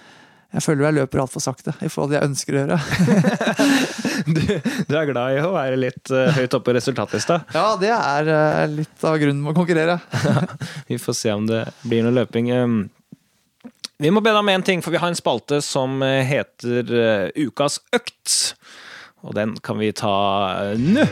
jeg 0.55 0.63
føler 0.63 0.87
jeg 0.87 0.97
løper 1.01 1.23
altfor 1.25 1.43
sakte 1.43 1.73
i 1.83 1.89
forhold 1.91 2.13
til 2.13 2.15
det 2.15 2.21
jeg 2.21 2.31
ønsker 2.31 2.57
å 2.57 2.63
gjøre. 2.63 2.81
Du, 4.25 4.41
du 4.41 4.95
er 4.97 5.09
glad 5.09 5.35
i 5.35 5.41
å 5.43 5.51
være 5.53 5.77
litt 5.77 6.11
eh, 6.15 6.31
høyt 6.37 6.55
oppe 6.57 6.71
på 6.71 6.75
resultatlista. 6.77 7.41
Ja, 7.53 7.75
det 7.77 7.91
er 7.93 8.29
eh, 8.31 8.61
litt 8.71 9.03
av 9.05 9.19
grunnen 9.21 9.43
med 9.43 9.53
å 9.53 9.57
konkurrere. 9.59 9.99
Vi 10.89 10.97
får 11.03 11.17
se 11.19 11.35
om 11.35 11.45
det 11.51 11.65
blir 11.83 12.07
noe 12.07 12.15
løping. 12.23 12.49
Um, 12.55 12.79
Vi 14.03 14.11
må 14.11 14.19
be 14.25 14.33
deg 14.33 14.41
om 14.43 14.49
én 14.51 14.65
ting, 14.67 14.81
for 14.83 14.91
vi 14.91 14.99
har 14.99 15.13
en 15.13 15.15
spalte 15.19 15.61
som 15.63 16.01
eh, 16.03 16.25
heter 16.27 16.89
eh, 16.99 17.45
Ukas 17.47 17.79
økt. 17.95 18.57
Og 19.23 19.37
den 19.37 19.55
kan 19.63 19.79
vi 19.79 19.93
ta 19.95 20.15
eh, 20.73 20.81
nå. 20.83 21.05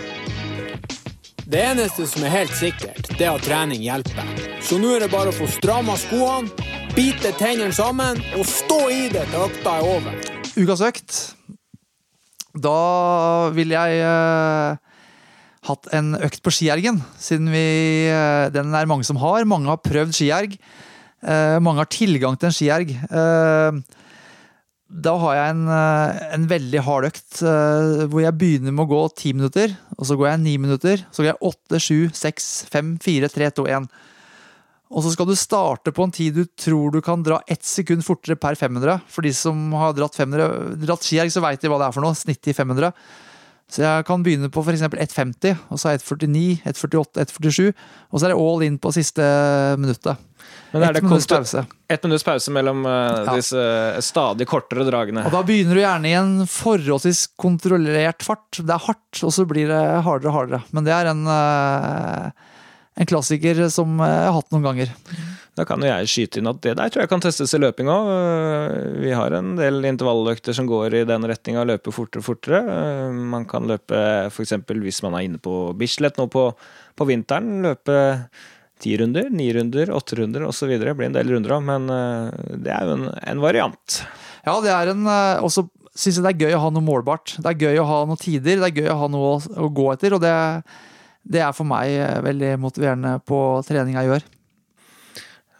Det 1.46 1.62
eneste 1.62 2.08
som 2.10 2.26
er 2.26 2.34
helt 2.34 2.54
sikkert, 2.58 3.06
det 3.14 3.26
er 3.28 3.36
at 3.36 3.46
trening 3.46 3.84
hjelper. 3.84 4.26
Så 4.64 4.80
nå 4.82 4.96
er 4.96 5.04
det 5.04 5.12
bare 5.14 5.30
å 5.30 5.36
få 5.36 5.46
stramma 5.50 5.94
skoene, 6.00 6.50
bite 6.96 7.30
tennene 7.38 7.74
sammen 7.76 8.18
og 8.34 8.46
stå 8.50 8.80
i 8.90 9.02
det 9.12 9.28
til 9.30 9.46
økta 9.46 9.78
er 9.78 9.86
over. 9.86 10.30
Ukas 10.58 10.82
økt. 10.86 11.18
Da 12.52 12.78
vil 13.54 13.72
jeg 13.72 14.00
uh, 14.04 14.74
hatt 15.68 15.92
en 15.96 16.14
økt 16.18 16.42
på 16.44 16.52
skiergen, 16.52 17.00
siden 17.20 17.48
vi 17.52 17.66
uh, 18.12 18.50
Den 18.52 18.74
er 18.76 18.88
mange 18.90 19.06
som 19.08 19.20
har. 19.22 19.46
Mange 19.48 19.70
har 19.72 19.80
prøvd 19.82 20.14
skierg. 20.16 20.58
Eh, 21.22 21.58
mange 21.62 21.84
har 21.84 21.90
tilgang 21.90 22.38
til 22.38 22.50
en 22.50 22.56
skierg. 22.56 22.92
Eh, 22.92 23.98
da 24.92 25.12
har 25.22 25.36
jeg 25.38 25.50
en, 25.54 25.68
eh, 25.68 26.22
en 26.34 26.46
veldig 26.50 26.80
hard 26.84 27.06
økt 27.08 27.38
hvor 27.42 28.20
jeg 28.20 28.36
begynner 28.36 28.74
med 28.74 28.84
å 28.84 28.90
gå 28.90 29.02
ti 29.16 29.32
minutter, 29.32 29.76
og 29.96 30.04
så 30.04 30.18
går 30.18 30.32
jeg 30.32 30.40
ni 30.42 30.56
minutter, 30.58 31.06
så 31.10 31.22
går 31.22 31.32
jeg 31.32 31.52
åtte, 31.52 31.80
sju, 31.80 32.10
seks, 32.12 32.66
fem, 32.68 32.98
fire, 32.98 33.30
tre, 33.32 33.50
to, 33.50 33.64
én. 33.64 33.88
Og 34.92 35.02
så 35.02 35.12
skal 35.14 35.26
du 35.26 35.34
starte 35.34 35.92
på 35.94 36.04
en 36.04 36.12
tid 36.12 36.34
du 36.34 36.44
tror 36.44 36.92
du 36.92 37.00
kan 37.00 37.22
dra 37.24 37.40
ett 37.48 37.64
sekund 37.64 38.04
fortere 38.04 38.36
per 38.36 38.54
500. 38.54 39.00
For 39.08 39.22
de 39.22 39.32
som 39.32 39.72
har 39.72 39.94
dratt, 39.96 40.14
500, 40.14 40.76
dratt 40.84 41.00
skierg, 41.00 41.32
så 41.32 41.40
veit 41.40 41.62
de 41.62 41.70
hva 41.72 41.78
det 41.80 41.88
er 41.88 41.94
for 41.96 42.04
noe. 42.04 42.12
Snitt 42.18 42.44
i 42.44 42.52
500. 42.52 42.92
Så 43.72 43.80
jeg 43.80 44.04
kan 44.04 44.20
begynne 44.20 44.50
på 44.52 44.60
f.eks. 44.60 44.84
1,50, 44.84 45.56
og 45.72 45.80
så 45.80 45.94
1,49, 45.94 46.60
1,48, 46.68 47.24
1,47. 47.24 47.72
Og 48.12 48.20
så 48.20 48.26
er 48.26 48.34
det 48.34 48.40
all 48.42 48.66
in 48.66 48.76
på 48.76 48.92
siste 48.92 49.24
minuttet. 49.80 50.20
Men 50.72 50.82
er 50.86 50.92
det 50.96 51.02
minutts 51.04 51.26
pause. 51.28 51.64
Ett 51.92 52.02
minutts 52.06 52.24
pause 52.24 52.50
mellom 52.54 52.84
eh, 52.86 53.24
Ja. 53.26 53.34
disse 53.36 53.64
stadig 54.02 54.46
kortere 54.48 54.86
dragene. 54.88 55.24
Og 55.28 55.32
da 55.34 55.42
begynner 55.44 55.74
du 55.76 55.82
gjerne 55.82 56.08
i 56.08 56.16
en 56.16 56.32
forholdsvis 56.48 57.26
kontrollert 57.40 58.22
fart. 58.24 58.56
Det 58.62 58.72
er 58.72 58.86
hardt, 58.86 59.20
og 59.22 59.32
så 59.36 59.44
blir 59.48 59.68
det 59.68 59.82
hardere 60.06 60.32
og 60.32 60.38
hardere. 60.38 60.62
Men 60.72 60.84
det 60.88 60.94
er 60.96 61.10
en, 61.12 61.22
eh, 61.28 62.30
en 63.02 63.06
klassiker 63.06 63.68
som 63.72 63.98
jeg 64.00 64.24
har 64.26 64.32
hatt 64.36 64.50
noen 64.52 64.64
ganger. 64.70 64.94
Da 65.54 65.66
kan 65.68 65.82
jo 65.84 65.90
jeg 65.90 66.08
skyte 66.08 66.38
inn 66.40 66.48
at 66.48 66.62
det 66.64 66.76
der 66.78 66.88
tror 66.88 67.02
jeg 67.02 67.10
kan 67.10 67.20
testes 67.20 67.52
i 67.52 67.58
løping 67.60 67.84
òg. 67.92 68.06
Vi 69.02 69.10
har 69.12 69.34
en 69.36 69.50
del 69.58 69.82
intervalløkter 69.84 70.54
som 70.56 70.64
går 70.70 70.94
i 71.02 71.04
den 71.04 71.26
retninga, 71.28 71.66
løpe 71.68 71.92
fortere 71.92 72.22
og 72.24 72.28
fortere. 72.30 72.62
Eh, 72.64 73.12
Man 73.12 73.44
kan 73.44 73.68
løpe 73.68 74.00
f.eks. 74.32 74.54
hvis 74.72 75.02
man 75.04 75.14
er 75.18 75.26
inne 75.28 75.38
på 75.38 75.76
Bislett 75.76 76.16
nå 76.16 76.30
på, 76.32 76.46
på 76.96 77.04
vinteren, 77.06 77.60
løpe 77.68 77.98
ti 78.82 78.96
runder, 78.98 79.28
ni 79.30 79.48
runder, 79.54 79.92
åtte 79.94 80.18
runder 80.18 80.46
osv. 80.48 80.72
Det 80.80 80.94
blir 80.98 81.08
en 81.08 81.16
del 81.16 81.30
runder 81.32 81.54
òg, 81.56 81.62
men 81.68 81.86
eh, 81.92 82.56
det 82.64 82.72
er 82.74 82.88
jo 82.88 82.96
en, 82.98 83.06
en 83.32 83.42
variant. 83.42 84.00
Ja, 84.46 84.56
det 84.64 84.72
er 84.74 84.92
en 84.92 85.06
eh, 85.06 85.44
også 85.44 85.68
syns 85.92 86.18
jeg 86.18 86.24
det 86.24 86.32
er 86.32 86.48
gøy 86.48 86.56
å 86.56 86.64
ha 86.64 86.72
noe 86.72 86.84
målbart. 86.84 87.36
Det 87.38 87.52
er 87.52 87.68
gøy 87.68 87.82
å 87.82 87.88
ha 87.88 88.00
noen 88.08 88.20
tider, 88.20 88.62
det 88.62 88.70
er 88.70 88.82
gøy 88.82 88.90
å 88.94 88.98
ha 89.04 89.08
noe 89.12 89.36
å, 89.36 89.38
å 89.66 89.70
gå 89.74 89.86
etter. 89.92 90.16
Og 90.16 90.22
det, 90.24 90.34
det 91.22 91.44
er 91.44 91.54
for 91.56 91.68
meg 91.68 91.94
eh, 91.94 92.18
veldig 92.26 92.52
motiverende 92.64 93.16
på 93.28 93.38
trening 93.68 93.98
jeg 94.00 94.10
gjør. 94.10 94.28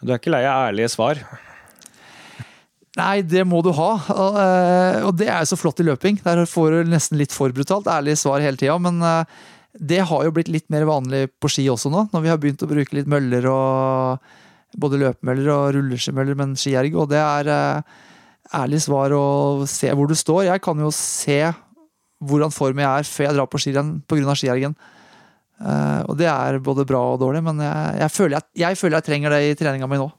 Du 0.03 0.11
er 0.11 0.19
ikke 0.19 0.33
lei 0.33 0.43
av 0.43 0.67
ærlige 0.67 0.91
svar. 0.91 1.23
Nei, 2.99 3.23
det 3.25 3.41
må 3.49 3.63
du 3.65 3.71
ha. 3.73 3.91
Og, 4.13 4.35
og 5.07 5.15
det 5.17 5.25
er 5.31 5.39
jo 5.41 5.53
så 5.53 5.57
flott 5.57 5.79
i 5.81 5.85
løping. 5.87 6.19
Der 6.21 6.43
får 6.45 6.75
du 6.75 6.91
nesten 6.91 7.17
litt 7.17 7.33
for 7.33 7.55
brutalt 7.55 7.87
ærlige 7.89 8.19
svar 8.21 8.43
hele 8.43 8.59
tida. 8.59 8.75
Men 8.83 8.99
det 9.73 10.03
har 10.05 10.25
jo 10.25 10.33
blitt 10.35 10.51
litt 10.53 10.69
mer 10.73 10.85
vanlig 10.85 11.27
på 11.41 11.49
ski 11.49 11.65
også 11.71 11.89
nå, 11.89 12.07
når 12.13 12.23
vi 12.23 12.31
har 12.31 12.39
begynt 12.41 12.63
å 12.65 12.69
bruke 12.69 12.97
litt 12.97 13.09
møller 13.09 13.47
og 13.49 14.33
både 14.77 14.99
løpemøller 15.01 15.49
og 15.53 15.75
rulleskimøller, 15.75 16.37
men 16.37 16.55
skierg. 16.57 16.95
Og 16.97 17.09
det 17.11 17.21
er 17.21 17.49
eh, 17.53 18.01
ærlig 18.61 18.83
svar 18.85 19.13
å 19.17 19.25
se 19.69 19.91
hvor 19.93 20.09
du 20.09 20.15
står. 20.17 20.47
Jeg 20.51 20.63
kan 20.65 20.81
jo 20.81 20.91
se 20.93 21.39
hvordan 22.23 22.53
form 22.53 22.81
jeg 22.81 22.89
er 22.89 23.09
før 23.09 23.27
jeg 23.27 23.37
drar 23.37 23.49
på 23.49 23.61
skirenn 23.61 23.95
pga. 24.09 24.37
skiergen. 24.37 24.77
Eh, 25.61 26.01
og 26.09 26.17
det 26.21 26.29
er 26.29 26.61
både 26.63 26.85
bra 26.89 27.01
og 27.13 27.21
dårlig, 27.23 27.43
men 27.45 27.61
jeg, 27.63 27.97
jeg, 28.03 28.13
føler 28.13 28.37
jeg, 28.37 28.49
jeg 28.65 28.79
føler 28.79 28.99
jeg 28.99 29.09
trenger 29.09 29.35
det 29.35 29.41
i 29.47 29.57
treninga 29.59 29.89
mi 29.89 30.01
nå. 30.01 30.09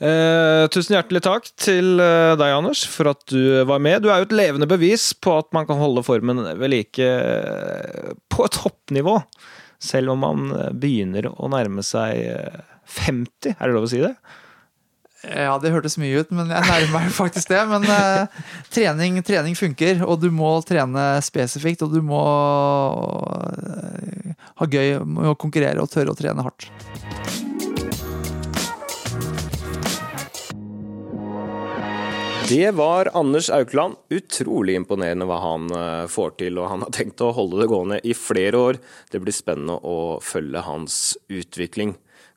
Eh, 0.00 0.64
tusen 0.72 0.94
hjertelig 0.96 1.20
takk 1.26 1.48
til 1.60 2.00
eh, 2.00 2.32
deg, 2.40 2.54
Anders, 2.56 2.86
for 2.88 3.10
at 3.12 3.20
du 3.28 3.60
var 3.68 3.82
med. 3.84 4.00
Du 4.00 4.08
er 4.08 4.22
jo 4.22 4.28
et 4.30 4.36
levende 4.36 4.68
bevis 4.70 5.10
på 5.12 5.34
at 5.42 5.50
man 5.52 5.68
kan 5.68 5.76
holde 5.80 6.04
formen 6.06 6.40
ved 6.56 6.72
like 6.72 7.04
eh, 7.04 8.14
på 8.32 8.46
et 8.46 8.56
toppnivå. 8.56 9.18
Selv 9.80 10.14
om 10.14 10.24
man 10.24 10.54
eh, 10.56 10.70
begynner 10.72 11.28
å 11.34 11.50
nærme 11.52 11.84
seg 11.84 12.22
eh, 12.32 12.62
50, 12.96 13.52
er 13.58 13.60
det 13.60 13.76
lov 13.76 13.90
å 13.90 13.92
si 13.92 14.00
det? 14.00 14.14
Ja, 15.20 15.58
det 15.60 15.68
hørtes 15.74 15.98
mye 16.00 16.22
ut, 16.22 16.30
men 16.32 16.48
jeg 16.48 16.64
nærmer 16.64 16.94
meg 16.94 17.12
faktisk 17.20 17.52
det. 17.52 17.60
Men 17.68 17.84
eh, 17.92 18.40
trening, 18.72 19.20
trening 19.26 19.58
funker, 19.58 20.00
og 20.08 20.24
du 20.24 20.30
må 20.32 20.54
trene 20.64 21.10
spesifikt, 21.24 21.84
og 21.84 21.92
du 21.92 22.00
må 22.00 22.24
eh, 23.36 24.32
ha 24.64 24.72
gøy 24.72 24.96
med 25.04 25.34
å 25.34 25.36
konkurrere 25.40 25.84
og 25.84 25.92
tørre 25.92 26.16
å 26.16 26.18
trene 26.18 26.48
hardt. 26.48 26.70
Det 32.50 32.70
var 32.70 33.10
Anders 33.14 33.50
Aukland. 33.50 33.94
Utrolig 34.08 34.74
imponerende 34.74 35.26
hva 35.30 35.36
han 35.38 35.68
eh, 35.70 36.06
får 36.10 36.32
til, 36.40 36.56
og 36.58 36.66
han 36.72 36.80
har 36.82 36.90
tenkt 36.96 37.22
å 37.22 37.28
holde 37.36 37.60
det 37.60 37.68
gående 37.70 37.98
i 38.02 38.10
flere 38.16 38.58
år. 38.58 38.80
Det 39.12 39.20
blir 39.22 39.36
spennende 39.36 39.76
å 39.86 40.16
følge 40.18 40.64
hans 40.66 40.96
utvikling. 41.30 41.92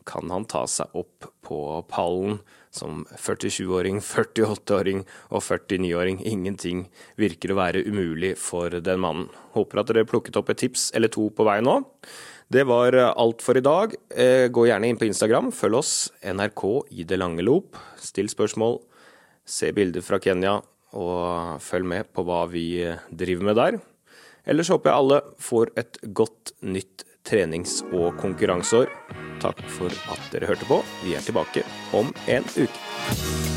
Kan 0.05 0.29
han 0.29 0.45
ta 0.45 0.67
seg 0.69 0.93
opp 0.93 1.25
på 1.41 1.63
pallen 1.89 2.37
som 2.69 3.07
47-åring, 3.09 4.03
48-åring 4.05 5.01
og 5.31 5.41
49-åring? 5.47 6.21
Ingenting 6.29 6.85
virker 7.17 7.55
å 7.55 7.59
være 7.63 7.81
umulig 7.81 8.35
for 8.37 8.69
den 8.69 9.01
mannen. 9.01 9.33
Håper 9.57 9.81
at 9.81 9.89
dere 9.89 10.05
plukket 10.13 10.37
opp 10.37 10.53
et 10.53 10.61
tips 10.61 10.91
eller 10.93 11.09
to 11.09 11.31
på 11.33 11.49
vei 11.49 11.57
nå. 11.65 11.79
Det 12.53 12.69
var 12.69 12.93
alt 13.01 13.41
for 13.41 13.57
i 13.57 13.65
dag. 13.65 13.97
Eh, 14.13 14.45
gå 14.53 14.69
gjerne 14.69 14.93
inn 14.93 15.01
på 15.01 15.09
Instagram, 15.09 15.49
følg 15.49 15.81
oss, 15.81 15.97
NRK 16.21 16.67
i 17.01 17.09
det 17.09 17.17
lange 17.17 17.41
loop. 17.41 17.81
Still 17.97 18.29
spørsmål 18.29 18.83
Se 19.45 19.71
bilder 19.75 20.03
fra 20.05 20.19
Kenya, 20.23 20.59
og 20.93 21.61
følg 21.63 21.87
med 21.89 22.11
på 22.13 22.23
hva 22.27 22.43
vi 22.51 22.67
driver 23.09 23.49
med 23.49 23.59
der. 23.59 23.79
Ellers 24.45 24.71
håper 24.71 24.91
jeg 24.91 24.99
alle 25.03 25.21
får 25.39 25.71
et 25.79 25.99
godt 26.15 26.53
nytt 26.61 27.05
trenings- 27.23 27.81
og 27.93 28.17
konkurranseår. 28.19 28.91
Takk 29.43 29.63
for 29.77 29.91
at 30.11 30.29
dere 30.35 30.51
hørte 30.51 30.67
på. 30.69 30.83
Vi 31.03 31.15
er 31.15 31.25
tilbake 31.25 31.65
om 31.95 32.13
en 32.27 32.47
uke. 32.55 33.52